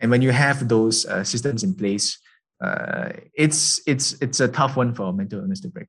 And 0.00 0.10
when 0.10 0.22
you 0.22 0.32
have 0.32 0.68
those 0.68 1.06
uh, 1.06 1.24
systems 1.24 1.62
in 1.62 1.74
place, 1.74 2.18
uh, 2.60 3.12
it's 3.34 3.80
it's 3.86 4.20
it's 4.24 4.40
a 4.40 4.48
tough 4.48 4.76
one 4.76 4.94
for 4.94 5.12
mental 5.12 5.40
illness 5.40 5.60
to 5.60 5.68
break. 5.68 5.88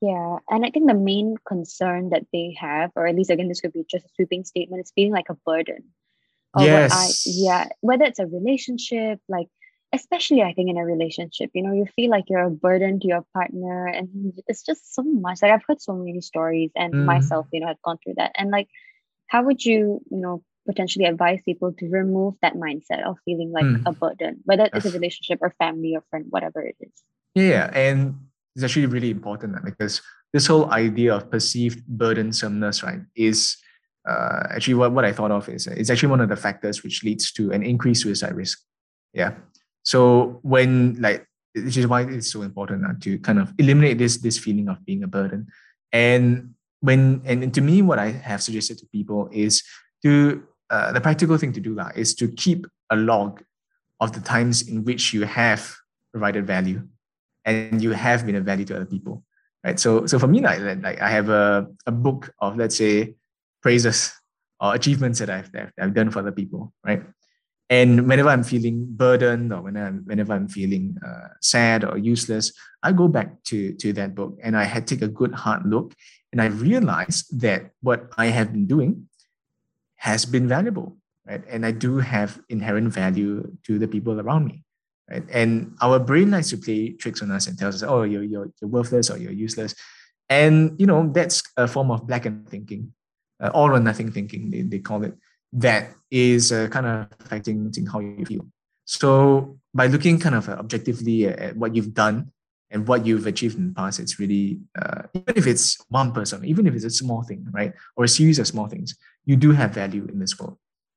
Yeah, 0.00 0.38
and 0.50 0.64
I 0.64 0.70
think 0.70 0.88
the 0.88 0.94
main 0.94 1.36
concern 1.46 2.10
that 2.10 2.26
they 2.32 2.56
have, 2.60 2.90
or 2.96 3.06
at 3.06 3.14
least 3.14 3.30
again, 3.30 3.48
this 3.48 3.60
could 3.60 3.72
be 3.72 3.84
just 3.90 4.04
a 4.04 4.08
sweeping 4.14 4.44
statement, 4.44 4.82
is 4.82 4.92
feeling 4.94 5.12
like 5.12 5.30
a 5.30 5.36
burden. 5.46 5.84
yes. 6.58 6.92
I, 6.92 7.30
yeah, 7.32 7.68
whether 7.80 8.04
it's 8.04 8.18
a 8.18 8.26
relationship, 8.26 9.20
like 9.28 9.48
especially 9.92 10.42
I 10.42 10.52
think 10.52 10.68
in 10.68 10.76
a 10.76 10.84
relationship, 10.84 11.50
you 11.54 11.62
know, 11.62 11.72
you 11.72 11.86
feel 11.96 12.10
like 12.10 12.24
you're 12.28 12.44
a 12.44 12.50
burden 12.50 13.00
to 13.00 13.06
your 13.06 13.24
partner, 13.32 13.86
and 13.86 14.32
it's 14.46 14.62
just 14.62 14.94
so 14.94 15.02
much. 15.02 15.40
Like 15.42 15.52
I've 15.52 15.64
heard 15.66 15.80
so 15.80 15.94
many 15.94 16.20
stories, 16.20 16.70
and 16.76 16.92
mm. 16.92 17.04
myself, 17.04 17.46
you 17.52 17.60
know, 17.60 17.68
I've 17.68 17.82
gone 17.82 17.98
through 18.02 18.14
that. 18.16 18.32
And 18.36 18.50
like, 18.50 18.68
how 19.28 19.42
would 19.44 19.64
you, 19.64 20.00
you 20.10 20.18
know, 20.18 20.42
potentially 20.66 21.04
advise 21.04 21.40
people 21.44 21.72
to 21.72 21.88
remove 21.88 22.34
that 22.42 22.54
mindset 22.54 23.04
of 23.06 23.16
feeling 23.24 23.52
like 23.52 23.64
mm. 23.64 23.82
a 23.86 23.92
burden, 23.92 24.40
whether 24.44 24.68
it's 24.72 24.84
a 24.84 24.90
relationship 24.90 25.38
or 25.40 25.54
family 25.58 25.94
or 25.94 26.04
friend, 26.10 26.26
whatever 26.28 26.60
it 26.60 26.76
is? 26.80 26.92
Yeah, 27.34 27.70
and 27.72 28.18
it's 28.56 28.64
actually 28.64 28.86
really 28.86 29.10
important 29.10 29.62
because 29.64 30.00
this 30.32 30.46
whole 30.46 30.72
idea 30.72 31.14
of 31.14 31.30
perceived 31.30 31.84
burdensomeness, 31.86 32.82
right, 32.82 33.00
is 33.14 33.56
uh, 34.08 34.44
actually 34.50 34.74
what, 34.74 34.92
what 34.92 35.04
I 35.04 35.12
thought 35.12 35.30
of 35.30 35.48
is 35.48 35.66
it's 35.66 35.90
actually 35.90 36.08
one 36.08 36.22
of 36.22 36.30
the 36.30 36.36
factors 36.36 36.82
which 36.82 37.04
leads 37.04 37.30
to 37.32 37.52
an 37.52 37.62
increased 37.62 38.02
suicide 38.02 38.34
risk. 38.34 38.58
Yeah. 39.12 39.34
So 39.82 40.40
when 40.42 41.00
like 41.00 41.26
which 41.54 41.76
is 41.76 41.86
why 41.86 42.02
it's 42.02 42.32
so 42.32 42.42
important 42.42 42.84
uh, 42.84 42.94
to 43.00 43.18
kind 43.18 43.38
of 43.38 43.52
eliminate 43.58 43.98
this 43.98 44.16
this 44.18 44.38
feeling 44.38 44.68
of 44.68 44.84
being 44.86 45.02
a 45.02 45.06
burden. 45.06 45.48
And 45.92 46.54
when 46.80 47.22
and 47.26 47.52
to 47.52 47.60
me, 47.60 47.82
what 47.82 47.98
I 47.98 48.10
have 48.10 48.42
suggested 48.42 48.78
to 48.78 48.86
people 48.86 49.28
is 49.32 49.62
to 50.02 50.42
uh, 50.70 50.92
the 50.92 51.00
practical 51.00 51.36
thing 51.36 51.52
to 51.52 51.60
do 51.60 51.74
that 51.74 51.96
is 51.96 52.14
to 52.16 52.28
keep 52.28 52.66
a 52.90 52.96
log 52.96 53.42
of 54.00 54.12
the 54.12 54.20
times 54.20 54.66
in 54.66 54.84
which 54.84 55.12
you 55.12 55.24
have 55.24 55.76
provided 56.12 56.46
value 56.46 56.86
and 57.46 57.80
you 57.80 57.92
have 57.92 58.26
been 58.26 58.36
a 58.36 58.40
value 58.40 58.66
to 58.66 58.76
other 58.76 58.86
people 58.86 59.24
right? 59.64 59.80
So 59.80 60.06
so 60.06 60.18
for 60.18 60.28
me 60.28 60.40
like, 60.40 60.60
like 60.82 61.00
i 61.00 61.08
have 61.08 61.28
a, 61.28 61.66
a 61.86 61.92
book 61.92 62.32
of 62.40 62.56
let's 62.56 62.76
say 62.76 63.14
praises 63.62 64.12
or 64.60 64.74
achievements 64.74 65.18
that 65.18 65.30
i've 65.30 65.50
that 65.52 65.72
i've 65.80 65.94
done 65.94 66.10
for 66.10 66.18
other 66.20 66.32
people 66.32 66.72
right? 66.84 67.02
And 67.68 68.08
whenever 68.08 68.28
I'm 68.28 68.44
feeling 68.44 68.86
burdened 68.88 69.52
or 69.52 69.62
whenever 69.62 69.86
I'm, 69.86 70.02
whenever 70.04 70.32
I'm 70.32 70.46
feeling 70.48 70.96
uh, 71.04 71.28
sad 71.40 71.84
or 71.84 71.98
useless, 71.98 72.52
I 72.82 72.92
go 72.92 73.08
back 73.08 73.42
to, 73.44 73.72
to 73.74 73.92
that 73.94 74.14
book 74.14 74.38
and 74.42 74.56
I 74.56 74.64
had 74.64 74.86
take 74.86 75.02
a 75.02 75.08
good 75.08 75.34
hard 75.34 75.66
look 75.66 75.92
and 76.32 76.40
I 76.40 76.46
realized 76.46 77.40
that 77.40 77.70
what 77.82 78.12
I 78.16 78.26
have 78.26 78.52
been 78.52 78.66
doing 78.66 79.08
has 79.96 80.24
been 80.24 80.46
valuable, 80.46 80.96
right? 81.26 81.42
And 81.48 81.66
I 81.66 81.72
do 81.72 81.98
have 81.98 82.40
inherent 82.48 82.92
value 82.92 83.56
to 83.64 83.78
the 83.78 83.88
people 83.88 84.20
around 84.20 84.46
me, 84.46 84.62
right? 85.10 85.24
And 85.30 85.76
our 85.80 85.98
brain 85.98 86.30
likes 86.30 86.50
to 86.50 86.56
play 86.56 86.90
tricks 86.90 87.22
on 87.22 87.30
us 87.30 87.46
and 87.46 87.58
tells 87.58 87.82
us, 87.82 87.88
oh, 87.88 88.02
you're, 88.02 88.22
you're, 88.22 88.50
you're 88.60 88.70
worthless 88.70 89.10
or 89.10 89.18
you're 89.18 89.32
useless. 89.32 89.74
And, 90.28 90.78
you 90.78 90.86
know, 90.86 91.10
that's 91.12 91.42
a 91.56 91.68
form 91.68 91.90
of 91.90 92.06
black 92.06 92.26
and 92.26 92.48
thinking, 92.48 92.92
uh, 93.40 93.50
all 93.54 93.70
or 93.70 93.80
nothing 93.80 94.10
thinking, 94.10 94.50
they, 94.50 94.62
they 94.62 94.78
call 94.78 95.04
it 95.04 95.14
that 95.52 95.94
is 96.10 96.52
uh, 96.52 96.68
kind 96.68 96.86
of 96.86 97.08
affecting 97.20 97.72
how 97.90 98.00
you 98.00 98.24
feel. 98.24 98.46
So 98.84 99.58
by 99.74 99.86
looking 99.86 100.18
kind 100.18 100.34
of 100.34 100.48
uh, 100.48 100.52
objectively 100.52 101.26
at 101.26 101.56
what 101.56 101.74
you've 101.74 101.94
done 101.94 102.30
and 102.70 102.86
what 102.86 103.06
you've 103.06 103.26
achieved 103.26 103.56
in 103.56 103.68
the 103.68 103.74
past, 103.74 103.98
it's 103.98 104.18
really 104.18 104.60
uh, 104.80 105.02
even 105.14 105.36
if 105.36 105.46
it's 105.46 105.78
one 105.88 106.12
person, 106.12 106.44
even 106.44 106.66
if 106.66 106.74
it's 106.74 106.84
a 106.84 106.90
small 106.90 107.22
thing, 107.22 107.46
right, 107.52 107.72
or 107.96 108.04
a 108.04 108.08
series 108.08 108.38
of 108.38 108.46
small 108.46 108.68
things, 108.68 108.96
you 109.24 109.36
do 109.36 109.52
have 109.52 109.70
value 109.72 110.06
in 110.10 110.18
this 110.18 110.38
world. 110.38 110.56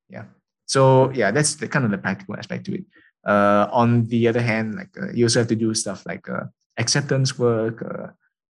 Yeah. 0.10 0.26
So 0.66 1.12
yeah, 1.12 1.32
that's 1.32 1.56
the 1.56 1.68
kind 1.68 1.86
of 1.86 1.92
the 1.92 1.98
practical 1.98 2.36
aspect 2.36 2.66
to 2.66 2.76
it. 2.76 2.84
Uh, 3.26 3.68
on 3.72 4.06
the 4.06 4.28
other 4.28 4.42
hand, 4.42 4.76
like 4.76 4.90
uh, 5.02 5.12
you 5.14 5.26
also 5.26 5.40
have 5.40 5.48
to 5.50 5.56
do 5.56 5.74
stuff 5.74 6.06
like 6.06 6.30
uh, 6.30 6.46
acceptance 6.78 7.38
work, 7.38 7.84
uh, 7.84 8.08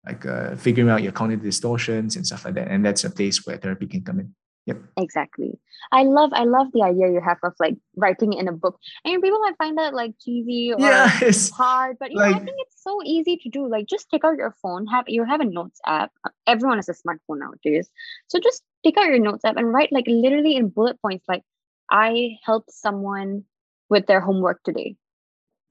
like 0.05 0.27
uh, 0.27 0.57
figuring 0.57 0.91
out 0.91 1.03
your 1.03 1.13
cognitive 1.13 1.45
distortions 1.45 2.17
and 2.17 2.27
stuff 2.27 2.45
like 2.45 2.55
that. 2.55 2.69
And 2.69 2.85
that's 2.85 3.05
a 3.05 3.11
place 3.11 3.47
where 3.47 3.57
therapy 3.57 3.87
can 3.87 4.03
come 4.03 4.21
in. 4.21 4.35
Yep. 4.67 4.79
Exactly. 4.97 5.61
I 5.93 6.03
love 6.03 6.31
I 6.33 6.43
love 6.43 6.67
the 6.73 6.83
idea 6.83 7.13
you 7.13 7.21
have 7.25 7.39
of 7.45 7.53
like 7.61 7.77
writing 7.95 8.33
in 8.33 8.49
a 8.49 8.53
book. 8.53 8.81
And 9.05 9.23
people 9.23 9.39
might 9.39 9.57
find 9.57 9.79
that 9.79 9.95
like 9.95 10.15
cheesy 10.21 10.73
or 10.73 10.81
yes. 10.81 11.51
hard, 11.51 11.97
but 12.01 12.11
you 12.11 12.19
like, 12.19 12.33
know, 12.33 12.37
I 12.37 12.45
think 12.45 12.57
it's 12.59 12.83
so 12.83 13.01
easy 13.05 13.37
to 13.37 13.49
do. 13.49 13.69
Like 13.69 13.87
just 13.87 14.11
take 14.11 14.25
out 14.25 14.37
your 14.37 14.57
phone, 14.61 14.87
have 14.87 15.05
you 15.07 15.25
have 15.25 15.41
a 15.41 15.45
notes 15.45 15.81
app. 15.87 16.11
Everyone 16.49 16.79
has 16.79 16.89
a 16.89 16.95
smartphone 16.95 17.39
nowadays. 17.39 17.89
So 18.27 18.41
just 18.41 18.65
take 18.83 18.97
out 18.99 19.07
your 19.07 19.21
notes 19.21 19.45
app 19.45 19.57
and 19.57 19.73
write 19.73 19.93
like 19.93 20.07
literally 20.09 20.57
in 20.57 20.69
bullet 20.69 21.01
points 21.01 21.25
like 21.29 21.43
I 21.89 22.39
helped 22.45 22.73
someone 22.73 23.45
with 23.89 24.07
their 24.07 24.21
homework 24.21 24.63
today. 24.63 24.97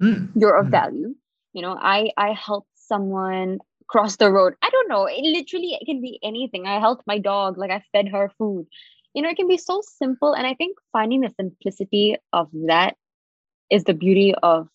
Mm. 0.02 0.32
You're 0.36 0.58
of 0.58 0.68
mm. 0.68 0.72
value. 0.72 1.16
You 1.54 1.62
know, 1.62 1.78
I 1.80 2.12
I 2.18 2.34
helped 2.34 2.70
someone 2.76 3.60
cross 3.88 4.18
the 4.18 4.32
road. 4.32 4.54
I 4.62 4.70
don't 4.70 4.90
know. 4.90 5.06
It 5.06 5.22
literally 5.24 5.78
it 5.80 5.86
can 5.86 6.02
be 6.02 6.20
anything. 6.24 6.68
I 6.68 6.80
helped 6.80 7.08
my 7.08 7.20
dog, 7.20 7.58
like 7.58 7.72
I 7.72 7.84
fed 7.92 8.10
her 8.10 8.32
food. 8.38 8.68
You 9.14 9.22
know, 9.22 9.30
it 9.30 9.38
can 9.38 9.48
be 9.48 9.58
so 9.58 9.82
simple. 9.82 10.34
And 10.34 10.46
I 10.46 10.54
think 10.56 10.78
finding 10.92 11.22
the 11.22 11.32
simplicity 11.40 12.18
of 12.34 12.50
that 12.68 12.96
is 13.72 13.86
the 13.86 13.94
beauty 13.94 14.36
of 14.36 14.68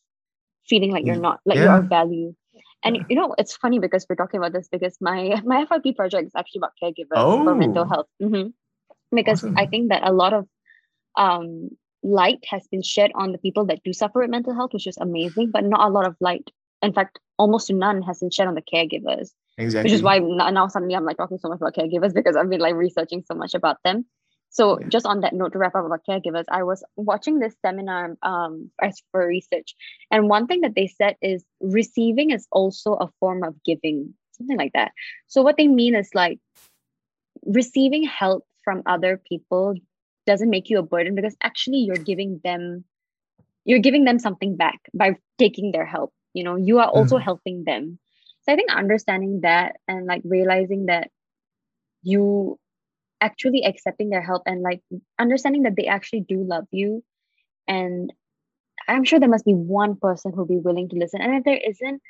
feeling 0.67 0.91
like 0.93 1.05
you're 1.05 1.17
mm, 1.17 1.23
not 1.23 1.41
like 1.45 1.57
yeah. 1.57 1.65
you're 1.65 1.79
of 1.79 1.85
value. 1.85 2.35
And 2.83 3.05
you 3.09 3.17
know, 3.17 3.35
it's 3.37 3.57
funny 3.57 3.79
because 3.79 4.07
we're 4.09 4.17
talking 4.17 4.39
about 4.39 4.53
this 4.53 4.69
because 4.69 4.97
my 5.01 5.41
my 5.45 5.65
FYP 5.67 5.97
project 5.97 6.27
is 6.27 6.33
actually 6.35 6.61
about 6.61 6.73
caregivers 6.83 7.17
oh. 7.17 7.45
for 7.45 7.55
mental 7.55 7.87
health. 7.87 8.07
Mm-hmm. 8.23 8.51
Because 9.15 9.45
awesome. 9.45 9.59
I 9.59 9.67
think 9.67 9.91
that 9.91 10.07
a 10.09 10.13
lot 10.13 10.33
of 10.33 10.47
um 11.17 11.71
light 12.03 12.45
has 12.49 12.67
been 12.69 12.83
shed 12.83 13.11
on 13.15 13.33
the 13.33 13.39
people 13.39 13.67
that 13.67 13.83
do 13.85 13.93
suffer 13.93 14.21
with 14.21 14.31
mental 14.31 14.55
health, 14.55 14.73
which 14.73 14.87
is 14.87 14.97
amazing, 14.99 15.51
but 15.51 15.65
not 15.65 15.87
a 15.87 15.93
lot 15.93 16.07
of 16.07 16.17
light 16.21 16.51
in 16.83 16.93
fact, 16.93 17.19
almost 17.39 17.71
none 17.71 18.03
has 18.03 18.21
been 18.21 18.31
shed 18.31 18.47
on 18.47 18.55
the 18.55 18.63
caregivers. 18.63 19.31
Exactly. 19.59 19.89
Which 19.89 19.95
is 19.95 20.03
why 20.03 20.19
now 20.19 20.69
suddenly 20.69 20.95
I'm 20.95 21.05
like 21.05 21.17
talking 21.17 21.39
so 21.39 21.49
much 21.49 21.59
about 21.61 21.75
caregivers 21.75 22.15
because 22.15 22.37
I've 22.37 22.49
been 22.49 22.61
like 22.61 22.75
researching 22.75 23.23
so 23.27 23.35
much 23.35 23.55
about 23.55 23.77
them. 23.85 24.07
So 24.53 24.81
yeah. 24.81 24.89
just 24.89 25.07
on 25.07 25.21
that 25.21 25.33
note 25.33 25.53
to 25.53 25.59
wrap 25.59 25.77
up 25.77 25.87
about 25.87 26.01
caregivers, 26.09 26.45
I 26.51 26.65
was 26.65 26.83
watching 26.97 27.39
this 27.39 27.55
seminar 27.65 28.17
um, 28.23 28.71
as 28.83 29.01
for 29.13 29.27
research, 29.27 29.77
and 30.11 30.29
one 30.29 30.49
thing 30.49 30.63
that 30.63 30.75
they 30.75 30.89
said 30.89 31.17
is 31.23 31.45
receiving 31.61 32.31
is 32.31 32.49
also 32.51 32.95
a 32.95 33.09
form 33.21 33.45
of 33.45 33.55
giving, 33.65 34.13
something 34.33 34.59
like 34.59 34.73
that. 34.73 34.91
So 35.29 35.43
what 35.43 35.57
they 35.57 35.69
mean 35.69 35.95
is 35.95 36.11
like 36.15 36.41
receiving 37.47 38.03
help 38.03 38.45
from 38.65 38.83
other 38.87 39.23
people 39.29 39.77
doesn't 40.27 40.51
make 40.51 40.71
you 40.71 40.79
a 40.79 40.83
burden 40.83 41.15
because 41.15 41.37
actually 41.43 41.79
you're 41.79 41.97
giving 41.97 42.41
them 42.45 42.85
you're 43.65 43.79
giving 43.79 44.05
them 44.05 44.19
something 44.19 44.57
back 44.57 44.81
by 44.95 45.17
taking 45.39 45.73
their 45.73 45.87
help 45.87 46.13
you 46.33 46.45
know 46.45 46.57
you 46.57 46.79
are 46.79 46.89
also 46.89 47.19
mm. 47.19 47.23
helping 47.23 47.65
them. 47.65 47.99
So 48.43 48.53
i 48.53 48.57
think 48.57 48.71
understanding 48.71 49.41
that 49.43 49.77
and 49.89 50.07
like 50.07 50.23
realizing 50.25 50.87
that 50.87 51.11
you 52.03 52.59
actually 53.21 53.65
accepting 53.65 54.09
their 54.09 54.23
help 54.23 54.43
and 54.47 54.63
like 54.63 54.81
understanding 55.19 55.65
that 55.65 55.77
they 55.77 55.87
actually 55.87 56.21
do 56.21 56.43
love 56.43 56.67
you. 56.71 57.05
And 57.69 58.13
i'm 58.89 59.05
sure 59.05 59.21
there 59.21 59.29
must 59.29 59.45
be 59.45 59.55
one 59.55 59.97
person 59.97 60.33
who'll 60.33 60.47
be 60.47 60.57
willing 60.57 60.89
to 60.91 60.97
listen. 60.97 61.21
And 61.21 61.35
if 61.35 61.45
there 61.45 61.61
isn't 61.63 62.03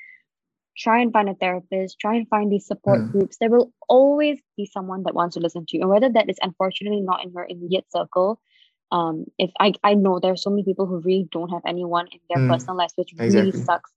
try 0.76 1.00
and 1.00 1.12
find 1.12 1.28
a 1.28 1.34
therapist 1.34 1.98
try 1.98 2.14
and 2.14 2.28
find 2.28 2.50
these 2.50 2.66
support 2.66 3.00
mm. 3.00 3.12
groups 3.12 3.36
there 3.38 3.50
will 3.50 3.72
always 3.88 4.38
be 4.56 4.66
someone 4.66 5.02
that 5.02 5.14
wants 5.14 5.34
to 5.34 5.40
listen 5.40 5.64
to 5.66 5.76
you 5.76 5.82
and 5.82 5.90
whether 5.90 6.08
that 6.08 6.28
is 6.30 6.38
unfortunately 6.42 7.00
not 7.00 7.24
in 7.24 7.32
your 7.32 7.46
immediate 7.48 7.84
circle 7.90 8.40
um 8.92 9.24
if 9.38 9.50
i 9.58 9.72
i 9.82 9.94
know 9.94 10.18
there 10.18 10.32
are 10.32 10.36
so 10.36 10.50
many 10.50 10.64
people 10.64 10.86
who 10.86 11.00
really 11.00 11.28
don't 11.30 11.50
have 11.50 11.62
anyone 11.66 12.06
in 12.12 12.20
their 12.28 12.44
mm. 12.44 12.50
personal 12.50 12.76
lives 12.76 12.92
which 12.96 13.12
exactly. 13.12 13.40
really 13.40 13.52
sucks 13.52 13.90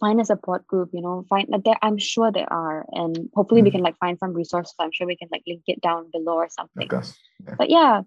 find 0.00 0.20
a 0.20 0.24
support 0.24 0.66
group 0.66 0.90
you 0.92 1.00
know 1.00 1.24
find 1.28 1.46
that 1.50 1.64
there 1.64 1.76
i'm 1.80 1.96
sure 1.96 2.32
there 2.32 2.52
are 2.52 2.84
and 2.90 3.28
hopefully 3.34 3.60
mm-hmm. 3.60 3.66
we 3.66 3.70
can 3.70 3.82
like 3.82 3.96
find 3.98 4.18
some 4.18 4.32
resources 4.32 4.74
i'm 4.80 4.90
sure 4.92 5.06
we 5.06 5.16
can 5.16 5.28
like 5.30 5.42
link 5.46 5.62
it 5.68 5.80
down 5.80 6.10
below 6.10 6.34
or 6.34 6.48
something 6.48 6.88
yeah. 7.46 7.54
but 7.56 7.70
yeah 7.70 8.00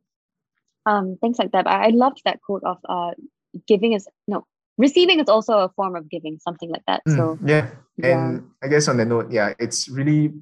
um 0.86 1.18
things 1.22 1.40
like 1.40 1.52
that 1.54 1.68
I, 1.68 1.86
I 1.86 1.90
loved 1.90 2.22
that 2.26 2.42
quote 2.42 2.64
of 2.66 2.78
uh 2.90 3.12
giving 3.66 3.94
is 3.94 4.10
no 4.28 4.46
receiving 4.78 5.20
is 5.20 5.30
also 5.30 5.60
a 5.60 5.70
form 5.70 5.96
of 5.96 6.10
giving, 6.10 6.40
something 6.40 6.70
like 6.70 6.84
that. 6.88 7.02
Mm, 7.08 7.16
so 7.16 7.40
yeah. 7.46 7.70
yeah. 7.98 8.08
And 8.08 8.50
I 8.64 8.68
guess 8.68 8.88
on 8.88 8.98
the 8.98 9.06
note, 9.06 9.32
yeah, 9.32 9.54
it's 9.60 9.90
really 9.90 10.34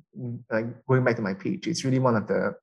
like 0.51 0.65
going 0.87 1.03
back 1.03 1.15
to 1.17 1.21
my 1.21 1.33
page, 1.33 1.67
it's 1.67 1.83
really 1.83 1.99
one 1.99 2.15
of 2.15 2.27
the 2.27 2.55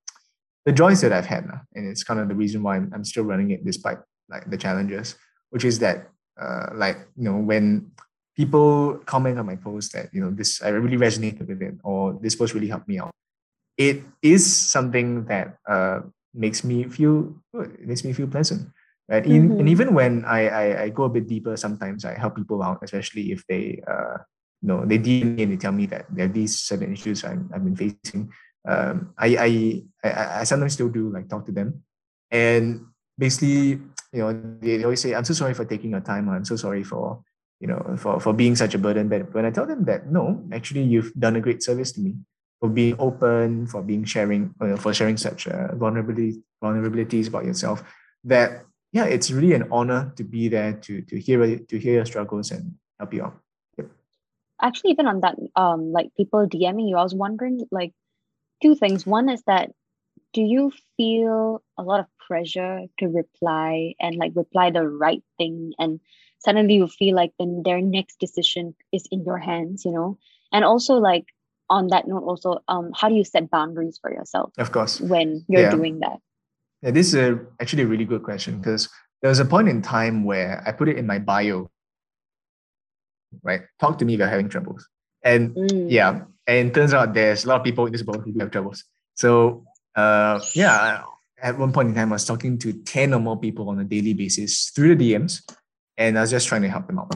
the 0.67 0.73
joys 0.73 1.01
that 1.01 1.13
I've 1.13 1.27
had. 1.27 1.49
And 1.75 1.89
it's 1.89 2.05
kind 2.05 2.21
of 2.21 2.29
the 2.29 2.35
reason 2.35 2.63
why 2.63 2.77
I'm, 2.77 2.91
I'm 2.95 3.05
still 3.05 3.25
running 3.25 3.51
it 3.51 3.65
despite 3.65 3.99
like 4.29 4.49
the 4.51 4.57
challenges, 4.57 5.17
which 5.51 5.65
is 5.65 5.79
that 5.79 6.11
uh, 6.41 6.71
like, 6.75 6.99
you 7.17 7.25
know, 7.25 7.37
when 7.37 7.91
people 8.37 8.99
comment 9.07 9.39
on 9.39 9.47
my 9.47 9.57
post 9.57 9.93
that, 9.93 10.13
you 10.13 10.21
know, 10.21 10.31
this, 10.31 10.63
I 10.63 10.69
really 10.69 10.97
resonated 10.97 11.49
with 11.49 11.63
it 11.63 11.75
or 11.83 12.19
this 12.21 12.35
post 12.35 12.55
really 12.55 12.69
helped 12.69 12.89
me 12.89 12.99
out. 12.99 13.11
It 13.77 14.03
is 14.23 14.45
something 14.45 15.25
that 15.27 15.57
uh, 15.69 16.01
makes 16.35 16.65
me 16.65 16.85
feel 16.85 17.35
good. 17.55 17.77
It 17.81 17.87
makes 17.87 18.05
me 18.05 18.13
feel 18.13 18.27
pleasant. 18.27 18.69
Right. 19.11 19.25
Mm-hmm. 19.25 19.59
And 19.59 19.69
even 19.69 19.93
when 19.93 20.25
I, 20.25 20.47
I, 20.47 20.83
I 20.83 20.89
go 20.91 21.03
a 21.03 21.09
bit 21.09 21.27
deeper, 21.27 21.57
sometimes 21.57 22.05
I 22.05 22.17
help 22.17 22.37
people 22.37 22.63
out, 22.63 22.79
especially 22.83 23.33
if 23.33 23.45
they 23.49 23.83
uh, 23.83 24.23
you 24.63 24.69
know 24.71 24.87
they 24.87 25.03
DM 25.03 25.35
me 25.35 25.43
and 25.43 25.53
they 25.53 25.57
tell 25.57 25.73
me 25.75 25.87
that 25.87 26.07
there 26.15 26.27
are 26.27 26.33
these 26.33 26.61
certain 26.61 26.93
issues 26.93 27.25
I'm, 27.25 27.51
I've 27.53 27.65
been 27.65 27.75
facing. 27.75 28.31
Um, 28.69 29.11
I, 29.19 29.27
I 29.35 29.49
I 30.07 30.41
I 30.41 30.45
sometimes 30.45 30.75
still 30.75 30.89
do 30.89 31.11
like 31.11 31.29
talk 31.29 31.45
to 31.47 31.53
them, 31.53 31.83
and 32.31 32.87
basically 33.19 33.83
you 34.15 34.23
know 34.23 34.31
they 34.63 34.85
always 34.85 35.03
say 35.03 35.13
I'm 35.13 35.27
so 35.27 35.35
sorry 35.35 35.55
for 35.55 35.65
taking 35.65 35.91
your 35.91 36.07
time. 36.07 36.29
I'm 36.29 36.45
so 36.45 36.55
sorry 36.55 36.85
for 36.85 37.19
you 37.59 37.67
know 37.67 37.97
for 37.99 38.21
for 38.21 38.33
being 38.33 38.55
such 38.55 38.75
a 38.75 38.79
burden. 38.79 39.09
But 39.09 39.35
when 39.35 39.45
I 39.45 39.51
tell 39.51 39.67
them 39.67 39.91
that 39.91 40.07
no, 40.07 40.47
actually 40.55 40.87
you've 40.87 41.11
done 41.19 41.35
a 41.35 41.41
great 41.43 41.65
service 41.65 41.91
to 41.99 42.01
me 42.01 42.15
for 42.61 42.69
being 42.69 42.95
open, 43.01 43.67
for 43.67 43.83
being 43.83 44.05
sharing, 44.05 44.55
uh, 44.61 44.77
for 44.77 44.95
sharing 44.95 45.17
such 45.17 45.49
uh, 45.49 45.75
vulnerability 45.75 46.45
vulnerabilities 46.63 47.27
about 47.27 47.45
yourself. 47.45 47.83
That 48.23 48.70
yeah, 48.93 49.05
it's 49.05 49.31
really 49.31 49.55
an 49.55 49.69
honor 49.71 50.13
to 50.17 50.25
be 50.25 50.49
there 50.49 50.73
to 50.73 51.03
to 51.03 51.21
hear 51.21 51.59
to 51.59 51.79
hear 51.79 51.95
your 51.95 52.05
struggles 52.05 52.51
and 52.51 52.75
help 52.99 53.15
you 53.15 53.25
out. 53.25 53.39
Yep. 53.79 53.91
Actually, 54.63 54.91
even 54.93 55.07
on 55.07 55.21
that, 55.21 55.37
um, 55.57 55.93
like 55.93 56.15
people 56.17 56.47
DMing 56.47 56.89
you, 56.89 56.97
I 56.97 57.03
was 57.03 57.15
wondering 57.15 57.67
like 57.71 57.93
two 58.63 58.75
things. 58.75 59.07
One 59.07 59.29
is 59.29 59.43
that 59.47 59.71
do 60.33 60.43
you 60.43 60.73
feel 60.97 61.63
a 61.77 61.83
lot 61.83 62.01
of 62.01 62.07
pressure 62.27 62.83
to 62.99 63.07
reply 63.07 63.95
and 64.01 64.17
like 64.17 64.33
reply 64.35 64.71
the 64.71 64.87
right 64.87 65.23
thing 65.39 65.73
and 65.79 66.01
suddenly 66.39 66.75
you 66.75 66.87
feel 66.87 67.15
like 67.17 67.33
then 67.39 67.63
their 67.65 67.81
next 67.81 68.21
decision 68.21 68.75
is 68.93 69.07
in 69.11 69.25
your 69.25 69.39
hands 69.39 69.85
you 69.85 69.91
know 69.91 70.17
and 70.53 70.65
also 70.65 70.95
like 70.95 71.25
on 71.69 71.89
that 71.89 72.07
note 72.07 72.23
also 72.23 72.59
um 72.69 72.93
how 72.95 73.09
do 73.09 73.15
you 73.15 73.25
set 73.25 73.51
boundaries 73.51 73.99
for 74.01 74.13
yourself 74.13 74.53
of 74.59 74.71
course 74.71 75.01
when 75.01 75.45
you're 75.49 75.63
yeah. 75.63 75.71
doing 75.71 75.99
that 76.01 76.19
yeah, 76.83 76.91
this 76.91 77.09
is 77.09 77.15
a, 77.15 77.41
actually 77.61 77.83
a 77.83 77.87
really 77.87 78.05
good 78.05 78.23
question 78.23 78.59
because 78.59 78.89
there 79.23 79.29
was 79.29 79.39
a 79.39 79.45
point 79.45 79.69
in 79.69 79.83
time 79.83 80.25
where 80.25 80.63
I 80.67 80.73
put 80.73 80.89
it 80.89 80.97
in 80.97 81.07
my 81.07 81.19
bio, 81.19 81.71
right? 83.43 83.63
Talk 83.79 83.99
to 83.99 84.05
me 84.05 84.15
if 84.15 84.19
you're 84.19 84.29
having 84.29 84.49
troubles. 84.49 84.89
And 85.23 85.55
mm. 85.55 85.91
yeah, 85.91 86.23
and 86.47 86.73
turns 86.73 86.95
out 86.95 87.13
there's 87.13 87.45
a 87.45 87.49
lot 87.49 87.61
of 87.61 87.65
people 87.65 87.87
in 87.87 87.93
this 87.93 88.03
world 88.03 88.25
who 88.25 88.39
have 88.41 88.51
troubles. 88.51 88.85
So 89.15 89.65
uh, 89.95 90.41
yeah, 90.55 91.03
at 91.43 91.59
one 91.59 91.73
point 91.73 91.89
in 91.89 91.95
time, 91.95 92.13
I 92.13 92.17
was 92.17 92.25
talking 92.25 92.59
to 92.59 92.73
10 92.73 93.15
or 93.15 93.21
more 93.21 93.39
people 93.39 93.69
on 93.69 93.79
a 93.81 93.85
daily 93.85 94.15
basis 94.15 94.71
through 94.71 94.97
the 94.97 95.13
DMs, 95.13 95.43
and 95.97 96.17
I 96.17 96.23
was 96.23 96.31
just 96.31 96.49
trying 96.49 96.63
to 96.63 96.69
help 96.69 96.87
them 96.87 96.99
out. 96.99 97.15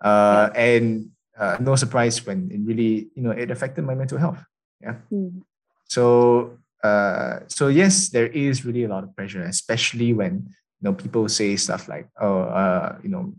Uh, 0.00 0.50
and 0.54 1.10
uh, 1.38 1.56
no 1.60 1.76
surprise 1.76 2.24
when 2.24 2.50
it 2.50 2.60
really, 2.62 3.08
you 3.14 3.22
know, 3.22 3.30
it 3.30 3.50
affected 3.50 3.84
my 3.84 3.94
mental 3.94 4.18
health. 4.18 4.38
Yeah. 4.80 4.96
Mm. 5.12 5.42
So 5.88 6.58
uh, 6.82 7.40
so 7.48 7.68
yes, 7.68 8.08
there 8.08 8.26
is 8.28 8.64
really 8.64 8.84
a 8.84 8.88
lot 8.88 9.04
of 9.04 9.14
pressure, 9.14 9.42
especially 9.42 10.12
when 10.12 10.48
you 10.48 10.82
know 10.82 10.94
people 10.94 11.28
say 11.28 11.56
stuff 11.56 11.88
like, 11.88 12.08
"Oh, 12.20 12.42
uh, 12.48 12.96
you 13.02 13.10
know, 13.10 13.34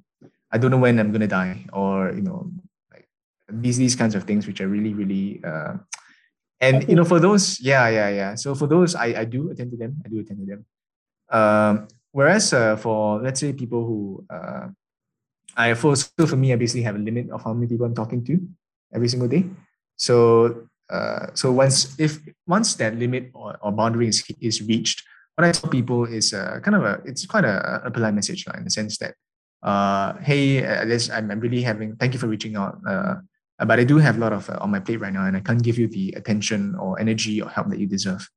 I 0.52 0.58
don't 0.58 0.72
know 0.72 0.78
when 0.78 1.00
I'm 1.00 1.12
gonna 1.12 1.28
die," 1.28 1.66
or 1.74 2.12
you 2.14 2.22
know, 2.22 2.52
like 2.92 3.08
these 3.50 3.78
these 3.78 3.96
kinds 3.96 4.16
of 4.16 4.24
things, 4.24 4.46
which 4.46 4.62
are 4.62 4.68
really 4.68 4.94
really. 4.94 5.42
Uh, 5.44 5.78
and 6.62 6.88
you 6.88 6.96
know, 6.96 7.04
for 7.06 7.20
those, 7.20 7.60
yeah, 7.60 7.90
yeah, 7.90 8.10
yeah. 8.10 8.36
So 8.36 8.54
for 8.54 8.68
those, 8.68 8.94
I 8.94 9.22
I 9.22 9.26
do 9.26 9.50
attend 9.50 9.72
to 9.72 9.78
them. 9.78 9.98
I 10.06 10.10
do 10.10 10.20
attend 10.22 10.46
to 10.46 10.46
them. 10.46 10.62
Um, 11.34 11.88
whereas 12.12 12.54
uh, 12.54 12.78
for 12.78 13.22
let's 13.22 13.40
say 13.40 13.54
people 13.54 13.82
who 13.82 14.26
uh, 14.30 14.70
I 15.58 15.74
for 15.74 15.96
so 15.96 16.28
for 16.28 16.38
me, 16.38 16.54
I 16.54 16.56
basically 16.56 16.84
have 16.84 16.96
a 16.96 17.02
limit 17.02 17.32
of 17.32 17.44
how 17.44 17.54
many 17.54 17.66
people 17.66 17.86
I'm 17.86 17.96
talking 17.96 18.24
to 18.26 18.38
every 18.94 19.10
single 19.10 19.28
day. 19.28 19.50
So 19.98 20.68
uh, 20.92 21.28
so 21.34 21.52
once 21.52 21.98
if 22.00 22.20
once 22.48 22.76
that 22.76 22.96
limit 22.96 23.32
or, 23.34 23.58
or 23.62 23.72
boundary 23.72 24.08
is, 24.08 24.24
is 24.42 24.62
reached, 24.62 25.04
what 25.36 25.46
I 25.46 25.52
tell 25.52 25.70
people 25.70 26.06
is 26.06 26.34
uh, 26.34 26.60
kind 26.62 26.76
of 26.76 26.84
a 26.84 27.02
it's 27.06 27.26
quite 27.26 27.46
a, 27.46 27.82
a 27.86 27.92
polite 27.92 28.14
message 28.14 28.46
in 28.48 28.64
the 28.64 28.70
sense 28.70 28.98
that 28.98 29.16
uh, 29.64 30.14
hey, 30.20 30.62
this, 30.86 31.10
I'm, 31.10 31.30
I'm 31.30 31.40
really 31.40 31.62
having 31.62 31.96
thank 31.96 32.14
you 32.14 32.20
for 32.20 32.28
reaching 32.28 32.56
out. 32.56 32.80
Uh, 32.88 33.16
but 33.66 33.80
I 33.80 33.84
do 33.84 33.98
have 33.98 34.18
a 34.18 34.20
lot 34.20 34.34
of 34.34 34.50
uh, 34.50 34.58
on 34.60 34.72
my 34.72 34.80
plate 34.80 35.00
right 35.00 35.14
now, 35.14 35.26
and 35.26 35.38
I 35.38 35.40
can't 35.40 35.62
give 35.62 35.78
you 35.78 35.88
the 35.88 36.14
attention 36.18 36.76
or 36.76 37.00
energy 37.00 37.42
or 37.42 37.50
help 37.50 37.70
that 37.70 37.80
you 37.80 37.86
deserve. 37.86 38.28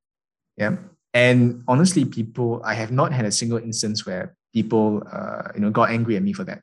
Yeah, 0.56 0.76
and 1.14 1.64
honestly, 1.66 2.04
people, 2.04 2.60
I 2.64 2.74
have 2.74 2.92
not 2.92 3.12
had 3.12 3.24
a 3.24 3.32
single 3.32 3.58
instance 3.58 4.04
where 4.04 4.36
people, 4.52 5.02
uh, 5.10 5.48
you 5.54 5.60
know, 5.60 5.70
got 5.70 5.90
angry 5.90 6.16
at 6.16 6.22
me 6.22 6.32
for 6.32 6.44
that. 6.44 6.60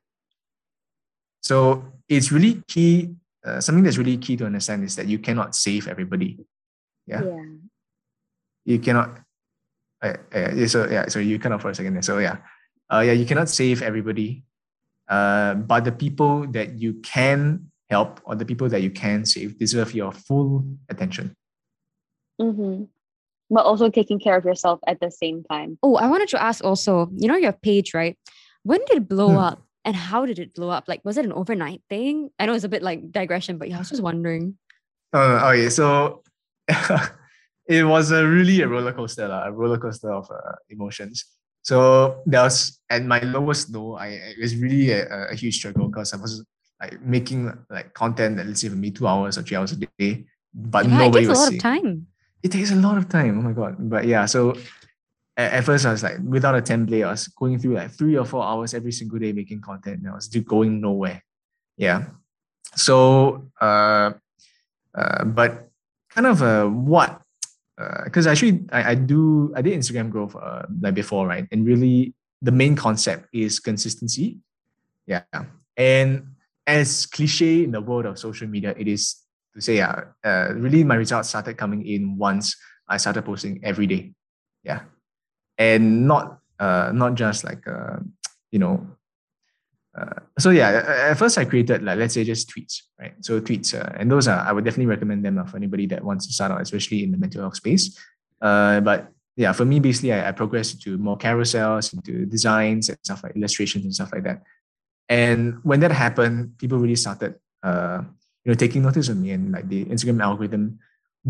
So 1.41 1.83
it's 2.07 2.31
really 2.31 2.61
key 2.67 3.15
uh, 3.45 3.59
something 3.59 3.83
that's 3.83 3.97
really 3.97 4.17
key 4.17 4.37
to 4.37 4.45
understand 4.45 4.83
is 4.83 4.95
that 4.95 5.07
you 5.07 5.19
cannot 5.19 5.55
save 5.55 5.87
everybody. 5.87 6.37
Yeah. 7.07 7.23
yeah. 7.23 7.43
You 8.65 8.79
cannot. 8.79 9.19
Uh, 10.01 10.17
uh, 10.33 10.67
so 10.67 10.87
yeah, 10.89 11.07
so 11.07 11.19
you 11.19 11.39
cannot 11.39 11.61
for 11.61 11.69
a 11.69 11.75
second. 11.75 11.93
there. 11.93 12.01
So 12.01 12.19
yeah, 12.19 12.37
uh, 12.91 12.99
yeah, 12.99 13.13
you 13.13 13.25
cannot 13.25 13.49
save 13.49 13.81
everybody. 13.81 14.43
Uh, 15.07 15.55
but 15.55 15.83
the 15.83 15.91
people 15.91 16.47
that 16.47 16.79
you 16.79 16.93
can 17.01 17.71
help 17.89 18.21
or 18.23 18.35
the 18.35 18.45
people 18.45 18.69
that 18.69 18.81
you 18.81 18.89
can 18.89 19.25
save 19.25 19.59
deserve 19.59 19.93
your 19.93 20.11
full 20.11 20.65
attention. 20.89 21.35
Mm-hmm. 22.39 22.85
But 23.49 23.65
also 23.65 23.89
taking 23.89 24.19
care 24.19 24.37
of 24.37 24.45
yourself 24.45 24.79
at 24.87 25.01
the 25.01 25.11
same 25.11 25.43
time. 25.43 25.77
Oh, 25.83 25.95
I 25.95 26.07
wanted 26.07 26.29
to 26.29 26.41
ask 26.41 26.63
also, 26.63 27.09
you 27.13 27.27
know, 27.27 27.35
your 27.35 27.51
page, 27.51 27.93
right? 27.93 28.17
When 28.63 28.79
did 28.85 28.97
it 28.97 29.09
blow 29.09 29.31
hmm. 29.31 29.37
up? 29.37 29.63
And 29.84 29.95
how 29.95 30.25
did 30.25 30.38
it 30.38 30.53
blow 30.53 30.69
up? 30.69 30.88
Like, 30.88 31.03
was 31.03 31.17
it 31.17 31.25
an 31.25 31.34
overnight 31.34 31.82
thing? 31.89 32.29
I 32.38 32.45
know 32.45 32.53
it's 32.53 32.63
a 32.63 32.69
bit 32.69 32.84
like 32.84 33.11
digression, 33.11 33.57
but 33.57 33.69
yeah, 33.69 33.77
I 33.77 33.79
was 33.79 33.89
just 33.89 34.03
wondering. 34.03 34.57
Uh, 35.13 35.51
okay, 35.51 35.69
so 35.69 36.21
it 37.67 37.84
was 37.84 38.11
a 38.11 38.27
really 38.27 38.61
a 38.61 38.67
roller 38.67 38.93
coaster, 38.93 39.25
a 39.25 39.51
roller 39.51 39.77
coaster 39.77 40.11
of 40.11 40.29
uh, 40.29 40.55
emotions. 40.69 41.25
So 41.63 42.21
there 42.25 42.43
was 42.43 42.79
at 42.89 43.05
my 43.05 43.19
lowest 43.19 43.71
low, 43.71 43.95
I 43.95 44.07
it 44.07 44.41
was 44.41 44.55
really 44.55 44.91
a, 44.91 45.29
a 45.29 45.36
huge 45.36 45.57
struggle 45.57 45.88
because 45.88 46.13
I 46.13 46.17
was 46.17 46.43
like 46.79 47.01
making 47.01 47.51
like 47.69 47.93
content 47.93 48.38
that 48.38 48.47
let's 48.47 48.61
say 48.61 48.69
for 48.69 48.75
me 48.75 48.91
two 48.91 49.07
hours 49.07 49.38
or 49.38 49.43
three 49.43 49.57
hours 49.57 49.71
a 49.71 49.77
day, 49.77 50.25
but 50.53 50.88
yeah, 50.88 50.97
nobody 50.97 51.25
it 51.25 51.27
takes 51.27 51.29
was 51.29 51.38
a 51.38 51.41
lot 51.41 51.47
seeing. 51.49 51.59
of 51.59 51.63
time. 51.63 52.07
It 52.43 52.51
takes 52.51 52.71
a 52.71 52.75
lot 52.75 52.97
of 52.97 53.09
time. 53.09 53.38
Oh 53.38 53.41
my 53.41 53.51
god! 53.51 53.75
But 53.77 54.05
yeah, 54.05 54.25
so 54.25 54.57
at, 55.38 55.53
at 55.53 55.63
first 55.63 55.86
I 55.86 55.91
was 55.91 56.03
like 56.03 56.17
without 56.23 56.55
a 56.55 56.61
template, 56.61 57.05
I 57.05 57.11
was 57.11 57.27
going 57.27 57.59
through 57.59 57.75
like 57.75 57.91
three 57.91 58.17
or 58.17 58.25
four 58.25 58.43
hours 58.43 58.73
every 58.73 58.91
single 58.91 59.19
day 59.19 59.32
making 59.32 59.61
content. 59.61 60.01
And 60.01 60.09
I 60.09 60.15
was 60.15 60.27
just 60.27 60.45
going 60.45 60.82
nowhere. 60.82 61.23
Yeah. 61.77 62.05
So 62.75 63.49
uh, 63.59 64.11
uh 64.95 65.23
but 65.25 65.69
kind 66.09 66.27
of 66.27 66.41
uh 66.41 66.65
what 66.65 67.21
because 68.03 68.27
uh, 68.27 68.32
actually 68.32 68.65
I, 68.71 68.91
I 68.91 68.95
do 68.95 69.53
I 69.55 69.61
did 69.61 69.79
Instagram 69.79 70.09
growth 70.09 70.36
uh, 70.36 70.63
like 70.82 70.93
before, 70.93 71.27
right? 71.27 71.47
And 71.51 71.65
really 71.65 72.13
the 72.41 72.51
main 72.51 72.75
concept 72.75 73.27
is 73.34 73.59
consistency. 73.59 74.39
Yeah. 75.07 75.23
And 75.77 76.36
as 76.67 77.05
cliche 77.05 77.63
in 77.63 77.71
the 77.71 77.82
world 77.82 78.05
of 78.05 78.19
social 78.19 78.47
media, 78.47 78.75
it 78.77 78.88
is 78.88 79.17
to 79.55 79.61
say, 79.61 79.77
yeah, 79.77 80.03
uh, 80.23 80.53
really 80.53 80.84
my 80.84 80.95
results 80.95 81.29
started 81.29 81.57
coming 81.57 81.86
in 81.86 82.17
once 82.17 82.55
I 82.88 82.97
started 82.97 83.23
posting 83.23 83.59
every 83.63 83.88
day. 83.88 84.13
Yeah 84.63 84.82
and 85.57 86.07
not 86.07 86.39
uh, 86.59 86.91
not 86.93 87.15
just 87.15 87.43
like 87.43 87.67
uh, 87.67 87.97
you 88.51 88.59
know 88.59 88.85
uh, 89.97 90.19
so 90.39 90.49
yeah 90.51 91.09
at 91.09 91.17
first 91.17 91.37
i 91.37 91.43
created 91.43 91.83
like 91.83 91.97
let's 91.97 92.13
say 92.13 92.23
just 92.23 92.49
tweets 92.49 92.83
right? 92.99 93.13
So 93.21 93.41
tweets 93.41 93.73
uh, 93.73 93.91
and 93.97 94.09
those 94.09 94.27
are 94.27 94.39
i 94.39 94.51
would 94.51 94.63
definitely 94.63 94.85
recommend 94.85 95.25
them 95.25 95.43
for 95.45 95.57
anybody 95.57 95.85
that 95.87 96.03
wants 96.03 96.27
to 96.27 96.33
start 96.33 96.51
out 96.51 96.61
especially 96.61 97.03
in 97.03 97.11
the 97.11 97.17
mental 97.17 97.41
health 97.41 97.55
space. 97.55 97.97
Uh, 98.41 98.79
but 98.79 99.11
yeah 99.35 99.51
for 99.51 99.65
me 99.65 99.79
basically 99.79 100.13
I, 100.13 100.29
I 100.29 100.31
progressed 100.31 100.81
to 100.83 100.97
more 100.97 101.17
carousels 101.17 101.93
into 101.93 102.25
designs 102.25 102.89
and 102.89 102.97
stuff 103.03 103.23
like 103.23 103.35
illustrations 103.35 103.85
and 103.85 103.93
stuff 103.93 104.11
like 104.13 104.23
that. 104.23 104.43
And 105.09 105.59
when 105.63 105.81
that 105.81 105.91
happened 105.91 106.57
people 106.57 106.77
really 106.77 106.95
started 106.95 107.35
uh, 107.63 108.01
you 108.45 108.51
know 108.51 108.55
taking 108.55 108.83
notice 108.83 109.09
of 109.09 109.17
me 109.17 109.31
and 109.31 109.51
like 109.51 109.67
the 109.67 109.85
instagram 109.85 110.21
algorithm 110.21 110.79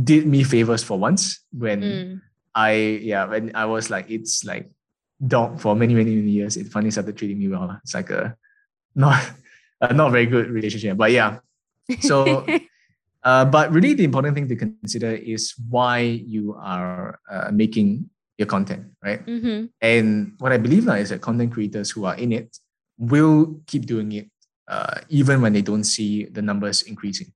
did 0.03 0.26
me 0.26 0.43
favors 0.43 0.84
for 0.84 0.97
once 0.97 1.43
when 1.51 1.82
mm. 1.82 2.22
I 2.56 2.99
yeah, 3.02 3.26
when 3.26 3.52
I 3.56 3.66
was 3.66 3.89
like 3.89 4.10
it's 4.10 4.43
like 4.43 4.70
dog 5.26 5.60
for 5.60 5.76
many 5.76 5.93
many 5.93 6.16
many 6.16 6.32
years, 6.32 6.58
it 6.58 6.68
finally 6.68 6.91
started 6.91 7.18
treating 7.18 7.39
me 7.39 7.47
well. 7.47 7.80
It's 7.84 7.93
like 7.93 8.10
a 8.10 8.36
not 8.95 9.20
a 9.82 9.93
not 9.93 10.12
very 10.12 10.26
good 10.26 10.49
relationship, 10.49 10.97
but 10.97 11.12
yeah. 11.12 11.39
So, 12.02 12.45
uh, 13.24 13.45
but 13.45 13.72
really 13.72 13.93
the 13.93 14.04
important 14.04 14.36
thing 14.36 14.47
to 14.47 14.56
consider 14.56 15.12
is 15.12 15.54
why 15.70 15.99
you 15.99 16.56
are 16.60 17.20
uh, 17.30 17.52
making 17.52 18.10
your 18.38 18.47
content, 18.47 18.86
right? 19.04 19.26
Mm-hmm. 19.26 19.66
And 19.82 20.34
what 20.39 20.52
I 20.52 20.58
believe 20.58 20.86
now 20.86 20.95
is 20.95 21.10
that 21.10 21.22
content 21.22 21.52
creators 21.52 21.91
who 21.91 22.06
are 22.06 22.16
in 22.16 22.32
it 22.32 22.58
will 22.97 23.62
keep 23.68 23.86
doing 23.86 24.12
it 24.12 24.30
uh, 24.68 25.02
even 25.10 25.41
when 25.41 25.54
they 25.54 25.62
don't 25.62 25.84
see 25.84 26.26
the 26.26 26.41
numbers 26.41 26.84
increasing. 26.84 27.34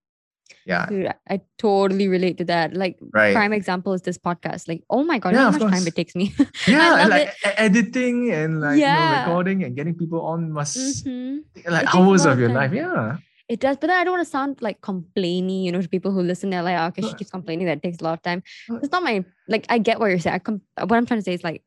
Yeah. 0.66 0.88
Dude, 0.88 1.14
I 1.30 1.42
totally 1.60 2.08
relate 2.08 2.38
to 2.40 2.46
that. 2.46 2.74
Like 2.74 2.98
Right. 3.14 3.34
prime 3.36 3.54
example 3.54 3.94
is 3.94 4.02
this 4.02 4.18
podcast. 4.18 4.68
Like, 4.68 4.82
oh 4.90 5.04
my 5.04 5.20
god, 5.20 5.34
Yeah, 5.34 5.52
how 5.52 5.52
much 5.52 5.62
time 5.62 5.86
it 5.86 5.96
takes 5.96 6.16
me. 6.16 6.34
Yeah, 6.68 7.02
and 7.02 7.10
like 7.10 7.28
e- 7.46 7.58
editing 7.58 8.32
and 8.32 8.62
like 8.62 8.80
you 8.80 8.86
know, 8.86 9.16
recording 9.20 9.64
and 9.64 9.76
getting 9.76 9.94
people 9.94 10.22
on 10.26 10.52
must 10.52 11.06
Mhm. 11.06 11.44
like 11.70 11.84
It 11.84 11.96
hours 11.96 12.26
of 12.26 12.40
your 12.40 12.50
time. 12.50 12.58
life. 12.58 12.74
Yeah. 12.74 13.18
It 13.48 13.60
does, 13.60 13.78
but 13.78 13.88
then 13.94 13.98
I 14.00 14.04
don't 14.04 14.14
want 14.18 14.26
to 14.26 14.32
sound 14.32 14.60
like 14.66 14.82
complaining, 14.82 15.62
you 15.66 15.72
know, 15.72 15.80
to 15.80 15.88
people 15.88 16.10
who 16.12 16.22
listen. 16.26 16.50
They're 16.50 16.64
like, 16.66 16.80
"Oh, 16.82 16.88
okay, 16.90 17.04
she 17.06 17.14
keeps 17.14 17.30
complaining 17.30 17.68
that 17.70 17.78
it 17.78 17.84
takes 17.84 18.00
a 18.02 18.04
lot 18.04 18.14
of 18.18 18.24
time. 18.24 18.42
It's 18.82 18.92
not 18.92 19.04
my 19.04 19.24
like. 19.48 19.68
I 19.70 19.78
get 19.78 20.00
what 20.00 20.08
you're 20.10 20.18
saying. 20.18 20.34
I 20.34 20.40
com- 20.40 20.62
what 20.82 20.98
I'm 20.98 21.06
trying 21.06 21.20
to 21.22 21.24
say 21.30 21.36
is 21.38 21.44
like, 21.46 21.62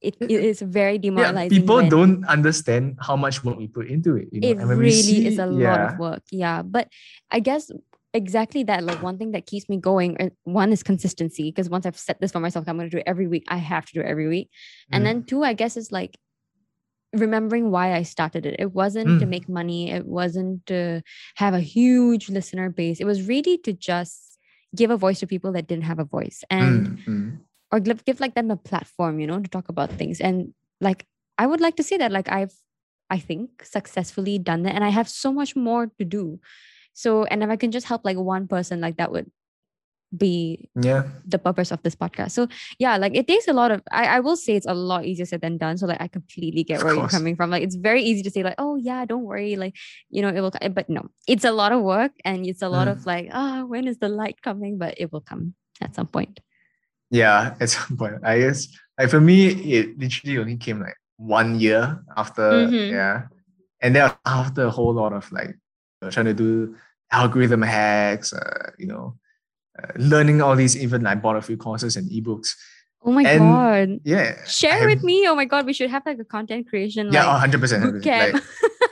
it, 0.00 0.16
It- 0.18 0.30
it 0.32 0.44
is 0.48 0.62
very 0.64 0.94
Yeah, 0.96 1.04
demoralizing. 1.12 1.60
people 1.60 1.76
when 1.76 1.90
don't 1.92 2.24
understand 2.24 2.96
how 3.04 3.16
much 3.20 3.44
work 3.44 3.58
we 3.60 3.68
put 3.68 3.88
into 3.92 4.16
it. 4.16 4.32
You 4.32 4.40
know? 4.40 4.48
It 4.48 4.56
and 4.64 4.68
when 4.72 4.78
we 4.80 4.84
really 4.96 5.26
is 5.28 5.36
see- 5.36 5.42
a 5.42 5.46
lot 5.46 5.80
of 5.92 5.98
work. 6.00 6.22
Yeah, 6.32 6.62
but 6.64 6.88
I 7.30 7.40
guess 7.44 7.68
exactly 8.14 8.62
that. 8.64 8.82
Like 8.84 9.00
one 9.00 9.18
thing 9.18 9.32
that 9.32 9.46
keeps 9.46 9.68
me 9.68 9.76
going. 9.76 10.16
uh, 10.20 10.30
One 10.44 10.72
is 10.72 10.82
consistency 10.82 11.44
because 11.50 11.68
once 11.70 11.86
I've 11.86 11.98
set 11.98 12.20
this 12.20 12.32
for 12.32 12.40
myself, 12.40 12.68
I'm 12.68 12.76
going 12.76 12.90
to 12.90 12.96
do 12.96 13.00
it 13.00 13.04
every 13.06 13.26
week. 13.28 13.44
I 13.48 13.56
have 13.58 13.86
to 13.86 13.92
do 13.94 14.00
it 14.00 14.06
every 14.06 14.28
week. 14.28 14.50
And 14.92 15.02
Mm. 15.02 15.04
then 15.06 15.24
two, 15.24 15.42
I 15.44 15.52
guess, 15.54 15.76
is 15.76 15.92
like 15.92 16.18
remembering 17.12 17.70
why 17.70 17.94
I 17.94 18.02
started 18.04 18.46
it. 18.46 18.56
It 18.58 18.72
wasn't 18.72 19.18
to 19.20 19.26
Mm. 19.26 19.28
make 19.30 19.48
money. 19.48 19.90
It 19.90 20.06
wasn't 20.06 20.64
to 20.66 21.02
have 21.36 21.54
a 21.54 21.60
huge 21.60 22.28
listener 22.30 22.70
base. 22.70 23.00
It 23.00 23.04
was 23.06 23.26
really 23.26 23.58
to 23.58 23.72
just 23.72 24.38
give 24.76 24.90
a 24.90 24.96
voice 24.96 25.18
to 25.20 25.26
people 25.26 25.50
that 25.52 25.66
didn't 25.66 25.84
have 25.84 25.98
a 25.98 26.04
voice 26.04 26.44
and 26.50 26.86
Mm, 26.86 27.04
mm. 27.06 27.38
or 27.72 27.80
give, 27.80 28.04
give 28.04 28.20
like 28.20 28.34
them 28.34 28.50
a 28.50 28.56
platform, 28.56 29.18
you 29.18 29.26
know, 29.26 29.40
to 29.40 29.48
talk 29.50 29.68
about 29.68 29.90
things. 29.90 30.20
And 30.20 30.54
like 30.80 31.04
I 31.36 31.46
would 31.46 31.60
like 31.60 31.74
to 31.76 31.82
say 31.82 31.96
that 31.98 32.12
like 32.12 32.28
I've 32.30 32.54
I 33.10 33.18
think 33.18 33.64
successfully 33.64 34.38
done 34.38 34.62
that 34.62 34.76
and 34.76 34.84
I 34.84 34.90
have 34.90 35.08
so 35.08 35.32
much 35.32 35.56
more 35.56 35.90
to 35.98 36.04
do. 36.04 36.38
So 36.92 37.24
and 37.24 37.42
if 37.42 37.50
I 37.50 37.56
can 37.56 37.70
just 37.70 37.86
help 37.86 38.04
like 38.04 38.16
one 38.18 38.46
person, 38.48 38.80
like 38.80 38.96
that 38.98 39.12
would 39.12 39.30
be 40.16 40.68
yeah. 40.74 41.04
the 41.24 41.38
purpose 41.38 41.70
of 41.70 41.80
this 41.84 41.94
podcast. 41.94 42.32
So 42.32 42.48
yeah, 42.80 42.96
like 42.96 43.14
it 43.14 43.28
takes 43.28 43.46
a 43.46 43.52
lot 43.52 43.70
of 43.70 43.80
I, 43.92 44.16
I 44.16 44.20
will 44.20 44.36
say 44.36 44.54
it's 44.56 44.66
a 44.66 44.74
lot 44.74 45.04
easier 45.04 45.24
said 45.24 45.40
than 45.40 45.56
done. 45.56 45.78
So 45.78 45.86
like 45.86 46.00
I 46.00 46.08
completely 46.08 46.64
get 46.64 46.78
Of 46.78 46.84
where 46.84 46.94
course. 46.94 47.12
you're 47.12 47.18
coming 47.20 47.36
from. 47.36 47.50
Like 47.50 47.62
it's 47.62 47.76
very 47.76 48.02
easy 48.02 48.22
to 48.24 48.30
say 48.30 48.42
like, 48.42 48.56
oh 48.58 48.74
yeah, 48.76 49.04
don't 49.04 49.22
worry, 49.22 49.54
like 49.54 49.76
you 50.10 50.20
know 50.22 50.28
it 50.28 50.40
will. 50.40 50.50
But 50.72 50.90
no, 50.90 51.08
it's 51.28 51.44
a 51.44 51.52
lot 51.52 51.70
of 51.70 51.82
work 51.82 52.10
and 52.24 52.44
it's 52.44 52.60
a 52.62 52.68
lot 52.68 52.88
Mm. 52.88 52.92
of 52.92 53.06
like, 53.06 53.28
ah, 53.32 53.62
when 53.64 53.86
is 53.86 53.98
the 53.98 54.08
light 54.08 54.42
coming? 54.42 54.78
But 54.78 54.94
it 54.98 55.12
will 55.12 55.20
come 55.22 55.54
at 55.80 55.94
some 55.94 56.08
point. 56.08 56.40
Yeah, 57.10 57.54
at 57.60 57.70
some 57.70 57.96
point. 57.96 58.14
I 58.24 58.38
guess 58.40 58.66
like 58.98 59.10
for 59.10 59.20
me, 59.20 59.46
it 59.48 59.96
literally 59.98 60.38
only 60.38 60.56
came 60.56 60.80
like 60.80 60.96
one 61.18 61.60
year 61.60 62.02
after, 62.16 62.66
Mhm. 62.66 62.90
yeah. 62.90 63.22
And 63.80 63.94
then 63.94 64.10
after 64.26 64.64
a 64.64 64.70
whole 64.70 64.92
lot 64.92 65.12
of 65.12 65.30
like 65.30 65.54
trying 66.08 66.26
to 66.26 66.34
do 66.34 66.76
algorithm 67.12 67.62
hacks, 67.62 68.32
uh, 68.32 68.70
you 68.78 68.86
know, 68.86 69.16
uh, 69.78 69.88
learning 69.96 70.40
all 70.40 70.56
these, 70.56 70.76
even 70.76 71.02
like 71.02 71.20
bought 71.20 71.36
a 71.36 71.42
few 71.42 71.56
courses 71.56 71.96
and 71.96 72.10
ebooks. 72.10 72.50
Oh 73.02 73.12
my 73.12 73.22
And 73.22 73.40
god. 73.40 74.00
Yeah. 74.04 74.44
Share 74.46 74.82
I 74.82 74.86
with 74.86 75.02
me. 75.02 75.26
Oh 75.26 75.34
my 75.34 75.44
god, 75.46 75.64
we 75.66 75.72
should 75.72 75.90
have 75.90 76.04
like 76.04 76.18
a 76.18 76.24
content 76.24 76.68
creation 76.68 77.10
Yeah, 77.12 77.26
like 77.26 77.50
100%. 77.50 77.82
boot 77.82 78.02
100%. 78.02 78.32
Like, 78.32 78.42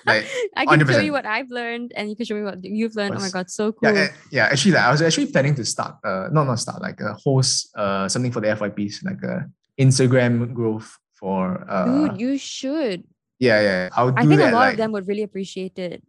like 0.06 0.26
I 0.56 0.64
can 0.66 0.80
show 0.86 0.94
100%. 1.00 1.04
you 1.04 1.12
what 1.12 1.26
I've 1.26 1.50
learned 1.50 1.92
and 1.94 2.08
you 2.08 2.16
can 2.16 2.24
show 2.24 2.34
me 2.34 2.42
what 2.42 2.64
you've 2.64 2.96
learned. 2.96 3.16
Oh 3.16 3.20
my 3.20 3.28
god, 3.28 3.50
so 3.50 3.72
cool. 3.72 3.92
yeah, 3.92 4.08
yeah. 4.32 4.46
Actually, 4.46 4.72
like 4.72 4.84
I 4.84 4.90
was 4.90 5.02
actually 5.02 5.26
planning 5.26 5.54
to 5.56 5.64
start, 5.64 5.96
uh, 6.04 6.28
not 6.32 6.44
not 6.44 6.58
start, 6.58 6.80
like 6.80 7.00
a 7.00 7.12
host, 7.14 7.68
uh, 7.76 8.08
something 8.08 8.32
for 8.32 8.40
the 8.40 8.48
FYPs, 8.48 9.04
like 9.04 9.22
a 9.22 9.44
Instagram 9.78 10.54
growth 10.54 10.96
for, 11.12 11.64
uh, 11.68 11.84
Dude, 12.08 12.20
you 12.20 12.38
should. 12.38 13.04
yeah, 13.38 13.60
yeah. 13.60 13.88
I'll 13.92 14.10
do 14.10 14.16
I 14.16 14.24
think 14.26 14.40
that. 14.40 14.52
a 14.52 14.56
lot 14.56 14.60
like, 14.60 14.72
of 14.72 14.78
them 14.78 14.92
would 14.92 15.06
really 15.06 15.22
appreciate 15.22 15.78
it. 15.78 16.02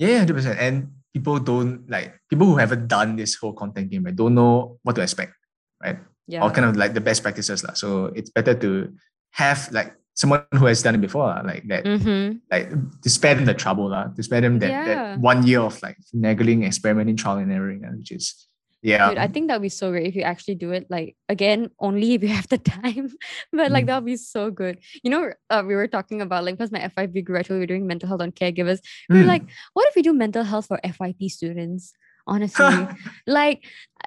Yeah, 0.00 0.24
hundred 0.24 0.40
percent. 0.40 0.56
And 0.56 0.96
people 1.12 1.38
don't 1.38 1.84
like 1.92 2.16
people 2.32 2.48
who 2.48 2.56
haven't 2.56 2.88
done 2.88 3.20
this 3.20 3.36
whole 3.36 3.52
content 3.52 3.92
game, 3.92 4.08
right? 4.08 4.16
Don't 4.16 4.34
know 4.34 4.80
what 4.82 4.96
to 4.96 5.02
expect, 5.04 5.36
right? 5.76 6.00
Yeah. 6.26 6.42
Or 6.42 6.50
kind 6.50 6.64
of 6.64 6.80
like 6.80 6.96
the 6.96 7.04
best 7.04 7.22
practices, 7.22 7.60
lah. 7.60 7.76
So 7.76 8.06
it's 8.16 8.30
better 8.32 8.54
to 8.54 8.96
have 9.36 9.68
like 9.76 9.92
someone 10.14 10.46
who 10.56 10.66
has 10.66 10.82
done 10.82 10.94
it 10.94 11.04
before, 11.04 11.28
lah, 11.28 11.42
like 11.44 11.68
that, 11.68 11.84
mm-hmm. 11.84 12.38
like 12.50 12.72
to 13.02 13.08
spare 13.10 13.34
them 13.34 13.44
the 13.44 13.54
trouble, 13.54 13.90
lah, 13.90 14.08
to 14.16 14.22
spare 14.22 14.40
them 14.40 14.58
that, 14.60 14.70
Yeah. 14.70 14.84
that 14.88 15.20
one 15.20 15.44
year 15.46 15.60
of 15.60 15.76
like 15.82 15.98
finagling, 16.08 16.64
experimenting, 16.64 17.16
trial 17.16 17.38
and 17.38 17.52
erroring, 17.52 17.84
which 17.98 18.12
is 18.12 18.48
yeah. 18.82 19.08
Dude, 19.10 19.18
I 19.18 19.26
think 19.28 19.48
that 19.48 19.54
would 19.56 19.62
be 19.62 19.68
so 19.68 19.90
great 19.90 20.06
if 20.06 20.14
you 20.16 20.22
actually 20.22 20.54
do 20.56 20.72
it. 20.72 20.86
Like 20.90 21.16
again, 21.28 21.70
only 21.78 22.14
if 22.14 22.22
you 22.22 22.28
have 22.28 22.48
the 22.48 22.58
time. 22.76 23.12
but 23.52 23.70
like 23.70 23.84
Mm. 23.84 23.86
that 23.88 23.94
would 23.96 24.06
be 24.06 24.16
so 24.16 24.50
good. 24.50 24.78
You 25.02 25.10
know, 25.10 25.32
uh, 25.50 25.62
we 25.66 25.74
were 25.74 25.86
talking 25.86 26.20
about 26.22 26.44
like 26.44 26.56
because 26.56 26.72
my 26.72 26.80
FYP 26.80 27.24
graduate 27.24 27.58
we 27.58 27.64
are 27.64 27.66
doing 27.66 27.86
mental 27.86 28.08
health 28.08 28.22
on 28.22 28.32
caregivers. 28.32 28.80
We 29.08 29.18
were 29.18 29.24
Mm. 29.24 29.28
like, 29.28 29.42
what 29.74 29.86
if 29.88 29.94
we 29.96 30.02
do 30.02 30.12
mental 30.12 30.44
health 30.44 30.66
for 30.66 30.80
FYP 30.84 31.28
students? 31.30 31.92
Honestly, 32.26 32.86
like, 33.26 33.64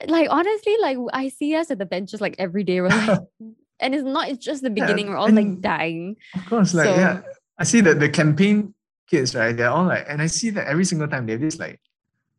like 0.08 0.28
honestly, 0.30 0.76
like 0.82 0.98
I 1.14 1.30
see 1.30 1.56
us 1.56 1.70
at 1.72 1.78
the 1.80 1.86
benches 1.86 2.22
like 2.22 2.36
every 2.40 2.64
day. 2.64 2.80
We're 2.82 2.90
like, 2.90 3.20
and 3.80 3.94
it's 3.96 4.04
not. 4.06 4.30
It's 4.30 4.44
just 4.44 4.62
the 4.64 4.70
Yeah, 4.70 4.86
beginning. 4.86 5.10
we're 5.10 5.18
all 5.18 5.30
like 5.30 5.60
dying. 5.62 6.16
of 6.36 6.46
course, 6.46 6.74
like 6.74 6.86
So- 6.86 6.96
yeah. 6.96 7.22
I 7.60 7.64
see 7.66 7.82
that 7.82 8.00
the 8.00 8.10
campaign 8.10 8.74
kids, 9.10 9.36
right? 9.36 9.56
They're 9.56 9.70
all 9.70 9.86
like, 9.86 10.06
and 10.10 10.22
I 10.22 10.28
see 10.28 10.50
that 10.52 10.68
every 10.68 10.86
single 10.86 11.08
time 11.08 11.26
they 11.26 11.34
have 11.34 11.42
this 11.42 11.60
like 11.60 11.80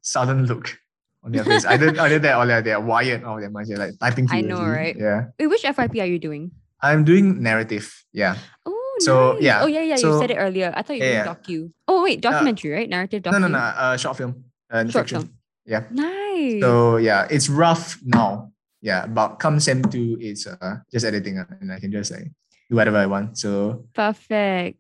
southern 0.01 0.47
look 0.47 0.77
on 1.25 1.33
their 1.33 1.45
face. 1.45 1.65
either 1.65 1.89
either 2.01 2.19
that 2.21 2.37
or 2.37 2.47
they're, 2.47 2.63
they're 2.63 2.81
wired 2.81 3.25
or 3.25 3.41
they're 3.41 3.51
they're, 3.65 3.79
like 3.79 3.99
typing. 3.99 4.29
I 4.31 4.41
know, 4.43 4.63
right? 4.65 4.95
Yeah. 4.97 5.27
Wait, 5.39 5.47
which 5.49 5.63
FYP 5.63 6.01
are 6.03 6.07
you 6.07 6.19
doing? 6.19 6.51
I'm 6.83 7.03
doing 7.05 7.43
narrative. 7.43 7.89
Yeah. 8.13 8.37
Oh, 8.67 8.97
So, 9.01 9.33
nice. 9.33 9.43
yeah, 9.43 9.63
Oh 9.63 9.67
yeah, 9.67 9.81
yeah. 9.83 9.97
you 9.97 10.19
said 10.21 10.31
it 10.31 10.37
earlier. 10.37 10.71
I 10.77 10.83
thought 10.83 10.97
you 10.97 11.03
were 11.03 11.09
Yeah, 11.09 11.25
doing 11.25 11.69
docu. 11.69 11.73
Oh 11.89 12.05
wait, 12.05 12.21
documentary, 12.21 12.71
right? 12.73 12.89
Narrative 12.89 13.23
docu. 13.23 13.33
No, 13.33 13.39
no, 13.39 13.49
no. 13.49 13.59
Uh, 13.59 13.97
short 13.97 14.17
film. 14.17 14.45
Uh, 14.71 14.85
Short 14.87 15.09
fiction. 15.09 15.21
film. 15.23 15.33
Yeah. 15.65 15.85
Nice. 15.91 16.61
So 16.61 16.99
yeah, 16.99 17.27
it's 17.31 17.49
rough 17.49 17.97
now. 18.05 18.53
Yeah, 18.85 19.07
but 19.07 19.41
come 19.41 19.61
sem 19.61 19.81
two, 19.83 20.19
it's 20.21 20.47
uh, 20.47 20.85
just 20.93 21.07
editing, 21.09 21.39
uh, 21.41 21.47
and 21.61 21.73
I 21.73 21.81
can 21.81 21.91
just 21.91 22.13
like 22.13 22.29
do 22.69 22.77
whatever 22.77 22.99
I 22.99 23.07
want. 23.07 23.39
So 23.39 23.87
Perfect. 23.95 24.77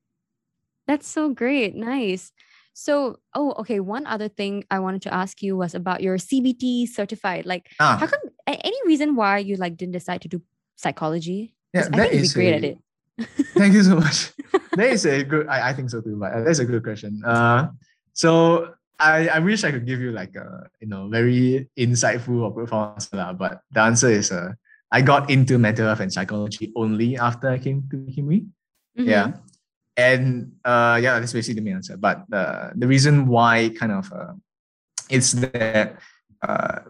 That's 0.86 1.09
so 1.09 1.30
great. 1.32 1.74
Nice. 1.74 2.32
So, 2.74 3.20
oh, 3.34 3.54
okay. 3.58 3.78
One 3.80 4.06
other 4.06 4.28
thing 4.28 4.64
I 4.70 4.80
wanted 4.80 5.02
to 5.02 5.14
ask 5.14 5.42
you 5.42 5.56
was 5.56 5.74
about 5.74 6.02
your 6.02 6.18
CBT 6.18 6.88
certified. 6.88 7.46
Like, 7.46 7.70
how 7.78 8.02
ah, 8.02 8.06
come? 8.06 8.30
a- 8.46 8.66
Any 8.66 8.76
reason 8.84 9.14
why 9.14 9.38
you 9.38 9.56
like 9.56 9.76
didn't 9.76 9.92
decide 9.92 10.20
to 10.22 10.28
do 10.28 10.42
psychology? 10.76 11.54
yeah, 11.72 11.88
that 11.88 12.10
be 12.10 12.28
great 12.28 12.52
a, 12.52 12.56
at 12.56 12.64
it. 12.64 12.78
Thank 13.54 13.74
you 13.74 13.82
so 13.82 13.96
much. 13.96 14.32
that 14.74 14.88
is 14.90 15.06
a 15.06 15.22
good. 15.22 15.46
I, 15.46 15.70
I 15.70 15.72
think 15.72 15.88
so 15.88 16.00
too. 16.00 16.16
But 16.18 16.44
that's 16.44 16.58
a 16.58 16.64
good 16.64 16.82
question. 16.82 17.22
Uh, 17.24 17.68
so 18.12 18.74
I 18.98 19.28
I 19.28 19.38
wish 19.38 19.62
I 19.62 19.70
could 19.70 19.86
give 19.86 20.00
you 20.00 20.10
like 20.10 20.34
a 20.34 20.66
you 20.80 20.88
know 20.88 21.08
very 21.08 21.70
insightful 21.78 22.42
or 22.42 22.50
profound 22.50 22.98
answer, 22.98 23.34
but 23.38 23.62
the 23.70 23.80
answer 23.80 24.10
is 24.10 24.30
uh 24.30 24.50
I 24.90 25.02
got 25.02 25.30
into 25.30 25.58
mental 25.58 25.86
health 25.86 26.00
and 26.00 26.12
psychology 26.12 26.72
only 26.74 27.16
after 27.18 27.48
I 27.50 27.58
came 27.58 27.86
to 27.90 28.06
Kim 28.14 28.26
Wee. 28.26 28.46
Mhm. 28.98 29.06
Yeah. 29.06 29.32
And 29.97 30.53
uh 30.64 30.99
yeah, 31.03 31.20
that's 31.20 31.32
basically 31.32 31.61
the 31.61 31.66
main 31.66 31.76
answer. 31.76 31.97
But 31.97 32.24
uh, 32.32 32.70
the 32.74 32.86
reason 32.86 33.26
why 33.26 33.70
kind 33.78 33.92
of 33.92 34.12
uh, 34.12 34.34
it's 35.09 35.32
that 35.32 35.99
uh 36.42 36.80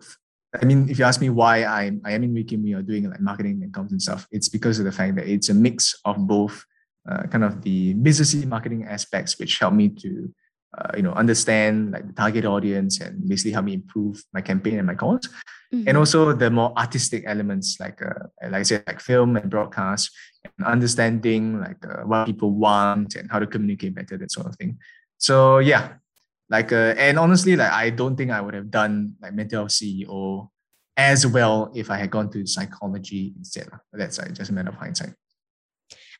I 0.61 0.65
mean, 0.65 0.89
if 0.89 0.99
you 0.99 1.05
ask 1.05 1.21
me 1.21 1.31
why 1.31 1.65
I'm 1.65 2.01
I 2.05 2.13
am 2.13 2.23
in 2.23 2.33
Wee 2.33 2.45
Kim 2.45 2.63
Wee 2.63 2.75
or 2.75 2.83
doing 2.83 3.11
like 3.11 3.21
marketing 3.21 3.63
and 3.63 3.73
comms 3.73 3.91
and 3.91 4.01
stuff, 4.01 4.27
it's 4.31 4.49
because 4.49 4.79
of 4.79 4.85
the 4.85 4.93
fact 4.93 5.17
that 5.17 5.27
it's 5.27 5.49
a 5.49 5.55
mix 5.55 5.99
of 6.05 6.17
both 6.27 6.65
uh, 7.11 7.25
kind 7.25 7.45
of 7.45 7.63
the 7.63 7.95
businessy 7.95 8.47
marketing 8.47 8.85
aspects, 8.85 9.39
which 9.39 9.59
help 9.59 9.75
me 9.75 9.89
to 9.89 10.33
uh, 10.79 10.91
you 10.97 11.03
know 11.03 11.13
understand 11.13 11.93
like 11.93 12.07
the 12.07 12.13
target 12.13 12.45
audience 12.45 13.01
and 13.01 13.29
basically 13.29 13.53
help 13.53 13.65
me 13.65 13.75
improve 13.75 14.23
my 14.33 14.41
campaign 14.41 14.79
and 14.79 14.87
my 14.87 14.95
cause 14.95 15.29
and 15.73 15.87
Mhm. 15.87 15.99
also 15.99 16.33
the 16.33 16.51
more 16.51 16.73
artistic 16.79 17.25
elements 17.27 17.79
like 17.81 18.01
uh, 18.03 18.27
like 18.43 18.55
I 18.55 18.63
said 18.63 18.85
like 18.87 19.01
film 19.01 19.37
and 19.37 19.51
broadcast 19.51 20.11
and 20.45 20.67
understanding 20.67 21.61
like 21.61 21.83
uh, 21.87 22.03
what 22.03 22.27
people 22.27 22.51
want 22.53 23.17
and 23.17 23.31
how 23.31 23.39
to 23.39 23.47
communicate 23.47 23.95
better 23.95 24.17
that 24.19 24.31
sort 24.31 24.47
of 24.47 24.57
thing 24.57 24.79
so 25.19 25.59
yeah 25.59 25.95
like 26.51 26.71
uh, 26.73 26.95
and 26.97 27.19
honestly 27.19 27.57
like 27.57 27.73
I 27.73 27.91
don't 27.91 28.17
think 28.17 28.31
I 28.31 28.41
would 28.41 28.55
have 28.55 28.71
done 28.71 29.15
like 29.21 29.35
mental 29.35 29.61
health 29.61 29.71
CEO 29.73 30.49
as 30.97 31.27
well 31.27 31.73
if 31.75 31.91
I 31.91 31.97
had 31.97 32.11
gone 32.11 32.31
to 32.31 32.47
psychology 32.47 33.35
instead. 33.37 33.69
That's 33.93 34.19
like 34.19 34.33
just 34.33 34.51
a 34.51 34.55
matter 34.55 34.69
of 34.71 34.77
hindsight 34.77 35.15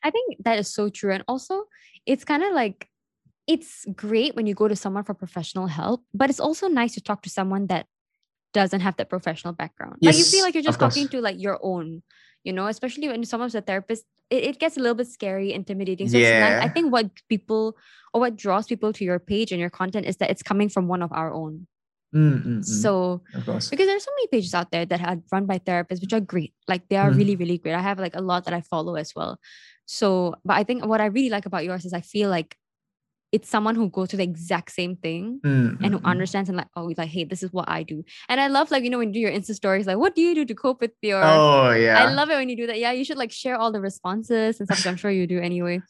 I 0.03 0.11
think 0.11 0.43
that 0.43 0.59
is 0.59 0.67
so 0.71 0.89
true. 0.89 1.11
And 1.13 1.23
also, 1.27 1.65
it's 2.05 2.23
kind 2.23 2.43
of 2.43 2.53
like 2.53 2.87
it's 3.47 3.85
great 3.95 4.35
when 4.35 4.47
you 4.47 4.53
go 4.55 4.67
to 4.67 4.75
someone 4.75 5.03
for 5.03 5.13
professional 5.13 5.67
help, 5.67 6.03
but 6.13 6.29
it's 6.29 6.39
also 6.39 6.67
nice 6.67 6.93
to 6.95 7.01
talk 7.01 7.21
to 7.23 7.29
someone 7.29 7.67
that 7.67 7.85
doesn't 8.53 8.81
have 8.81 8.95
that 8.97 9.09
professional 9.09 9.53
background. 9.53 9.97
like 10.01 10.17
you 10.17 10.23
feel 10.25 10.43
like 10.43 10.53
you're 10.55 10.63
just 10.63 10.79
talking 10.79 11.07
to 11.09 11.21
like 11.21 11.39
your 11.39 11.59
own, 11.61 12.01
you 12.43 12.53
know, 12.53 12.67
especially 12.67 13.07
when 13.07 13.23
someone's 13.25 13.55
a 13.55 13.61
therapist, 13.61 14.05
it, 14.29 14.43
it 14.43 14.59
gets 14.59 14.77
a 14.77 14.79
little 14.79 14.95
bit 14.95 15.07
scary, 15.07 15.53
intimidating. 15.53 16.07
So 16.07 16.17
it's 16.17 16.31
nice. 16.33 16.57
I 16.61 16.67
think 16.69 16.91
what 16.91 17.09
people 17.29 17.75
or 18.13 18.21
what 18.21 18.35
draws 18.35 18.65
people 18.65 18.93
to 18.93 19.03
your 19.03 19.19
page 19.19 19.51
and 19.51 19.59
your 19.59 19.69
content 19.69 20.05
is 20.05 20.17
that 20.17 20.29
it's 20.31 20.41
coming 20.43 20.69
from 20.69 20.87
one 20.87 21.01
of 21.01 21.11
our 21.11 21.31
own. 21.33 21.67
Mm, 22.15 22.45
mm, 22.45 22.57
mm. 22.59 22.63
So 22.63 23.21
because 23.69 23.87
there's 23.87 24.03
so 24.05 24.11
many 24.17 24.27
pages 24.27 24.53
out 24.53 24.71
there 24.71 24.85
that 24.85 25.01
are 25.01 25.17
run 25.31 25.45
by 25.45 25.59
therapists 25.59 26.01
which 26.01 26.13
are 26.13 26.21
great 26.21 26.53
like 26.67 26.87
they 26.89 26.95
are 26.95 27.11
Mhm. 27.11 27.17
really 27.17 27.35
really 27.35 27.57
great 27.57 27.75
i 27.75 27.81
have 27.81 27.99
like 27.99 28.15
a 28.15 28.21
lot 28.21 28.45
that 28.45 28.53
i 28.53 28.61
follow 28.61 28.95
as 28.95 29.13
well 29.15 29.37
so 29.85 30.35
but 30.45 30.53
i 30.55 30.63
think 30.63 30.85
what 30.85 31.01
i 31.01 31.05
really 31.07 31.29
like 31.29 31.45
about 31.45 31.65
yours 31.65 31.83
is 31.85 31.93
i 31.93 32.01
feel 32.01 32.29
like 32.29 32.55
it's 33.31 33.49
someone 33.49 33.75
who 33.75 33.89
goes 33.89 34.09
through 34.09 34.17
the 34.17 34.23
exact 34.23 34.71
same 34.71 34.95
thing 34.95 35.39
Mm, 35.43 35.83
and 35.83 35.93
who 35.93 35.99
mm, 35.99 36.03
mm. 36.03 36.05
understands 36.05 36.49
and 36.49 36.57
like, 36.57 36.67
oh, 36.75 36.93
like, 36.97 37.09
hey, 37.09 37.23
this 37.23 37.43
is 37.43 37.51
what 37.51 37.67
I 37.67 37.83
do. 37.83 38.03
And 38.29 38.39
I 38.39 38.47
love 38.47 38.71
like, 38.71 38.83
you 38.83 38.89
know, 38.89 38.97
when 38.97 39.09
you 39.09 39.13
do 39.13 39.19
your 39.19 39.31
Insta 39.31 39.53
stories, 39.53 39.87
like, 39.87 39.97
what 39.97 40.15
do 40.15 40.21
you 40.21 40.33
do 40.35 40.45
to 40.45 40.55
cope 40.55 40.81
with 40.81 40.91
your 41.01 41.21
Oh 41.23 41.71
yeah. 41.71 42.01
I 42.01 42.11
love 42.13 42.29
it 42.29 42.35
when 42.35 42.49
you 42.49 42.55
do 42.55 42.67
that. 42.67 42.79
Yeah, 42.79 42.91
you 42.91 43.03
should 43.03 43.17
like 43.17 43.31
share 43.31 43.57
all 43.57 43.71
the 43.71 43.81
responses 43.81 44.59
and 44.59 44.67
stuff 44.67 44.85
I'm 44.85 44.95
sure 44.95 45.11
you 45.11 45.27
do 45.27 45.39
anyway. 45.39 45.81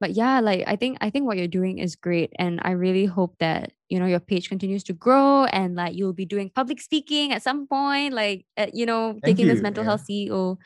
But 0.00 0.12
yeah, 0.12 0.40
like 0.40 0.64
I 0.66 0.76
think 0.76 0.98
I 1.00 1.10
think 1.10 1.26
what 1.26 1.36
you're 1.36 1.48
doing 1.48 1.78
is 1.78 1.96
great, 1.96 2.32
and 2.38 2.60
I 2.62 2.72
really 2.72 3.06
hope 3.06 3.36
that 3.38 3.72
you 3.88 3.98
know 3.98 4.06
your 4.06 4.20
page 4.20 4.48
continues 4.48 4.84
to 4.84 4.92
grow 4.92 5.44
and 5.44 5.74
like 5.74 5.94
you'll 5.94 6.12
be 6.12 6.24
doing 6.24 6.50
public 6.54 6.80
speaking 6.80 7.32
at 7.32 7.42
some 7.42 7.66
point, 7.66 8.14
like 8.14 8.46
uh, 8.56 8.66
you 8.72 8.86
know 8.86 9.12
Thank 9.12 9.24
taking 9.24 9.48
this 9.48 9.60
mental 9.60 9.84
yeah. 9.84 9.90
health 9.90 10.06
CEO 10.08 10.56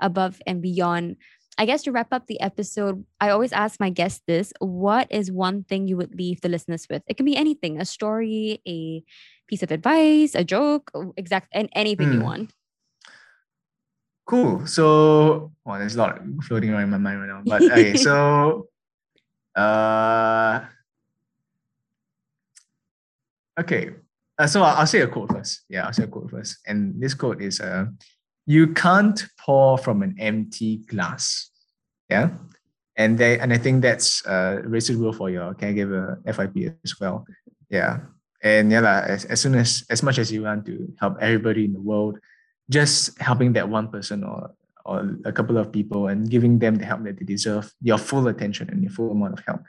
above 0.00 0.40
and 0.46 0.62
beyond. 0.62 1.16
I 1.58 1.66
guess 1.66 1.82
to 1.84 1.92
wrap 1.92 2.08
up 2.12 2.26
the 2.26 2.40
episode, 2.40 3.04
I 3.20 3.30
always 3.30 3.52
ask 3.52 3.80
my 3.80 3.90
guests 3.90 4.22
this: 4.26 4.52
What 4.60 5.08
is 5.10 5.30
one 5.30 5.64
thing 5.64 5.88
you 5.88 5.96
would 5.96 6.14
leave 6.14 6.40
the 6.40 6.48
listeners 6.48 6.86
with? 6.88 7.02
It 7.06 7.16
can 7.16 7.26
be 7.26 7.36
anything, 7.36 7.80
a 7.80 7.84
story, 7.84 8.62
a 8.66 9.04
piece 9.46 9.62
of 9.62 9.70
advice, 9.70 10.34
a 10.34 10.44
joke, 10.44 10.90
exact, 11.16 11.48
and 11.52 11.68
anything 11.74 12.12
you 12.12 12.20
Hmm. 12.20 12.24
want. 12.24 12.54
Cool. 14.26 14.64
So, 14.66 15.52
well, 15.64 15.78
there's 15.78 15.96
a 15.96 15.98
lot 15.98 16.20
floating 16.44 16.70
around 16.70 16.84
in 16.84 16.90
my 16.90 16.98
mind 16.98 17.20
right 17.20 17.28
now. 17.28 17.42
But 17.44 17.62
okay, 17.66 17.94
so, 17.94 18.68
uh, 19.56 20.60
okay. 23.58 23.90
Uh, 24.38 24.46
so 24.46 24.62
I'll, 24.62 24.76
I'll 24.78 24.86
say 24.86 25.00
a 25.00 25.08
quote 25.08 25.30
first. 25.32 25.62
Yeah, 25.68 25.84
I'll 25.86 25.92
say 25.92 26.04
a 26.04 26.06
quote 26.06 26.30
first. 26.30 26.58
And 26.66 26.94
this 27.02 27.12
quote 27.14 27.42
is, 27.42 27.60
uh, 27.60 27.86
"You 28.50 28.74
can't 28.74 29.18
pour 29.38 29.78
from 29.78 30.02
an 30.02 30.18
empty 30.18 30.82
glass." 30.90 31.54
Yeah, 32.10 32.34
and 32.98 33.14
they 33.14 33.38
and 33.38 33.54
I 33.54 33.58
think 33.62 33.86
that's 33.86 34.26
uh 34.26 34.66
very 34.66 34.82
suitable 34.82 35.14
for 35.14 35.30
your 35.30 35.54
caregiver 35.54 36.18
FYP 36.26 36.74
as 36.82 36.98
well. 36.98 37.22
Yeah, 37.70 38.10
and 38.42 38.72
yeah, 38.72 39.06
as, 39.06 39.24
as 39.30 39.38
soon 39.40 39.54
as 39.54 39.86
as 39.86 40.02
much 40.02 40.18
as 40.18 40.32
you 40.32 40.42
want 40.42 40.66
to 40.66 40.90
help 40.98 41.14
everybody 41.20 41.64
in 41.64 41.72
the 41.72 41.80
world, 41.80 42.18
just 42.66 43.18
helping 43.22 43.54
that 43.54 43.68
one 43.68 43.88
person 43.88 44.24
or 44.24 44.50
or 44.84 45.16
a 45.24 45.32
couple 45.32 45.58
of 45.58 45.70
people 45.70 46.08
and 46.08 46.30
giving 46.30 46.58
them 46.58 46.74
the 46.74 46.84
help 46.84 47.04
that 47.04 47.18
they 47.18 47.24
deserve, 47.24 47.70
your 47.82 47.98
full 47.98 48.26
attention 48.28 48.68
and 48.70 48.82
your 48.82 48.90
full 48.90 49.12
amount 49.12 49.38
of 49.38 49.44
help, 49.46 49.60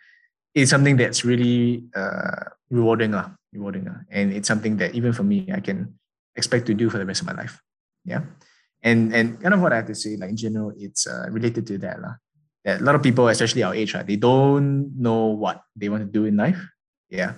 is 0.56 0.70
something 0.70 0.98
that's 0.98 1.24
really 1.26 1.84
uh, 1.96 2.48
rewarding, 2.70 3.12
lah, 3.12 3.30
rewarding, 3.54 3.86
lah. 3.86 4.00
and 4.10 4.34
it's 4.34 4.48
something 4.48 4.78
that 4.78 4.96
even 4.96 5.14
for 5.14 5.24
me, 5.24 5.48
I 5.54 5.60
can 5.60 5.94
expect 6.36 6.66
to 6.68 6.74
do 6.74 6.90
for 6.90 6.98
the 6.98 7.06
rest 7.06 7.22
of 7.22 7.28
my 7.28 7.34
life. 7.34 7.62
Yeah, 8.06 8.24
and 8.84 9.14
and 9.14 9.42
kind 9.42 9.54
of 9.54 9.62
what 9.62 9.74
I 9.74 9.78
have 9.78 9.88
to 9.88 9.96
say, 9.96 10.18
like 10.18 10.30
in 10.30 10.38
general, 10.38 10.74
it's 10.78 11.08
uh, 11.08 11.28
related 11.30 11.68
to 11.68 11.78
that, 11.80 12.02
lah. 12.02 12.16
That 12.66 12.82
a 12.82 12.84
lot 12.84 12.96
of 12.96 13.02
people, 13.02 13.28
especially 13.30 13.64
our 13.64 13.74
age, 13.74 13.94
right, 13.94 14.06
they 14.06 14.18
don't 14.18 14.94
know 14.98 15.34
what 15.34 15.64
they 15.76 15.90
want 15.90 16.06
to 16.06 16.10
do 16.10 16.26
in 16.26 16.38
life. 16.38 16.62
Yeah, 17.10 17.34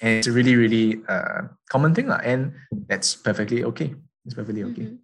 and 0.00 0.20
it's 0.20 0.28
a 0.28 0.32
really, 0.32 0.56
really 0.56 1.00
uh, 1.08 1.48
common 1.68 1.94
thing, 1.94 2.08
lah, 2.08 2.20
and 2.24 2.52
that's 2.88 3.14
perfectly 3.14 3.64
okay. 3.64 3.94
It's 4.24 4.34
perfectly 4.34 4.64
okay. 4.64 4.92
Mhm. 4.92 4.98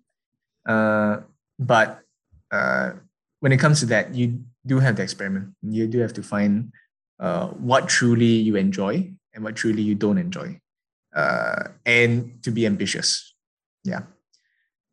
Uh, 0.66 1.24
but 1.58 2.04
uh, 2.52 3.00
when 3.40 3.52
it 3.52 3.60
comes 3.60 3.80
to 3.80 3.86
that, 3.86 4.14
you 4.14 4.44
do 4.66 4.80
have 4.80 4.96
to 4.96 5.02
experiment. 5.02 5.54
You 5.62 5.86
do 5.86 6.00
have 6.00 6.12
to 6.14 6.22
find 6.22 6.72
uh, 7.20 7.48
what 7.56 7.88
truly 7.88 8.40
you 8.44 8.56
enjoy 8.56 9.08
and 9.32 9.44
what 9.44 9.56
truly 9.56 9.80
you 9.80 9.94
don't 9.94 10.18
enjoy, 10.18 10.60
uh, 11.16 11.72
and 11.84 12.42
to 12.44 12.50
be 12.50 12.66
ambitious. 12.66 13.34
Yeah. 13.84 14.08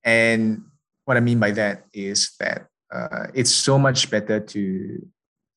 And 0.03 0.63
what 1.05 1.17
I 1.17 1.19
mean 1.19 1.39
by 1.39 1.51
that 1.51 1.85
is 1.93 2.35
that 2.39 2.67
uh, 2.93 3.27
it's 3.33 3.51
so 3.51 3.79
much 3.79 4.09
better 4.09 4.39
to 4.39 5.07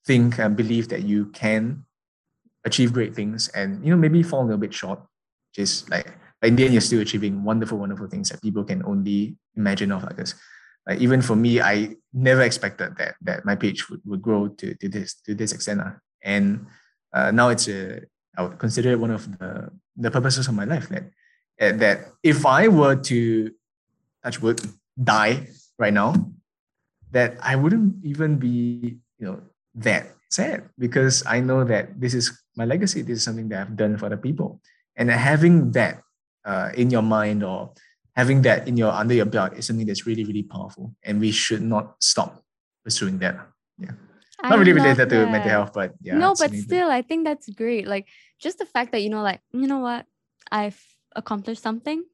think 0.07 0.39
and 0.39 0.57
believe 0.57 0.89
that 0.89 1.03
you 1.03 1.27
can 1.27 1.85
achieve 2.65 2.93
great 2.93 3.15
things 3.15 3.49
and 3.49 3.85
you 3.85 3.91
know 3.91 3.97
maybe 3.97 4.23
fall 4.23 4.43
a 4.43 4.47
little 4.47 4.59
bit 4.59 4.75
short 4.75 5.01
just 5.55 5.89
like 5.91 6.19
in 6.43 6.57
the 6.57 6.65
end 6.65 6.75
you're 6.75 6.81
still 6.81 7.01
achieving 7.01 7.45
wonderful 7.45 7.79
wonderful 7.79 8.09
things 8.09 8.29
that 8.29 8.43
people 8.43 8.65
can 8.65 8.85
only 8.85 9.37
imagine 9.57 9.93
of 9.93 10.03
like 10.03 10.17
this 10.17 10.35
like 10.87 10.99
even 11.01 11.23
for 11.23 11.37
me 11.37 11.61
i 11.61 11.95
never 12.13 12.43
expected 12.43 12.97
that 12.97 13.15
that 13.23 13.45
my 13.45 13.55
page 13.55 13.89
would, 13.89 14.01
would 14.05 14.21
grow 14.21 14.49
to, 14.49 14.75
to 14.75 14.89
this 14.89 15.15
to 15.15 15.35
this 15.35 15.53
extent 15.53 15.81
ah. 15.83 15.95
and 16.23 16.67
uh, 17.15 17.31
now 17.31 17.49
it's 17.49 17.69
a 17.69 18.01
i 18.37 18.43
would 18.43 18.59
consider 18.59 18.93
it 18.93 19.01
one 19.01 19.11
of 19.11 19.39
the 19.39 19.71
the 19.97 20.11
purposes 20.11 20.49
of 20.49 20.55
my 20.55 20.65
life 20.65 20.89
that 20.89 21.05
that 21.79 22.13
if 22.23 22.45
i 22.45 22.67
were 22.67 22.97
to 22.97 23.51
touch 24.27 24.43
wood 24.43 24.59
die 24.99 25.47
right 25.79 25.95
now 25.95 26.11
that 27.15 27.39
i 27.39 27.55
wouldn't 27.55 27.95
even 28.03 28.35
be 28.43 28.99
you 29.23 29.27
know 29.27 29.39
that 29.75 30.11
sad 30.35 30.67
because 30.75 31.23
i 31.31 31.39
know 31.39 31.63
that 31.63 31.95
this 31.95 32.13
is 32.13 32.35
my 32.57 32.65
legacy. 32.65 33.03
This 33.03 33.19
is 33.19 33.25
something 33.25 33.49
that 33.51 33.61
i've 33.61 33.77
done 33.77 33.97
for 33.99 34.09
the 34.09 34.17
people. 34.17 34.61
And 34.97 35.11
having 35.11 35.73
that 35.73 36.01
uh, 36.45 36.73
in 36.75 36.91
your 36.91 37.03
mind 37.03 37.45
or 37.45 37.73
having 38.17 38.41
that 38.43 38.67
in 38.67 38.77
your 38.77 38.91
under 38.91 39.13
your 39.13 39.29
belt 39.29 39.53
is 39.55 39.67
something 39.67 39.87
that's 39.87 40.07
really 40.07 40.25
really 40.25 40.43
powerful. 40.43 40.97
And 41.05 41.21
we 41.21 41.31
should 41.31 41.61
not 41.61 42.01
stop 42.01 42.43
pursuing 42.83 43.19
that. 43.21 43.37
Yeah. 43.79 43.93
I 44.41 44.51
not 44.51 44.59
really 44.59 44.73
related 44.73 45.09
to 45.11 45.27
mental 45.27 45.51
health 45.51 45.73
but 45.73 45.93
yeah 46.01 46.17
no, 46.17 46.35
but 46.35 46.53
still, 46.53 46.91
I 46.91 47.03
think 47.03 47.25
that's 47.25 47.49
great. 47.51 47.87
Like 47.87 48.09
just 48.41 48.59
the 48.59 48.67
fact 48.67 48.93
that 48.93 49.01
you 49.01 49.11
know, 49.11 49.23
like 49.23 49.41
you 49.53 49.67
know 49.67 49.81
what, 49.81 50.07
I've 50.51 50.81
accomplished 51.15 51.63
something, 51.63 52.05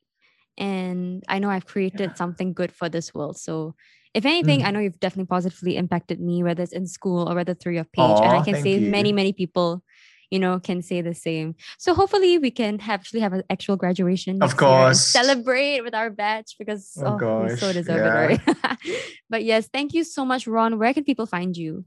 and 0.59 1.22
I 1.28 1.38
know 1.38 1.50
I've 1.50 1.66
created 1.66 2.16
something 2.16 2.53
good 2.53 2.72
for 2.72 2.88
this 2.88 3.14
world. 3.14 3.38
So, 3.38 3.74
if 4.14 4.26
anything, 4.26 4.61
Mm. 4.61 4.64
I 4.66 4.70
know 4.72 4.80
you've 4.80 5.00
definitely 5.00 5.26
positively 5.28 5.76
impacted 5.76 6.20
me, 6.20 6.42
whether 6.42 6.62
it's 6.62 6.72
in 6.72 6.86
school 6.86 7.28
or 7.28 7.34
whether 7.34 7.55
through 7.55 7.74
your 7.74 7.84
page, 7.84 8.18
and 8.20 8.32
I 8.32 8.42
can 8.44 8.61
say 8.62 8.78
you. 8.78 8.90
many, 8.90 9.11
many 9.12 9.32
people, 9.32 9.82
you 10.30 10.38
know, 10.38 10.61
can 10.61 10.82
say 10.82 11.00
the 11.00 11.14
same. 11.14 11.55
So 11.78 11.94
hopefully, 11.94 12.38
we 12.38 12.50
can 12.50 12.78
have, 12.80 13.00
actually 13.00 13.20
have 13.20 13.32
an 13.32 13.42
actual 13.48 13.76
graduation. 13.76 14.42
Of 14.42 14.50
next 14.50 14.61
year 14.61 14.70
and 14.70 14.84
course. 14.86 15.00
celebrate 15.07 15.80
with 15.82 15.94
our 15.94 16.11
batch 16.11 16.57
because 16.59 16.92
Oh, 17.03 17.18
oh, 17.20 17.44
we 17.44 17.57
so 17.57 17.72
deserve 17.72 18.05
yeah. 18.05 18.22
it, 18.36 18.40
right? 18.46 18.78
but 19.30 19.44
yes, 19.44 19.68
thank 19.72 19.94
you 19.94 20.05
so 20.05 20.24
much, 20.26 20.46
Ron. 20.46 20.78
Where 20.78 20.92
can 20.92 21.05
people 21.05 21.24
find 21.26 21.57
you? 21.57 21.84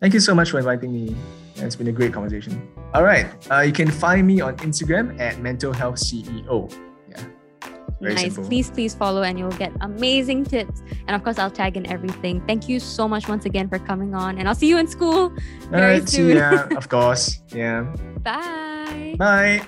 Thank 0.00 0.12
you 0.12 0.20
so 0.20 0.34
much 0.34 0.50
for 0.50 0.58
inviting 0.58 0.92
me. 0.92 1.16
It's 1.56 1.76
been 1.76 1.88
a 1.88 1.92
great 1.92 2.12
conversation. 2.12 2.60
All 2.92 3.02
right. 3.04 3.26
Uh, 3.50 3.60
you 3.60 3.72
can 3.72 3.90
find 3.90 4.26
me 4.26 4.40
on 4.42 4.56
Instagram 4.58 5.18
at 5.20 5.38
mental 5.40 5.72
health 5.72 5.96
CEO. 5.96 6.68
Yeah. 8.00 8.08
Very 8.08 8.14
nice. 8.14 8.34
simple. 8.34 8.44
Please, 8.48 8.70
please 8.70 8.94
follow 8.94 9.22
and 9.22 9.38
you'll 9.38 9.50
get 9.52 9.72
amazing 9.80 10.44
tips. 10.44 10.82
And 11.06 11.14
of 11.16 11.22
course, 11.24 11.38
I'll 11.38 11.50
tag 11.50 11.76
in 11.76 11.86
everything. 11.86 12.40
Thank 12.46 12.68
you 12.68 12.80
so 12.80 13.08
much 13.08 13.28
once 13.28 13.44
again 13.46 13.68
for 13.68 13.78
coming 13.78 14.14
on. 14.14 14.38
And 14.38 14.48
I'll 14.48 14.54
see 14.54 14.68
you 14.68 14.78
in 14.78 14.86
school 14.86 15.30
All 15.30 15.32
very 15.70 16.00
right. 16.00 16.08
soon. 16.08 16.32
See 16.32 16.36
ya. 16.38 16.66
of 16.76 16.88
course. 16.88 17.40
Yeah. 17.52 17.82
Bye. 18.22 19.14
Bye. 19.18 19.62